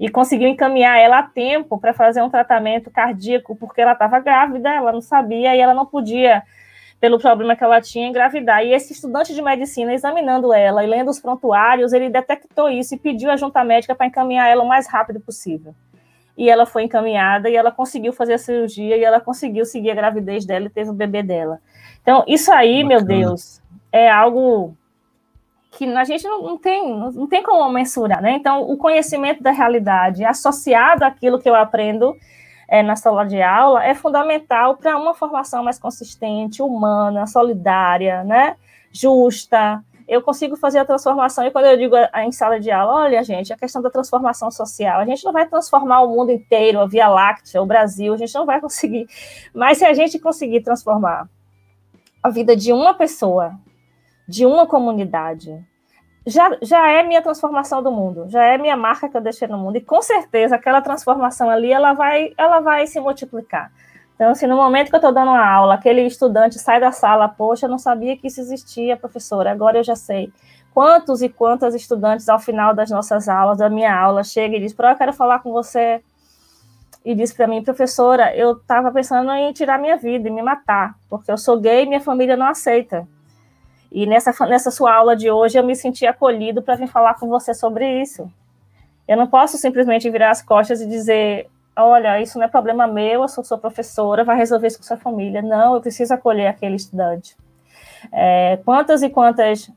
E 0.00 0.08
conseguiu 0.08 0.48
encaminhar 0.48 0.98
ela 0.98 1.18
a 1.18 1.22
tempo 1.22 1.78
para 1.78 1.92
fazer 1.92 2.22
um 2.22 2.30
tratamento 2.30 2.90
cardíaco, 2.90 3.54
porque 3.54 3.80
ela 3.80 3.92
estava 3.92 4.18
grávida, 4.18 4.70
ela 4.70 4.92
não 4.92 5.00
sabia 5.00 5.54
e 5.54 5.60
ela 5.60 5.74
não 5.74 5.86
podia, 5.86 6.42
pelo 6.98 7.18
problema 7.18 7.54
que 7.54 7.62
ela 7.62 7.80
tinha, 7.80 8.08
engravidar. 8.08 8.64
E 8.64 8.72
esse 8.72 8.92
estudante 8.92 9.34
de 9.34 9.42
medicina, 9.42 9.92
examinando 9.92 10.52
ela 10.52 10.82
e 10.82 10.86
lendo 10.86 11.10
os 11.10 11.20
prontuários, 11.20 11.92
ele 11.92 12.08
detectou 12.08 12.68
isso 12.68 12.94
e 12.94 12.98
pediu 12.98 13.30
a 13.30 13.36
junta 13.36 13.62
médica 13.62 13.94
para 13.94 14.06
encaminhar 14.06 14.48
ela 14.48 14.64
o 14.64 14.68
mais 14.68 14.88
rápido 14.88 15.20
possível 15.20 15.74
e 16.36 16.50
ela 16.50 16.66
foi 16.66 16.84
encaminhada 16.84 17.48
e 17.48 17.56
ela 17.56 17.72
conseguiu 17.72 18.12
fazer 18.12 18.34
a 18.34 18.38
cirurgia 18.38 18.96
e 18.96 19.04
ela 19.04 19.20
conseguiu 19.20 19.64
seguir 19.64 19.90
a 19.90 19.94
gravidez 19.94 20.44
dela 20.44 20.66
e 20.66 20.70
teve 20.70 20.90
o 20.90 20.94
bebê 20.94 21.22
dela. 21.22 21.60
Então, 22.02 22.24
isso 22.26 22.52
aí, 22.52 22.82
Bacana. 22.82 22.88
meu 22.88 23.04
Deus, 23.04 23.62
é 23.90 24.10
algo 24.10 24.76
que 25.70 25.84
a 25.84 26.04
gente 26.04 26.24
não, 26.24 26.42
não, 26.42 26.58
tem, 26.58 26.98
não 26.98 27.26
tem 27.26 27.42
como 27.42 27.68
mensurar, 27.70 28.22
né? 28.22 28.32
Então, 28.32 28.62
o 28.62 28.76
conhecimento 28.76 29.42
da 29.42 29.50
realidade 29.50 30.24
associado 30.24 31.04
àquilo 31.04 31.38
que 31.38 31.48
eu 31.48 31.54
aprendo 31.54 32.14
é, 32.68 32.82
na 32.82 32.96
sala 32.96 33.24
de 33.24 33.40
aula 33.42 33.84
é 33.84 33.94
fundamental 33.94 34.76
para 34.76 34.96
uma 34.96 35.14
formação 35.14 35.62
mais 35.62 35.78
consistente, 35.78 36.62
humana, 36.62 37.26
solidária, 37.26 38.24
né? 38.24 38.56
Justa, 38.90 39.82
eu 40.08 40.22
consigo 40.22 40.56
fazer 40.56 40.78
a 40.78 40.84
transformação. 40.84 41.44
E 41.44 41.50
quando 41.50 41.66
eu 41.66 41.76
digo 41.76 41.96
em 41.96 42.32
sala 42.32 42.60
de 42.60 42.70
aula, 42.70 43.04
olha, 43.04 43.22
gente, 43.24 43.52
a 43.52 43.56
questão 43.56 43.82
da 43.82 43.90
transformação 43.90 44.50
social, 44.50 45.00
a 45.00 45.04
gente 45.04 45.24
não 45.24 45.32
vai 45.32 45.46
transformar 45.46 46.02
o 46.02 46.08
mundo 46.08 46.30
inteiro, 46.30 46.80
a 46.80 46.86
Via 46.86 47.08
Láctea, 47.08 47.60
o 47.60 47.66
Brasil, 47.66 48.14
a 48.14 48.16
gente 48.16 48.34
não 48.34 48.46
vai 48.46 48.60
conseguir. 48.62 49.06
Mas 49.54 49.78
se 49.78 49.84
a 49.84 49.92
gente 49.94 50.18
conseguir 50.18 50.60
transformar 50.60 51.28
a 52.22 52.30
vida 52.30 52.56
de 52.56 52.72
uma 52.72 52.94
pessoa, 52.94 53.54
de 54.28 54.46
uma 54.46 54.66
comunidade, 54.66 55.64
já, 56.26 56.56
já 56.60 56.88
é 56.88 57.02
minha 57.04 57.22
transformação 57.22 57.82
do 57.82 57.90
mundo, 57.92 58.28
já 58.28 58.44
é 58.44 58.58
minha 58.58 58.76
marca 58.76 59.08
que 59.08 59.16
eu 59.16 59.20
deixei 59.20 59.46
no 59.46 59.58
mundo. 59.58 59.76
E 59.76 59.80
com 59.80 60.02
certeza 60.02 60.56
aquela 60.56 60.80
transformação 60.80 61.48
ali, 61.48 61.72
ela 61.72 61.92
vai, 61.92 62.32
ela 62.36 62.60
vai 62.60 62.86
se 62.86 62.98
multiplicar. 62.98 63.72
Então, 64.16 64.30
assim, 64.30 64.46
no 64.46 64.56
momento 64.56 64.88
que 64.88 64.94
eu 64.94 64.98
estou 64.98 65.12
dando 65.12 65.28
uma 65.28 65.46
aula, 65.46 65.74
aquele 65.74 66.00
estudante 66.02 66.58
sai 66.58 66.80
da 66.80 66.90
sala, 66.90 67.28
poxa, 67.28 67.66
eu 67.66 67.70
não 67.70 67.78
sabia 67.78 68.16
que 68.16 68.26
isso 68.26 68.40
existia, 68.40 68.96
professora, 68.96 69.52
agora 69.52 69.78
eu 69.78 69.84
já 69.84 69.94
sei. 69.94 70.32
Quantos 70.72 71.20
e 71.20 71.28
quantas 71.28 71.74
estudantes, 71.74 72.28
ao 72.28 72.38
final 72.38 72.74
das 72.74 72.90
nossas 72.90 73.28
aulas, 73.28 73.58
da 73.58 73.68
minha 73.68 73.94
aula, 73.94 74.24
chegam 74.24 74.56
e 74.56 74.60
dizem, 74.60 74.76
eu 74.78 74.96
quero 74.96 75.12
falar 75.12 75.40
com 75.40 75.52
você. 75.52 76.02
e 77.04 77.14
disse 77.14 77.34
para 77.34 77.46
mim, 77.46 77.62
professora, 77.62 78.34
eu 78.34 78.52
estava 78.52 78.90
pensando 78.90 79.30
em 79.32 79.52
tirar 79.52 79.78
minha 79.78 79.96
vida 79.96 80.28
e 80.28 80.30
me 80.30 80.42
matar, 80.42 80.96
porque 81.08 81.30
eu 81.30 81.38
sou 81.38 81.60
gay 81.60 81.84
e 81.84 81.86
minha 81.86 82.00
família 82.00 82.36
não 82.36 82.46
aceita. 82.46 83.06
E 83.92 84.06
nessa, 84.06 84.32
nessa 84.46 84.70
sua 84.70 84.94
aula 84.94 85.14
de 85.14 85.30
hoje 85.30 85.58
eu 85.58 85.64
me 85.64 85.76
senti 85.76 86.06
acolhido 86.06 86.62
para 86.62 86.74
vir 86.74 86.88
falar 86.88 87.14
com 87.14 87.28
você 87.28 87.54
sobre 87.54 88.02
isso. 88.02 88.30
Eu 89.06 89.16
não 89.16 89.26
posso 89.26 89.56
simplesmente 89.56 90.10
virar 90.10 90.30
as 90.30 90.42
costas 90.42 90.80
e 90.80 90.86
dizer, 90.86 91.48
olha, 91.76 92.20
isso 92.20 92.38
não 92.38 92.46
é 92.46 92.48
problema 92.48 92.86
meu, 92.86 93.22
eu 93.22 93.28
sou 93.28 93.44
sua 93.44 93.58
professora, 93.58 94.24
vai 94.24 94.36
resolver 94.36 94.66
isso 94.66 94.78
com 94.78 94.84
sua 94.84 94.96
família. 94.96 95.42
Não, 95.42 95.74
eu 95.74 95.80
preciso 95.80 96.14
acolher 96.14 96.46
aquele 96.46 96.76
estudante. 96.76 97.36
É, 98.12 98.58
quantas 98.64 99.02
e 99.02 99.10
quantas 99.10 99.70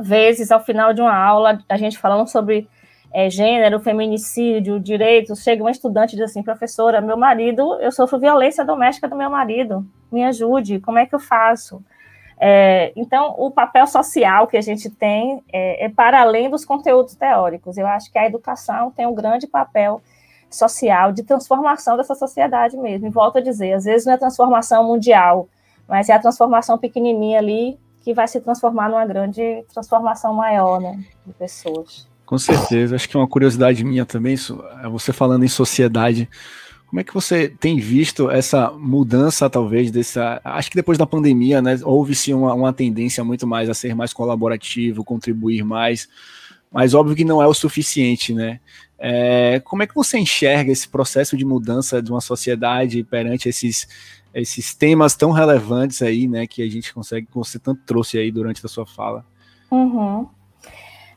vezes, 0.00 0.50
ao 0.50 0.64
final 0.64 0.92
de 0.92 1.00
uma 1.00 1.14
aula, 1.14 1.58
a 1.68 1.76
gente 1.76 1.98
falando 1.98 2.28
sobre 2.28 2.68
é, 3.12 3.28
gênero, 3.28 3.78
feminicídio, 3.78 4.80
direitos, 4.80 5.42
chega 5.42 5.62
um 5.62 5.68
estudante 5.68 6.14
e 6.14 6.16
diz 6.16 6.30
assim, 6.30 6.42
professora, 6.42 7.00
meu 7.00 7.16
marido, 7.16 7.78
eu 7.80 7.92
sofro 7.92 8.18
violência 8.18 8.64
doméstica 8.64 9.08
do 9.08 9.16
meu 9.16 9.30
marido, 9.30 9.86
me 10.10 10.24
ajude, 10.24 10.80
como 10.80 10.98
é 10.98 11.06
que 11.06 11.14
eu 11.14 11.20
faço? 11.20 11.82
É, 12.44 12.92
então, 12.96 13.36
o 13.38 13.52
papel 13.52 13.86
social 13.86 14.48
que 14.48 14.56
a 14.56 14.60
gente 14.60 14.90
tem 14.90 15.44
é, 15.52 15.84
é, 15.84 15.88
para 15.88 16.20
além 16.20 16.50
dos 16.50 16.64
conteúdos 16.64 17.14
teóricos. 17.14 17.78
Eu 17.78 17.86
acho 17.86 18.10
que 18.10 18.18
a 18.18 18.26
educação 18.26 18.90
tem 18.90 19.06
um 19.06 19.14
grande 19.14 19.46
papel 19.46 20.02
social 20.54 21.12
de 21.12 21.22
transformação 21.22 21.96
dessa 21.96 22.14
sociedade 22.14 22.76
mesmo. 22.76 23.06
E 23.06 23.10
volto 23.10 23.38
a 23.38 23.40
dizer, 23.40 23.72
às 23.74 23.84
vezes 23.84 24.06
não 24.06 24.12
é 24.12 24.16
transformação 24.16 24.84
mundial, 24.86 25.48
mas 25.88 26.08
é 26.08 26.12
a 26.14 26.18
transformação 26.18 26.78
pequenininha 26.78 27.38
ali 27.38 27.78
que 28.02 28.12
vai 28.12 28.26
se 28.26 28.40
transformar 28.40 28.88
numa 28.88 29.06
grande 29.06 29.64
transformação 29.72 30.34
maior, 30.34 30.80
né, 30.80 31.04
de 31.26 31.32
pessoas. 31.32 32.08
Com 32.26 32.38
certeza, 32.38 32.96
acho 32.96 33.08
que 33.08 33.16
uma 33.16 33.28
curiosidade 33.28 33.84
minha 33.84 34.04
também, 34.04 34.34
é 34.82 34.88
você 34.88 35.12
falando 35.12 35.44
em 35.44 35.48
sociedade, 35.48 36.28
como 36.92 37.00
é 37.00 37.04
que 37.04 37.14
você 37.14 37.48
tem 37.48 37.78
visto 37.78 38.30
essa 38.30 38.70
mudança, 38.70 39.48
talvez, 39.48 39.90
dessa. 39.90 40.42
Acho 40.44 40.68
que 40.68 40.76
depois 40.76 40.98
da 40.98 41.06
pandemia, 41.06 41.62
né, 41.62 41.78
houve-se 41.82 42.34
uma, 42.34 42.52
uma 42.52 42.70
tendência 42.70 43.24
muito 43.24 43.46
mais 43.46 43.70
a 43.70 43.74
ser 43.74 43.94
mais 43.94 44.12
colaborativo, 44.12 45.02
contribuir 45.02 45.64
mais, 45.64 46.06
mas 46.72 46.94
óbvio 46.94 47.14
que 47.14 47.24
não 47.24 47.42
é 47.42 47.46
o 47.46 47.54
suficiente, 47.54 48.32
né? 48.32 48.60
É, 48.98 49.60
como 49.64 49.82
é 49.82 49.86
que 49.86 49.94
você 49.94 50.18
enxerga 50.18 50.70
esse 50.70 50.88
processo 50.88 51.36
de 51.36 51.44
mudança 51.44 52.00
de 52.00 52.10
uma 52.10 52.20
sociedade 52.20 53.02
perante 53.02 53.48
esses, 53.48 53.88
esses 54.32 54.74
temas 54.74 55.16
tão 55.16 55.32
relevantes 55.32 56.00
aí, 56.02 56.28
né, 56.28 56.46
que 56.46 56.62
a 56.62 56.70
gente 56.70 56.94
consegue, 56.94 57.26
que 57.26 57.34
você 57.34 57.58
tanto 57.58 57.82
trouxe 57.84 58.16
aí 58.16 58.30
durante 58.30 58.64
a 58.64 58.68
sua 58.68 58.86
fala? 58.86 59.24
Uhum. 59.70 60.28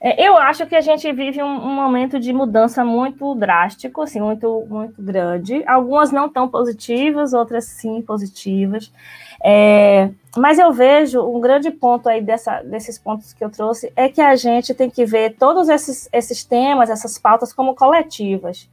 É, 0.01 0.27
eu 0.27 0.37
acho 0.37 0.65
que 0.67 0.75
a 0.75 0.81
gente 0.81 1.11
vive 1.13 1.41
um, 1.41 1.47
um, 1.47 1.75
momento 1.75 2.19
de 2.19 2.33
mudança 2.33 2.83
muito 2.83 3.33
drástico, 3.35 4.01
assim, 4.01 4.19
muito, 4.19 4.65
muito 4.69 5.01
grande. 5.01 5.63
Algumas 5.65 6.11
não 6.11 6.29
tão 6.29 6.47
positivas, 6.47 7.33
outras 7.33 7.65
sim 7.65 8.01
positivas. 8.01 8.91
É, 9.43 10.09
mas 10.37 10.59
eu 10.59 10.71
vejo 10.73 11.21
um 11.21 11.39
grande 11.39 11.71
ponto 11.71 12.09
aí 12.09 12.21
dessa, 12.21 12.61
desses 12.61 12.99
pontos 12.99 13.33
que 13.33 13.43
eu 13.43 13.49
trouxe 13.49 13.91
é 13.95 14.09
que 14.09 14.21
a 14.21 14.35
gente 14.35 14.73
tem 14.73 14.89
que 14.89 15.05
ver 15.05 15.35
todos 15.37 15.69
esses, 15.69 16.09
esses 16.11 16.43
temas, 16.43 16.89
essas 16.89 17.17
pautas 17.17 17.53
como 17.53 17.73
coletivas. 17.73 18.69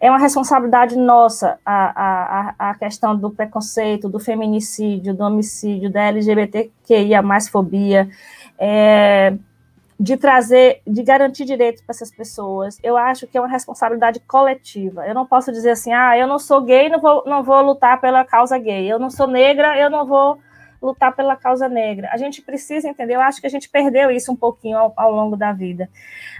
É 0.00 0.10
uma 0.10 0.18
responsabilidade 0.18 0.96
nossa 0.96 1.58
a, 1.64 2.54
a, 2.58 2.70
a 2.70 2.74
questão 2.74 3.16
do 3.16 3.30
preconceito, 3.30 4.08
do 4.08 4.18
feminicídio, 4.18 5.14
do 5.14 5.24
homicídio, 5.24 5.90
da 5.90 6.02
LGBTQIA 6.04 7.22
mais 7.22 7.48
fobia. 7.48 8.08
É, 8.58 9.34
de 9.98 10.16
trazer, 10.16 10.80
de 10.86 11.02
garantir 11.02 11.44
direitos 11.44 11.82
para 11.82 11.92
essas 11.92 12.10
pessoas. 12.10 12.78
Eu 12.82 12.96
acho 12.96 13.26
que 13.26 13.38
é 13.38 13.40
uma 13.40 13.48
responsabilidade 13.48 14.20
coletiva. 14.20 15.06
Eu 15.06 15.14
não 15.14 15.24
posso 15.24 15.52
dizer 15.52 15.70
assim, 15.70 15.92
ah, 15.92 16.18
eu 16.18 16.26
não 16.26 16.38
sou 16.38 16.60
gay, 16.62 16.88
não 16.88 17.00
vou, 17.00 17.22
não 17.26 17.42
vou 17.42 17.62
lutar 17.62 18.00
pela 18.00 18.24
causa 18.24 18.58
gay. 18.58 18.90
Eu 18.90 18.98
não 18.98 19.08
sou 19.08 19.26
negra, 19.26 19.78
eu 19.78 19.88
não 19.88 20.04
vou 20.04 20.38
lutar 20.84 21.16
pela 21.16 21.34
causa 21.34 21.68
negra. 21.68 22.10
A 22.12 22.16
gente 22.16 22.42
precisa 22.42 22.88
entender, 22.88 23.14
eu 23.14 23.20
acho 23.20 23.40
que 23.40 23.46
a 23.46 23.50
gente 23.50 23.68
perdeu 23.68 24.10
isso 24.10 24.30
um 24.30 24.36
pouquinho 24.36 24.76
ao, 24.76 24.92
ao 24.94 25.10
longo 25.10 25.36
da 25.36 25.50
vida. 25.52 25.88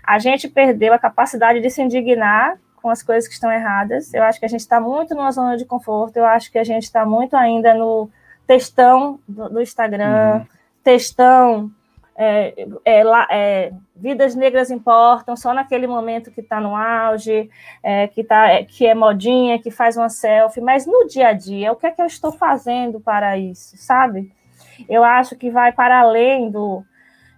A 0.02 0.18
gente 0.18 0.48
perdeu 0.48 0.92
a 0.92 0.98
capacidade 0.98 1.60
de 1.60 1.70
se 1.70 1.80
indignar 1.80 2.58
com 2.76 2.90
as 2.90 3.02
coisas 3.02 3.26
que 3.26 3.32
estão 3.32 3.50
erradas. 3.50 4.12
Eu 4.12 4.22
acho 4.22 4.38
que 4.38 4.44
a 4.44 4.48
gente 4.48 4.60
está 4.60 4.78
muito 4.78 5.14
numa 5.14 5.32
zona 5.32 5.56
de 5.56 5.64
conforto, 5.64 6.18
eu 6.18 6.26
acho 6.26 6.52
que 6.52 6.58
a 6.58 6.64
gente 6.64 6.82
está 6.82 7.06
muito 7.06 7.34
ainda 7.34 7.72
no 7.72 8.10
textão 8.46 9.18
do, 9.26 9.48
do 9.48 9.62
Instagram, 9.62 10.40
uhum. 10.40 10.46
textão 10.82 11.70
é, 12.16 12.54
é, 12.84 13.02
é, 13.30 13.72
vidas 13.94 14.34
negras 14.34 14.70
importam 14.70 15.36
só 15.36 15.52
naquele 15.52 15.86
momento 15.86 16.30
que 16.30 16.40
está 16.40 16.60
no 16.60 16.76
auge, 16.76 17.50
é, 17.82 18.06
que, 18.06 18.22
tá, 18.22 18.48
é, 18.50 18.64
que 18.64 18.86
é 18.86 18.94
modinha, 18.94 19.58
que 19.58 19.70
faz 19.70 19.96
uma 19.96 20.08
selfie, 20.08 20.60
mas 20.60 20.86
no 20.86 21.06
dia 21.06 21.28
a 21.28 21.32
dia, 21.32 21.72
o 21.72 21.76
que 21.76 21.86
é 21.86 21.90
que 21.90 22.00
eu 22.00 22.06
estou 22.06 22.30
fazendo 22.30 23.00
para 23.00 23.36
isso, 23.36 23.76
sabe? 23.76 24.32
Eu 24.88 25.02
acho 25.02 25.36
que 25.36 25.50
vai 25.50 25.72
para 25.72 26.00
além 26.00 26.50
do, 26.50 26.84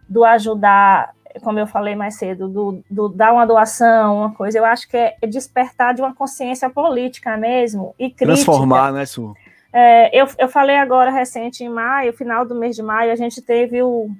do 0.06 0.24
ajudar, 0.24 1.14
como 1.42 1.58
eu 1.58 1.66
falei 1.66 1.94
mais 1.94 2.16
cedo, 2.16 2.48
do, 2.48 2.84
do 2.90 3.08
dar 3.08 3.32
uma 3.32 3.46
doação, 3.46 4.18
uma 4.18 4.34
coisa, 4.34 4.58
eu 4.58 4.64
acho 4.64 4.88
que 4.88 4.96
é 4.96 5.16
despertar 5.26 5.94
de 5.94 6.02
uma 6.02 6.14
consciência 6.14 6.68
política 6.68 7.36
mesmo 7.36 7.94
e 7.98 8.10
crítica. 8.10 8.26
Transformar, 8.26 8.92
né, 8.92 9.06
Su? 9.06 9.34
É, 9.72 10.18
eu, 10.18 10.26
eu 10.38 10.48
falei 10.48 10.76
agora 10.76 11.10
recente, 11.10 11.62
em 11.64 11.68
maio, 11.68 12.12
final 12.12 12.46
do 12.46 12.54
mês 12.54 12.76
de 12.76 12.82
maio, 12.82 13.12
a 13.12 13.16
gente 13.16 13.42
teve 13.42 13.82
o 13.82 14.10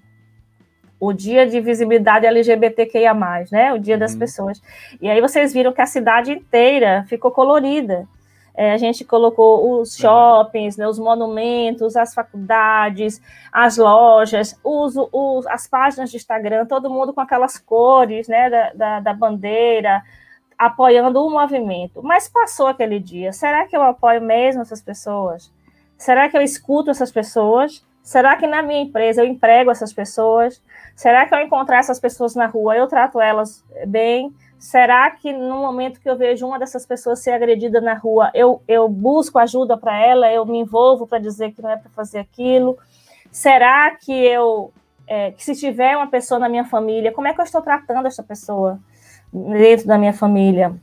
o 0.99 1.13
dia 1.13 1.47
de 1.47 1.61
visibilidade 1.61 2.27
LGBTQIA+, 2.27 3.15
né? 3.53 3.73
O 3.73 3.79
dia 3.79 3.99
das 3.99 4.13
uhum. 4.13 4.19
pessoas. 4.19 4.63
E 5.01 5.09
aí 5.11 5.21
vocês 5.21 5.53
viram 5.53 5.73
que 5.73 5.83
a 5.83 5.87
cidade 5.87 6.33
inteira 6.33 7.05
ficou 7.09 7.31
colorida. 7.31 8.09
É, 8.57 8.73
a 8.73 8.79
gente 8.79 9.05
colocou 9.05 9.81
os 9.81 9.97
shoppings, 9.97 10.79
né, 10.79 10.89
os 10.89 10.99
monumentos, 10.99 11.95
as 11.95 12.15
faculdades, 12.15 13.21
as 13.53 13.77
lojas, 13.77 14.59
os, 14.65 14.95
os, 15.13 15.47
as 15.49 15.69
páginas 15.69 16.11
de 16.11 16.17
Instagram, 16.17 16.65
todo 16.65 16.89
mundo 16.89 17.13
com 17.13 17.21
aquelas 17.21 17.59
cores 17.59 18.27
né, 18.29 18.49
da, 18.49 18.73
da, 18.73 19.01
da 19.01 19.13
bandeira, 19.13 20.03
apoiando 20.59 21.23
o 21.23 21.31
movimento. 21.31 22.03
Mas 22.03 22.29
passou 22.29 22.67
aquele 22.67 22.99
dia. 22.99 23.31
Será 23.31 23.67
que 23.67 23.77
eu 23.77 23.83
apoio 23.83 24.23
mesmo 24.23 24.63
essas 24.63 24.81
pessoas? 24.81 25.53
Será 25.99 26.27
que 26.27 26.37
eu 26.37 26.41
escuto 26.41 26.91
essas 26.91 27.13
pessoas? 27.13 27.85
Será 28.03 28.37
que 28.37 28.47
na 28.47 28.63
minha 28.63 28.81
empresa 28.81 29.23
eu 29.23 29.27
emprego 29.27 29.71
essas 29.71 29.93
pessoas? 29.93 30.63
Será 30.97 31.27
que 31.27 31.35
ao 31.35 31.43
encontrar 31.43 31.79
essas 31.79 32.01
pessoas 32.01 32.35
na 32.35 32.47
rua 32.47 32.75
eu 32.75 32.87
trato 32.87 33.21
elas 33.21 33.63
bem? 33.87 34.35
Será 34.59 35.11
que 35.11 35.31
no 35.31 35.61
momento 35.61 36.01
que 36.01 36.09
eu 36.09 36.17
vejo 36.17 36.47
uma 36.47 36.59
dessas 36.59 36.87
pessoas 36.87 37.19
ser 37.19 37.33
agredida 37.33 37.83
na 37.83 37.93
rua, 37.93 38.31
eu, 38.33 38.63
eu 38.67 38.89
busco 38.89 39.39
ajuda 39.39 39.77
para 39.77 39.95
ela, 40.01 40.33
eu 40.33 40.47
me 40.47 40.59
envolvo 40.59 41.07
para 41.07 41.19
dizer 41.19 41.53
que 41.53 41.61
não 41.61 41.69
é 41.69 41.77
para 41.77 41.91
fazer 41.91 42.19
aquilo? 42.19 42.79
Será 43.31 43.95
que 43.95 44.11
eu, 44.11 44.73
é, 45.07 45.33
que 45.33 45.45
se 45.45 45.55
tiver 45.55 45.95
uma 45.95 46.07
pessoa 46.07 46.41
na 46.41 46.49
minha 46.49 46.65
família, 46.65 47.13
como 47.13 47.29
é 47.29 47.35
que 47.35 47.41
eu 47.41 47.45
estou 47.45 47.61
tratando 47.61 48.07
essa 48.07 48.23
pessoa 48.23 48.81
dentro 49.31 49.87
da 49.87 49.99
minha 49.99 50.15
família? 50.15 50.75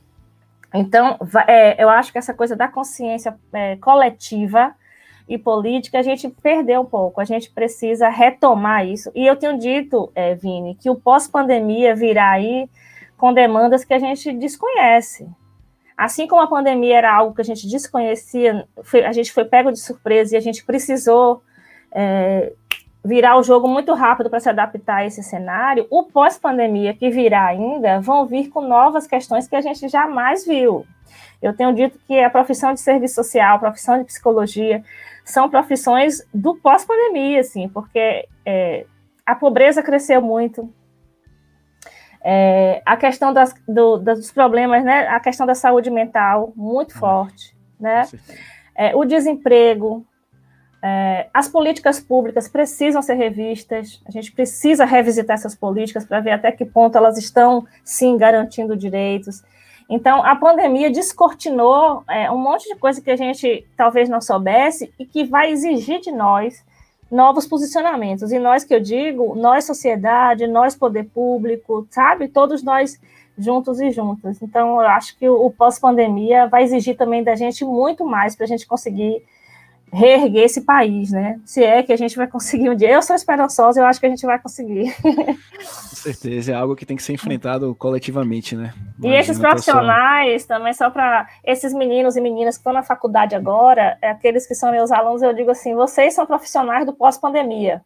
Então, 0.72 1.18
é, 1.48 1.82
eu 1.82 1.88
acho 1.88 2.12
que 2.12 2.18
essa 2.18 2.32
coisa 2.32 2.54
da 2.54 2.68
consciência 2.68 3.36
é, 3.52 3.76
coletiva 3.76 4.72
e 5.28 5.38
política, 5.38 5.98
a 5.98 6.02
gente 6.02 6.28
perdeu 6.28 6.82
um 6.82 6.84
pouco, 6.84 7.20
a 7.20 7.24
gente 7.24 7.50
precisa 7.50 8.08
retomar 8.08 8.86
isso. 8.86 9.10
E 9.14 9.26
eu 9.26 9.36
tenho 9.36 9.58
dito, 9.58 10.12
é, 10.14 10.34
Vini, 10.34 10.74
que 10.74 10.90
o 10.90 10.96
pós-pandemia 10.96 11.94
virá 11.94 12.30
aí 12.30 12.68
com 13.16 13.32
demandas 13.32 13.84
que 13.84 13.94
a 13.94 13.98
gente 13.98 14.32
desconhece. 14.32 15.26
Assim 15.96 16.26
como 16.26 16.42
a 16.42 16.46
pandemia 16.46 16.98
era 16.98 17.14
algo 17.14 17.34
que 17.34 17.40
a 17.40 17.44
gente 17.44 17.68
desconhecia, 17.68 18.66
foi, 18.82 19.04
a 19.04 19.12
gente 19.12 19.32
foi 19.32 19.44
pego 19.44 19.72
de 19.72 19.80
surpresa 19.80 20.34
e 20.34 20.36
a 20.36 20.40
gente 20.40 20.64
precisou 20.64 21.42
é, 21.92 22.52
virar 23.04 23.38
o 23.38 23.42
jogo 23.42 23.68
muito 23.68 23.94
rápido 23.94 24.28
para 24.28 24.40
se 24.40 24.48
adaptar 24.48 24.96
a 24.96 25.06
esse 25.06 25.22
cenário, 25.22 25.86
o 25.90 26.04
pós-pandemia 26.04 26.94
que 26.94 27.10
virá 27.10 27.46
ainda 27.46 28.00
vão 28.00 28.26
vir 28.26 28.48
com 28.48 28.60
novas 28.62 29.06
questões 29.06 29.46
que 29.46 29.54
a 29.54 29.60
gente 29.60 29.88
jamais 29.88 30.44
viu. 30.44 30.84
Eu 31.40 31.54
tenho 31.54 31.74
dito 31.74 31.98
que 32.06 32.18
a 32.18 32.30
profissão 32.30 32.72
de 32.72 32.80
serviço 32.80 33.16
social, 33.16 33.56
a 33.56 33.58
profissão 33.58 33.98
de 33.98 34.04
psicologia, 34.04 34.82
são 35.24 35.48
profissões 35.48 36.22
do 36.32 36.54
pós-pandemia, 36.54 37.40
assim, 37.40 37.68
porque 37.68 38.28
é, 38.44 38.86
a 39.24 39.34
pobreza 39.34 39.82
cresceu 39.82 40.20
muito, 40.20 40.72
é, 42.22 42.82
a 42.84 42.96
questão 42.96 43.32
das, 43.32 43.54
do, 43.66 43.98
dos 43.98 44.30
problemas, 44.30 44.84
né, 44.84 45.08
a 45.08 45.18
questão 45.20 45.46
da 45.46 45.54
saúde 45.54 45.90
mental, 45.90 46.52
muito 46.54 46.92
uhum. 46.94 47.00
forte, 47.00 47.56
né, 47.80 48.02
é, 48.74 48.94
o 48.94 49.04
desemprego, 49.04 50.06
é, 50.82 51.28
as 51.32 51.48
políticas 51.48 51.98
públicas 51.98 52.46
precisam 52.46 53.00
ser 53.00 53.14
revistas, 53.14 54.02
a 54.06 54.10
gente 54.10 54.30
precisa 54.30 54.84
revisitar 54.84 55.34
essas 55.34 55.54
políticas 55.54 56.04
para 56.04 56.20
ver 56.20 56.32
até 56.32 56.52
que 56.52 56.66
ponto 56.66 56.98
elas 56.98 57.16
estão, 57.16 57.66
sim, 57.82 58.18
garantindo 58.18 58.76
direitos, 58.76 59.42
então, 59.88 60.24
a 60.24 60.34
pandemia 60.34 60.90
descortinou 60.90 62.02
é, 62.08 62.30
um 62.30 62.38
monte 62.38 62.68
de 62.68 62.76
coisa 62.76 63.00
que 63.00 63.10
a 63.10 63.16
gente 63.16 63.66
talvez 63.76 64.08
não 64.08 64.20
soubesse 64.20 64.92
e 64.98 65.04
que 65.04 65.24
vai 65.24 65.50
exigir 65.50 66.00
de 66.00 66.10
nós 66.10 66.64
novos 67.10 67.46
posicionamentos. 67.46 68.32
E 68.32 68.38
nós 68.38 68.64
que 68.64 68.74
eu 68.74 68.80
digo, 68.80 69.34
nós 69.34 69.64
sociedade, 69.64 70.46
nós 70.46 70.74
poder 70.74 71.04
público, 71.04 71.86
sabe? 71.90 72.28
Todos 72.28 72.62
nós 72.62 72.98
juntos 73.36 73.80
e 73.80 73.90
juntas. 73.90 74.40
Então, 74.40 74.80
eu 74.80 74.88
acho 74.88 75.18
que 75.18 75.28
o, 75.28 75.46
o 75.46 75.50
pós-pandemia 75.50 76.46
vai 76.46 76.62
exigir 76.62 76.96
também 76.96 77.22
da 77.22 77.34
gente 77.34 77.64
muito 77.64 78.04
mais 78.04 78.34
para 78.34 78.44
a 78.44 78.48
gente 78.48 78.66
conseguir 78.66 79.22
reerguer 79.94 80.44
esse 80.44 80.62
país, 80.62 81.12
né? 81.12 81.40
Se 81.44 81.62
é 81.62 81.82
que 81.82 81.92
a 81.92 81.96
gente 81.96 82.16
vai 82.16 82.26
conseguir 82.26 82.68
um 82.68 82.74
dia. 82.74 82.90
Eu 82.90 83.00
sou 83.00 83.14
esperançosa, 83.14 83.80
eu 83.80 83.86
acho 83.86 84.00
que 84.00 84.06
a 84.06 84.08
gente 84.08 84.26
vai 84.26 84.38
conseguir. 84.38 84.92
Com 85.02 85.96
certeza, 85.96 86.52
é 86.52 86.54
algo 86.54 86.74
que 86.74 86.84
tem 86.84 86.96
que 86.96 87.02
ser 87.02 87.12
enfrentado 87.12 87.74
coletivamente, 87.76 88.56
né? 88.56 88.74
Imagina 88.98 89.14
e 89.14 89.18
esses 89.18 89.38
profissionais 89.38 90.42
só... 90.42 90.48
também, 90.48 90.72
só 90.72 90.90
para 90.90 91.28
esses 91.44 91.72
meninos 91.72 92.16
e 92.16 92.20
meninas 92.20 92.56
que 92.56 92.60
estão 92.60 92.72
na 92.72 92.82
faculdade 92.82 93.34
agora, 93.34 93.96
é 94.02 94.10
aqueles 94.10 94.46
que 94.46 94.54
são 94.54 94.72
meus 94.72 94.90
alunos, 94.90 95.22
eu 95.22 95.32
digo 95.32 95.50
assim: 95.50 95.74
vocês 95.74 96.14
são 96.14 96.26
profissionais 96.26 96.84
do 96.84 96.92
pós-pandemia. 96.92 97.82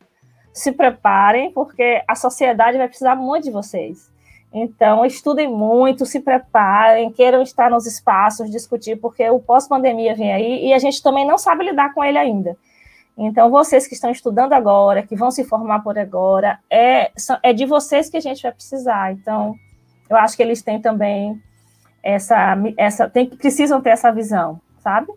Se 0.52 0.72
preparem, 0.72 1.52
porque 1.52 2.02
a 2.08 2.14
sociedade 2.14 2.78
vai 2.78 2.88
precisar 2.88 3.14
muito 3.14 3.44
de 3.44 3.50
vocês. 3.50 4.10
Então, 4.52 5.04
estudem 5.04 5.46
muito, 5.48 6.06
se 6.06 6.20
preparem, 6.20 7.12
queiram 7.12 7.42
estar 7.42 7.70
nos 7.70 7.86
espaços, 7.86 8.50
discutir, 8.50 8.96
porque 8.96 9.28
o 9.28 9.38
pós-pandemia 9.38 10.14
vem 10.14 10.32
aí 10.32 10.66
e 10.66 10.72
a 10.72 10.78
gente 10.78 11.02
também 11.02 11.26
não 11.26 11.36
sabe 11.36 11.64
lidar 11.64 11.92
com 11.92 12.02
ele 12.02 12.16
ainda. 12.16 12.56
Então, 13.16 13.50
vocês 13.50 13.86
que 13.86 13.94
estão 13.94 14.10
estudando 14.10 14.52
agora, 14.52 15.02
que 15.02 15.16
vão 15.16 15.30
se 15.30 15.44
formar 15.44 15.80
por 15.80 15.98
agora, 15.98 16.58
é, 16.70 17.10
é 17.42 17.52
de 17.52 17.66
vocês 17.66 18.08
que 18.08 18.16
a 18.16 18.20
gente 18.20 18.42
vai 18.42 18.52
precisar. 18.52 19.12
Então, 19.12 19.54
eu 20.08 20.16
acho 20.16 20.36
que 20.36 20.42
eles 20.42 20.62
têm 20.62 20.80
também 20.80 21.38
essa, 22.02 22.56
essa 22.76 23.08
tem, 23.08 23.28
precisam 23.28 23.80
ter 23.80 23.90
essa 23.90 24.10
visão, 24.12 24.60
sabe? 24.78 25.12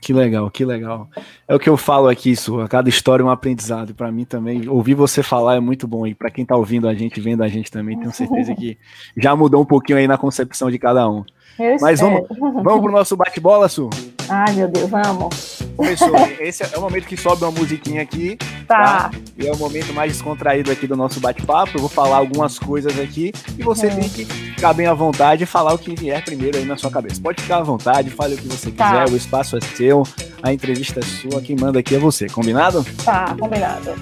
Que 0.00 0.12
legal, 0.12 0.50
que 0.50 0.64
legal. 0.64 1.08
É 1.46 1.54
o 1.54 1.58
que 1.58 1.68
eu 1.68 1.76
falo 1.76 2.08
aqui, 2.08 2.30
isso. 2.30 2.60
A 2.60 2.68
cada 2.68 2.88
história 2.88 3.22
é 3.22 3.26
um 3.26 3.30
aprendizado. 3.30 3.94
Para 3.94 4.10
mim 4.12 4.24
também, 4.24 4.68
ouvir 4.68 4.94
você 4.94 5.22
falar 5.22 5.56
é 5.56 5.60
muito 5.60 5.86
bom. 5.86 6.06
E 6.06 6.14
para 6.14 6.30
quem 6.30 6.42
está 6.42 6.56
ouvindo 6.56 6.88
a 6.88 6.94
gente, 6.94 7.20
vendo 7.20 7.42
a 7.42 7.48
gente 7.48 7.70
também, 7.70 7.98
tenho 7.98 8.12
certeza 8.12 8.54
que 8.54 8.78
já 9.16 9.34
mudou 9.34 9.62
um 9.62 9.66
pouquinho 9.66 9.98
aí 9.98 10.06
na 10.06 10.16
concepção 10.16 10.70
de 10.70 10.78
cada 10.78 11.08
um. 11.08 11.24
Eu 11.58 11.76
Mas 11.80 12.00
vamos, 12.00 12.26
vamos 12.38 12.80
pro 12.80 12.92
nosso 12.92 13.16
bate-bola, 13.16 13.68
Su? 13.68 13.90
Ai, 14.28 14.54
meu 14.54 14.68
Deus, 14.68 14.88
vamos. 14.88 15.57
Começou. 15.78 16.12
Esse 16.40 16.64
é 16.64 16.76
o 16.76 16.80
momento 16.80 17.06
que 17.06 17.16
sobe 17.16 17.44
uma 17.44 17.52
musiquinha 17.52 18.02
aqui. 18.02 18.36
Tá. 18.66 19.10
tá? 19.10 19.10
E 19.36 19.46
é 19.46 19.52
o 19.52 19.56
momento 19.56 19.94
mais 19.94 20.12
descontraído 20.12 20.72
aqui 20.72 20.88
do 20.88 20.96
nosso 20.96 21.20
bate-papo. 21.20 21.76
Eu 21.76 21.80
vou 21.80 21.88
falar 21.88 22.16
algumas 22.16 22.58
coisas 22.58 22.98
aqui 22.98 23.32
e 23.56 23.62
você 23.62 23.88
tem 23.88 24.08
que 24.08 24.24
ficar 24.24 24.72
bem 24.72 24.88
à 24.88 24.92
vontade 24.92 25.44
e 25.44 25.46
falar 25.46 25.72
o 25.72 25.78
que 25.78 25.94
vier 25.94 26.24
primeiro 26.24 26.58
aí 26.58 26.64
na 26.64 26.76
sua 26.76 26.90
cabeça. 26.90 27.22
Pode 27.22 27.40
ficar 27.40 27.58
à 27.58 27.62
vontade, 27.62 28.10
fale 28.10 28.34
o 28.34 28.38
que 28.38 28.48
você 28.48 28.72
tá. 28.72 29.04
quiser, 29.04 29.14
o 29.14 29.16
espaço 29.16 29.56
é 29.56 29.60
seu, 29.60 30.02
a 30.42 30.52
entrevista 30.52 30.98
é 30.98 31.02
sua, 31.04 31.40
quem 31.40 31.54
manda 31.54 31.78
aqui 31.78 31.94
é 31.94 31.98
você. 31.98 32.26
Combinado? 32.26 32.84
Tá, 33.04 33.36
combinado. 33.38 33.94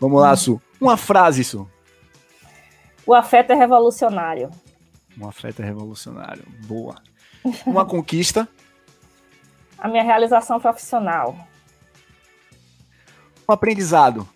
Vamos 0.00 0.22
lá, 0.22 0.36
Su. 0.36 0.62
Uma 0.80 0.96
frase, 0.96 1.42
Su. 1.42 1.68
O 3.04 3.12
afeto 3.12 3.50
é 3.50 3.56
revolucionário. 3.56 4.48
Um 5.20 5.26
afeto 5.26 5.60
é 5.60 5.64
revolucionário. 5.64 6.44
Boa. 6.68 6.94
Uma 7.66 7.84
conquista. 7.84 8.48
A 9.78 9.88
minha 9.88 10.02
realização 10.02 10.58
profissional. 10.58 11.36
Um 13.48 13.52
aprendizado. 13.52 14.28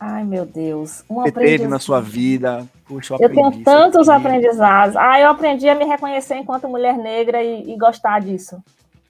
Ai, 0.00 0.24
meu 0.24 0.46
Deus. 0.46 1.04
Um 1.10 1.16
Você 1.16 1.32
teve 1.32 1.66
na 1.66 1.78
sua 1.78 2.00
vida. 2.00 2.66
Puxa, 2.84 3.14
eu, 3.14 3.28
eu 3.28 3.32
tenho 3.32 3.64
tantos 3.64 4.08
aqui. 4.08 4.26
aprendizados. 4.26 4.96
Ah, 4.96 5.20
eu 5.20 5.28
aprendi 5.28 5.68
a 5.68 5.74
me 5.74 5.84
reconhecer 5.84 6.36
enquanto 6.36 6.68
mulher 6.68 6.96
negra 6.96 7.42
e, 7.42 7.72
e, 7.72 7.76
gostar 7.76 8.20
disso. 8.20 8.62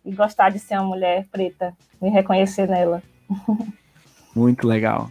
E 0.04 0.12
gostar 0.12 0.50
de 0.50 0.58
ser 0.58 0.74
uma 0.76 0.86
mulher 0.86 1.26
preta. 1.30 1.74
Me 2.00 2.08
reconhecer 2.08 2.66
nela. 2.66 3.02
Muito 4.34 4.66
legal. 4.66 5.10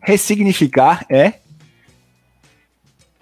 Ressignificar 0.00 1.06
é? 1.10 1.34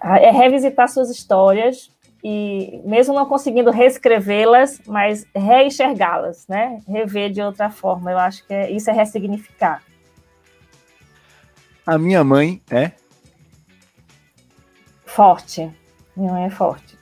É 0.01 0.31
revisitar 0.31 0.89
suas 0.89 1.09
histórias 1.09 1.89
e 2.23 2.81
mesmo 2.85 3.13
não 3.13 3.25
conseguindo 3.25 3.69
reescrevê-las, 3.69 4.79
mas 4.87 5.25
reenxergá-las, 5.35 6.47
né? 6.47 6.79
Rever 6.87 7.29
de 7.29 7.41
outra 7.41 7.69
forma. 7.69 8.11
Eu 8.11 8.17
acho 8.17 8.47
que 8.47 8.53
é, 8.53 8.71
isso 8.71 8.89
é 8.89 8.93
ressignificar. 8.93 9.83
A 11.85 11.97
minha 11.97 12.23
mãe 12.23 12.61
é 12.71 12.91
forte. 15.05 15.69
Minha 16.15 16.31
mãe 16.31 16.45
é 16.45 16.49
forte. 16.49 16.97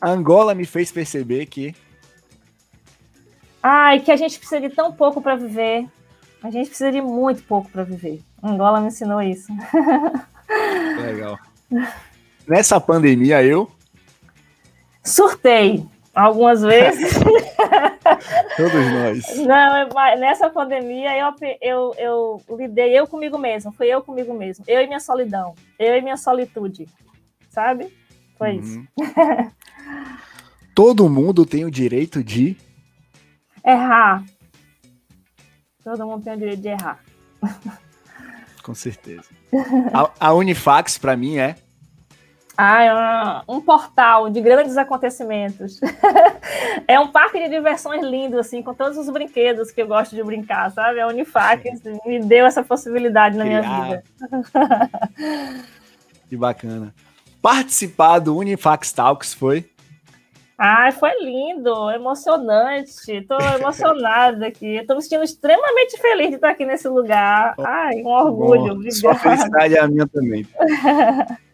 a 0.00 0.10
Angola 0.10 0.52
me 0.52 0.66
fez 0.66 0.90
perceber 0.90 1.46
que 1.46 1.76
Ai, 3.62 4.00
que 4.00 4.10
a 4.10 4.16
gente 4.16 4.36
precisa 4.40 4.60
de 4.60 4.70
tão 4.70 4.92
pouco 4.92 5.22
para 5.22 5.36
viver. 5.36 5.86
A 6.42 6.50
gente 6.50 6.66
precisa 6.66 6.90
de 6.90 7.00
muito 7.00 7.44
pouco 7.44 7.70
para 7.70 7.84
viver. 7.84 8.20
A 8.42 8.50
Angola 8.50 8.80
me 8.80 8.88
ensinou 8.88 9.22
isso. 9.22 9.52
Legal. 11.00 11.38
Nessa 12.46 12.80
pandemia, 12.80 13.42
eu. 13.42 13.70
Surtei 15.04 15.86
algumas 16.14 16.62
vezes. 16.62 17.14
Todos 18.56 18.92
nós. 18.92 19.38
Não, 19.38 19.88
nessa 20.18 20.50
pandemia 20.50 21.16
eu, 21.16 21.34
eu, 21.60 21.94
eu 21.98 22.56
lidei 22.56 22.98
eu 22.98 23.06
comigo 23.06 23.38
mesmo, 23.38 23.72
foi 23.72 23.88
eu 23.88 24.02
comigo 24.02 24.34
mesmo, 24.34 24.64
eu 24.68 24.80
e 24.82 24.86
minha 24.86 25.00
solidão, 25.00 25.54
eu 25.78 25.96
e 25.96 26.02
minha 26.02 26.16
solitude, 26.16 26.86
sabe? 27.48 27.92
Foi 28.36 28.52
uhum. 28.52 28.60
isso. 28.60 28.88
Todo 30.74 31.08
mundo 31.08 31.44
tem 31.44 31.64
o 31.64 31.70
direito 31.70 32.24
de 32.24 32.56
errar. 33.64 34.24
Todo 35.84 36.06
mundo 36.06 36.24
tem 36.24 36.32
o 36.32 36.38
direito 36.38 36.60
de 36.62 36.68
errar. 36.68 37.00
Com 38.62 38.74
certeza. 38.74 39.24
A, 39.92 40.28
a 40.28 40.34
Unifax, 40.34 40.96
para 40.96 41.16
mim, 41.16 41.36
é 41.36 41.56
ah, 42.64 43.42
é 43.48 43.52
um 43.52 43.60
portal 43.60 44.30
de 44.30 44.40
grandes 44.40 44.76
acontecimentos. 44.76 45.80
é 46.86 47.00
um 47.00 47.08
parque 47.08 47.42
de 47.42 47.48
diversões 47.48 48.04
lindo, 48.04 48.38
assim, 48.38 48.62
com 48.62 48.72
todos 48.72 48.96
os 48.96 49.10
brinquedos 49.10 49.72
que 49.72 49.82
eu 49.82 49.88
gosto 49.88 50.14
de 50.14 50.22
brincar, 50.22 50.70
sabe? 50.70 51.00
A 51.00 51.08
Unifac 51.08 51.68
assim, 51.68 51.98
me 52.06 52.20
deu 52.20 52.46
essa 52.46 52.62
possibilidade 52.62 53.36
na 53.36 53.44
minha 53.44 53.62
vida. 53.62 54.04
que 56.30 56.36
bacana. 56.36 56.94
Participar 57.40 58.20
do 58.20 58.36
Unifax 58.36 58.92
Talks 58.92 59.34
foi? 59.34 59.68
Ai, 60.56 60.92
foi 60.92 61.10
lindo, 61.20 61.90
emocionante. 61.90 63.10
Estou 63.10 63.40
emocionada 63.40 64.46
aqui. 64.46 64.76
Estou 64.76 64.94
me 64.94 65.02
sentindo 65.02 65.24
extremamente 65.24 66.00
feliz 66.00 66.28
de 66.28 66.36
estar 66.36 66.50
aqui 66.50 66.64
nesse 66.64 66.86
lugar. 66.86 67.56
Ai, 67.58 68.02
um 68.02 68.06
orgulho. 68.06 68.76
Bom, 68.76 68.90
sua 68.92 69.16
felicidade 69.16 69.74
é 69.74 69.80
a 69.80 69.88
minha 69.88 70.06
também. 70.06 70.46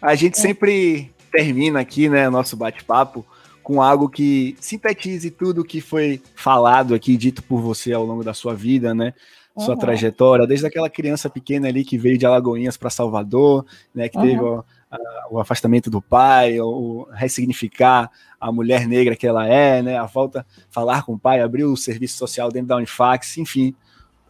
A 0.00 0.14
gente 0.14 0.38
é. 0.38 0.40
sempre 0.40 1.12
termina 1.30 1.80
aqui, 1.80 2.08
né, 2.08 2.28
nosso 2.28 2.56
bate-papo 2.56 3.24
com 3.62 3.80
algo 3.80 4.08
que 4.08 4.56
sintetize 4.60 5.30
tudo 5.30 5.64
que 5.64 5.80
foi 5.80 6.20
falado 6.34 6.94
aqui, 6.94 7.16
dito 7.16 7.42
por 7.42 7.60
você 7.60 7.92
ao 7.92 8.04
longo 8.04 8.24
da 8.24 8.34
sua 8.34 8.54
vida, 8.54 8.94
né? 8.94 9.14
Sua 9.56 9.74
uhum. 9.74 9.80
trajetória, 9.80 10.46
desde 10.46 10.66
aquela 10.66 10.88
criança 10.88 11.28
pequena 11.28 11.68
ali 11.68 11.84
que 11.84 11.98
veio 11.98 12.16
de 12.16 12.24
Alagoinhas 12.24 12.76
para 12.76 12.90
Salvador, 12.90 13.64
né? 13.94 14.08
Que 14.08 14.16
uhum. 14.16 14.22
teve 14.24 14.40
o, 14.40 14.64
a, 14.90 14.98
o, 15.30 15.38
afastamento 15.38 15.88
do 15.90 16.00
pai, 16.00 16.60
o, 16.60 16.66
o, 16.66 17.08
ressignificar 17.12 18.10
a 18.40 18.50
mulher 18.50 18.88
negra 18.88 19.14
que 19.14 19.26
ela 19.26 19.46
é, 19.46 19.82
né? 19.82 19.98
A 19.98 20.06
volta, 20.06 20.44
falar 20.70 21.04
com 21.04 21.12
o 21.14 21.18
pai, 21.18 21.40
abrir 21.40 21.64
o 21.64 21.76
serviço 21.76 22.16
social 22.16 22.50
dentro 22.50 22.68
da 22.68 22.76
Unifax, 22.76 23.38
enfim, 23.38 23.74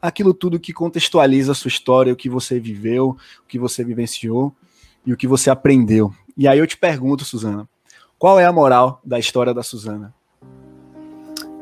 aquilo 0.02 0.34
tudo 0.34 0.60
que 0.60 0.72
contextualiza 0.72 1.52
a 1.52 1.54
sua 1.54 1.68
história, 1.68 2.12
o 2.12 2.16
que 2.16 2.28
você 2.28 2.58
viveu, 2.58 3.16
o 3.42 3.48
que 3.48 3.58
você 3.58 3.84
vivenciou 3.84 4.54
e 5.06 5.12
o 5.12 5.16
que 5.16 5.26
você 5.26 5.50
aprendeu. 5.50 6.12
E 6.36 6.46
aí 6.48 6.58
eu 6.58 6.66
te 6.66 6.76
pergunto, 6.76 7.24
Suzana, 7.24 7.68
qual 8.18 8.38
é 8.38 8.44
a 8.44 8.52
moral 8.52 9.00
da 9.04 9.18
história 9.18 9.52
da 9.52 9.62
Suzana? 9.62 10.14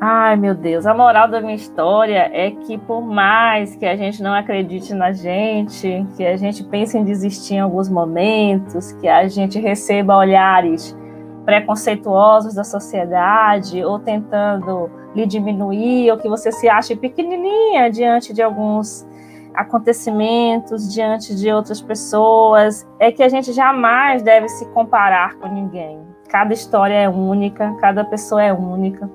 Ai, 0.01 0.37
meu 0.37 0.55
Deus, 0.55 0.87
a 0.87 0.95
moral 0.95 1.27
da 1.27 1.41
minha 1.41 1.57
história 1.57 2.31
é 2.33 2.53
que 2.53 2.79
por 2.79 3.03
mais 3.03 3.75
que 3.75 3.85
a 3.85 3.97
gente 3.97 4.23
não 4.23 4.33
acredite 4.33 4.95
na 4.95 5.13
gente, 5.13 6.07
que 6.17 6.25
a 6.25 6.37
gente 6.37 6.63
pense 6.63 6.97
em 6.97 7.03
desistir 7.03 7.55
em 7.55 7.61
alguns 7.61 7.89
momentos, 7.89 8.93
que 8.93 9.09
a 9.09 9.27
gente 9.27 9.59
receba 9.59 10.17
olhares 10.17 10.97
preconceituosos 11.45 12.55
da 12.55 12.63
sociedade 12.63 13.83
ou 13.83 13.99
tentando 13.99 14.89
lhe 15.17 15.27
diminuir, 15.27 16.13
ou 16.13 16.19
que 16.19 16.29
você 16.29 16.53
se 16.53 16.69
ache 16.69 16.95
pequenininha 16.95 17.91
diante 17.91 18.33
de 18.33 18.43
alguns 18.43 19.08
acontecimentos 19.59 20.93
diante 20.93 21.35
de 21.35 21.51
outras 21.53 21.83
pessoas, 21.83 22.87
é 23.01 23.11
que 23.11 23.25
a 23.25 23.29
gente 23.29 23.53
jamais 23.53 24.23
deve 24.23 24.49
se 24.49 24.65
comparar 24.67 25.35
com 25.35 25.49
ninguém. 25.49 26.01
Cada 26.29 26.55
história 26.55 26.95
é 26.95 27.09
única, 27.09 27.75
cada 27.81 28.05
pessoa 28.05 28.41
é 28.41 28.53
única. 28.53 29.11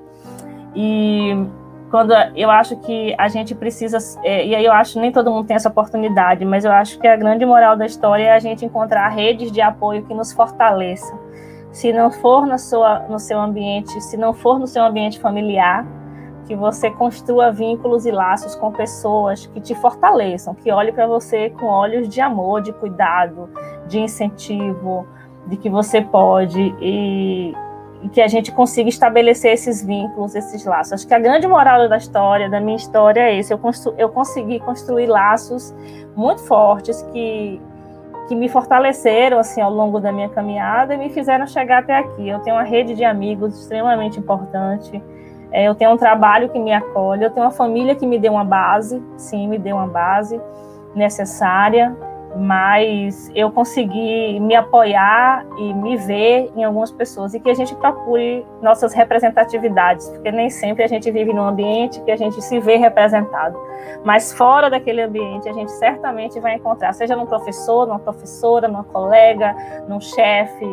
E 0.76 1.46
quando 1.90 2.12
eu 2.36 2.50
acho 2.50 2.76
que 2.76 3.14
a 3.16 3.26
gente 3.28 3.54
precisa, 3.54 3.96
é, 4.22 4.46
e 4.46 4.54
aí 4.54 4.64
eu 4.64 4.72
acho 4.72 4.94
que 4.94 5.00
nem 5.00 5.10
todo 5.10 5.30
mundo 5.30 5.46
tem 5.46 5.56
essa 5.56 5.70
oportunidade, 5.70 6.44
mas 6.44 6.66
eu 6.66 6.72
acho 6.72 6.98
que 6.98 7.06
a 7.06 7.16
grande 7.16 7.46
moral 7.46 7.74
da 7.74 7.86
história 7.86 8.24
é 8.24 8.32
a 8.32 8.38
gente 8.38 8.66
encontrar 8.66 9.08
redes 9.08 9.50
de 9.50 9.62
apoio 9.62 10.04
que 10.04 10.12
nos 10.12 10.30
fortaleçam. 10.30 11.18
Se 11.72 11.90
não 11.90 12.10
for 12.10 12.46
na 12.46 12.58
sua, 12.58 12.98
no 13.08 13.18
seu 13.18 13.40
ambiente, 13.40 13.98
se 14.02 14.16
não 14.18 14.34
for 14.34 14.58
no 14.58 14.66
seu 14.66 14.84
ambiente 14.84 15.18
familiar, 15.18 15.86
que 16.46 16.54
você 16.54 16.90
construa 16.90 17.50
vínculos 17.50 18.06
e 18.06 18.10
laços 18.10 18.54
com 18.54 18.70
pessoas 18.70 19.46
que 19.46 19.60
te 19.60 19.74
fortaleçam, 19.74 20.54
que 20.54 20.70
olhem 20.70 20.92
para 20.92 21.06
você 21.06 21.50
com 21.50 21.66
olhos 21.66 22.08
de 22.08 22.20
amor, 22.20 22.62
de 22.62 22.72
cuidado, 22.72 23.48
de 23.86 23.98
incentivo, 23.98 25.06
de 25.46 25.56
que 25.56 25.68
você 25.68 26.00
pode 26.00 26.74
e, 26.80 27.54
e 28.02 28.08
que 28.08 28.20
a 28.20 28.28
gente 28.28 28.52
consiga 28.52 28.88
estabelecer 28.88 29.52
esses 29.52 29.84
vínculos, 29.84 30.34
esses 30.34 30.64
laços. 30.64 30.92
Acho 30.94 31.06
que 31.06 31.14
a 31.14 31.18
grande 31.18 31.46
moral 31.46 31.88
da 31.88 31.96
história, 31.96 32.48
da 32.48 32.60
minha 32.60 32.76
história, 32.76 33.20
é 33.20 33.38
esse. 33.38 33.52
Eu, 33.52 33.60
eu 33.98 34.08
consegui 34.08 34.60
construir 34.60 35.06
laços 35.06 35.74
muito 36.14 36.42
fortes 36.42 37.02
que, 37.12 37.60
que 38.28 38.34
me 38.34 38.48
fortaleceram 38.48 39.38
assim 39.38 39.60
ao 39.60 39.72
longo 39.72 40.00
da 40.00 40.12
minha 40.12 40.28
caminhada 40.28 40.94
e 40.94 40.98
me 40.98 41.10
fizeram 41.10 41.46
chegar 41.46 41.78
até 41.78 41.98
aqui. 41.98 42.28
Eu 42.28 42.40
tenho 42.40 42.56
uma 42.56 42.64
rede 42.64 42.94
de 42.94 43.04
amigos 43.04 43.58
extremamente 43.58 44.18
importante. 44.18 45.02
É, 45.54 45.68
eu 45.68 45.74
tenho 45.76 45.92
um 45.92 45.96
trabalho 45.96 46.48
que 46.48 46.58
me 46.58 46.72
acolhe, 46.72 47.22
eu 47.22 47.30
tenho 47.30 47.46
uma 47.46 47.52
família 47.52 47.94
que 47.94 48.04
me 48.04 48.18
deu 48.18 48.32
uma 48.32 48.44
base, 48.44 49.00
sim, 49.16 49.46
me 49.46 49.56
deu 49.56 49.76
uma 49.76 49.86
base 49.86 50.40
necessária 50.96 51.96
mas 52.36 53.30
eu 53.34 53.50
consegui 53.50 54.40
me 54.40 54.54
apoiar 54.54 55.46
e 55.56 55.72
me 55.72 55.96
ver 55.96 56.50
em 56.56 56.64
algumas 56.64 56.90
pessoas 56.90 57.32
e 57.34 57.40
que 57.40 57.48
a 57.48 57.54
gente 57.54 57.74
procure 57.76 58.44
nossas 58.60 58.92
representatividades, 58.92 60.08
porque 60.08 60.32
nem 60.32 60.50
sempre 60.50 60.82
a 60.82 60.88
gente 60.88 61.10
vive 61.10 61.32
num 61.32 61.44
ambiente 61.44 62.00
que 62.02 62.10
a 62.10 62.16
gente 62.16 62.40
se 62.42 62.58
vê 62.58 62.76
representado, 62.76 63.56
mas 64.04 64.32
fora 64.32 64.68
daquele 64.68 65.02
ambiente 65.02 65.48
a 65.48 65.52
gente 65.52 65.70
certamente 65.72 66.40
vai 66.40 66.54
encontrar, 66.54 66.92
seja 66.92 67.14
num 67.14 67.26
professor, 67.26 67.86
numa 67.86 68.00
professora, 68.00 68.66
numa 68.66 68.84
colega, 68.84 69.54
num 69.88 70.00
chefe, 70.00 70.66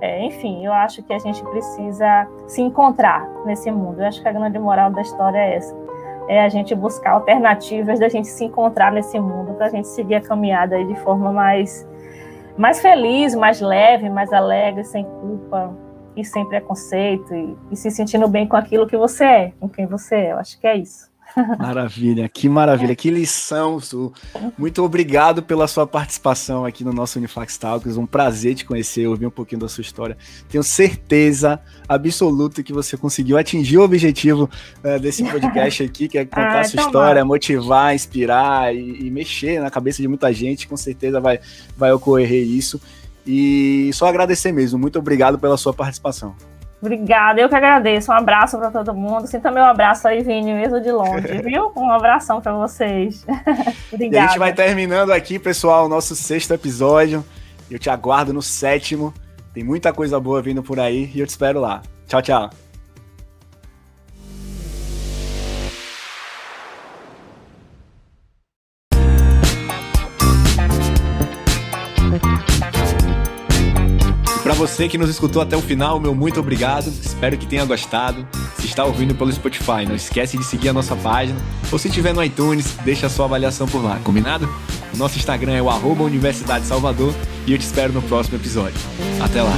é, 0.00 0.24
enfim, 0.24 0.64
eu 0.64 0.72
acho 0.72 1.02
que 1.02 1.12
a 1.12 1.18
gente 1.18 1.42
precisa 1.44 2.28
se 2.46 2.60
encontrar 2.60 3.26
nesse 3.44 3.70
mundo. 3.70 4.00
Eu 4.00 4.06
acho 4.06 4.20
que 4.20 4.28
a 4.28 4.32
grande 4.32 4.58
moral 4.58 4.90
da 4.90 5.00
história 5.00 5.38
é 5.38 5.56
essa 5.56 5.86
é 6.28 6.42
a 6.42 6.48
gente 6.48 6.74
buscar 6.74 7.12
alternativas 7.12 8.00
da 8.00 8.08
gente 8.08 8.28
se 8.28 8.44
encontrar 8.44 8.92
nesse 8.92 9.18
mundo, 9.18 9.54
para 9.54 9.66
a 9.66 9.70
gente 9.70 9.88
seguir 9.88 10.16
a 10.16 10.20
caminhada 10.20 10.84
de 10.84 10.94
forma 10.96 11.32
mais, 11.32 11.86
mais 12.56 12.80
feliz, 12.80 13.34
mais 13.34 13.60
leve, 13.60 14.08
mais 14.10 14.32
alegre, 14.32 14.84
sem 14.84 15.04
culpa 15.04 15.72
e 16.16 16.24
sem 16.24 16.44
preconceito, 16.46 17.34
e, 17.34 17.56
e 17.70 17.76
se 17.76 17.90
sentindo 17.90 18.26
bem 18.26 18.46
com 18.46 18.56
aquilo 18.56 18.86
que 18.86 18.96
você 18.96 19.24
é, 19.24 19.52
com 19.60 19.68
quem 19.68 19.86
você 19.86 20.16
é. 20.16 20.32
Eu 20.32 20.38
acho 20.38 20.58
que 20.58 20.66
é 20.66 20.76
isso. 20.76 21.10
Maravilha, 21.58 22.28
que 22.30 22.48
maravilha, 22.48 22.96
que 22.96 23.10
lição, 23.10 23.78
Su. 23.78 24.10
Muito 24.56 24.82
obrigado 24.82 25.42
pela 25.42 25.68
sua 25.68 25.86
participação 25.86 26.64
aqui 26.64 26.82
no 26.82 26.94
nosso 26.94 27.18
Unifax 27.18 27.58
Talks. 27.58 27.98
Um 27.98 28.06
prazer 28.06 28.54
te 28.54 28.64
conhecer, 28.64 29.06
ouvir 29.06 29.26
um 29.26 29.30
pouquinho 29.30 29.60
da 29.60 29.68
sua 29.68 29.82
história. 29.82 30.16
Tenho 30.48 30.64
certeza 30.64 31.60
absoluta 31.86 32.62
que 32.62 32.72
você 32.72 32.96
conseguiu 32.96 33.36
atingir 33.36 33.76
o 33.76 33.82
objetivo 33.82 34.48
uh, 34.82 34.98
desse 34.98 35.22
podcast 35.30 35.82
aqui, 35.82 36.08
que 36.08 36.16
é 36.16 36.24
contar 36.24 36.56
ah, 36.56 36.60
a 36.60 36.64
sua 36.64 36.80
história, 36.80 37.24
motivar, 37.24 37.94
inspirar 37.94 38.74
e, 38.74 39.06
e, 39.06 39.10
mexer 39.10 39.60
na 39.60 39.70
cabeça 39.70 40.00
de 40.00 40.08
muita 40.08 40.32
gente. 40.32 40.66
Com 40.66 40.76
certeza 40.76 41.20
vai, 41.20 41.38
vai 41.76 41.92
ocorrer 41.92 42.46
isso. 42.46 42.80
E 43.26 43.90
só 43.92 44.06
agradecer 44.06 44.52
mesmo. 44.52 44.78
Muito 44.78 44.98
obrigado 44.98 45.38
pela 45.38 45.58
sua 45.58 45.74
participação. 45.74 46.34
Obrigada, 46.86 47.40
eu 47.40 47.48
que 47.48 47.54
agradeço. 47.54 48.12
Um 48.12 48.14
abraço 48.14 48.56
para 48.56 48.70
todo 48.70 48.94
mundo. 48.94 49.26
Sinta 49.26 49.50
meu 49.50 49.64
abraço 49.64 50.06
aí, 50.06 50.22
Vini, 50.22 50.54
mesmo 50.54 50.80
de 50.80 50.92
longe, 50.92 51.26
viu? 51.42 51.72
Um 51.76 51.90
abração 51.90 52.40
para 52.40 52.52
vocês. 52.52 53.26
Obrigada. 53.92 54.16
E 54.16 54.18
a 54.18 54.26
gente 54.28 54.38
vai 54.38 54.52
terminando 54.52 55.10
aqui, 55.10 55.38
pessoal, 55.38 55.86
o 55.86 55.88
nosso 55.88 56.14
sexto 56.14 56.54
episódio. 56.54 57.24
Eu 57.70 57.78
te 57.78 57.90
aguardo 57.90 58.32
no 58.32 58.40
sétimo. 58.40 59.12
Tem 59.52 59.64
muita 59.64 59.92
coisa 59.92 60.20
boa 60.20 60.40
vindo 60.40 60.62
por 60.62 60.78
aí 60.78 61.10
e 61.12 61.20
eu 61.20 61.26
te 61.26 61.30
espero 61.30 61.60
lá. 61.60 61.82
Tchau, 62.06 62.22
tchau. 62.22 62.65
Você 74.56 74.88
que 74.88 74.96
nos 74.96 75.10
escutou 75.10 75.42
até 75.42 75.56
o 75.56 75.60
final, 75.60 76.00
meu 76.00 76.14
muito 76.14 76.40
obrigado. 76.40 76.88
Espero 76.88 77.36
que 77.36 77.46
tenha 77.46 77.64
gostado. 77.64 78.26
Se 78.58 78.66
está 78.66 78.84
ouvindo 78.84 79.14
pelo 79.14 79.30
Spotify, 79.30 79.84
não 79.86 79.94
esquece 79.94 80.38
de 80.38 80.44
seguir 80.44 80.70
a 80.70 80.72
nossa 80.72 80.96
página. 80.96 81.38
Ou 81.70 81.78
se 81.78 81.88
estiver 81.88 82.14
no 82.14 82.24
iTunes, 82.24 82.76
deixa 82.84 83.06
a 83.06 83.10
sua 83.10 83.26
avaliação 83.26 83.68
por 83.68 83.84
lá, 83.84 84.00
combinado? 84.02 84.48
O 84.94 84.96
nosso 84.96 85.18
Instagram 85.18 85.52
é 85.52 85.62
o 85.62 85.68
arroba 85.68 86.04
Universidade 86.04 86.64
Salvador 86.64 87.14
e 87.46 87.52
eu 87.52 87.58
te 87.58 87.66
espero 87.66 87.92
no 87.92 88.00
próximo 88.02 88.36
episódio. 88.36 88.80
Até 89.20 89.42
lá! 89.42 89.56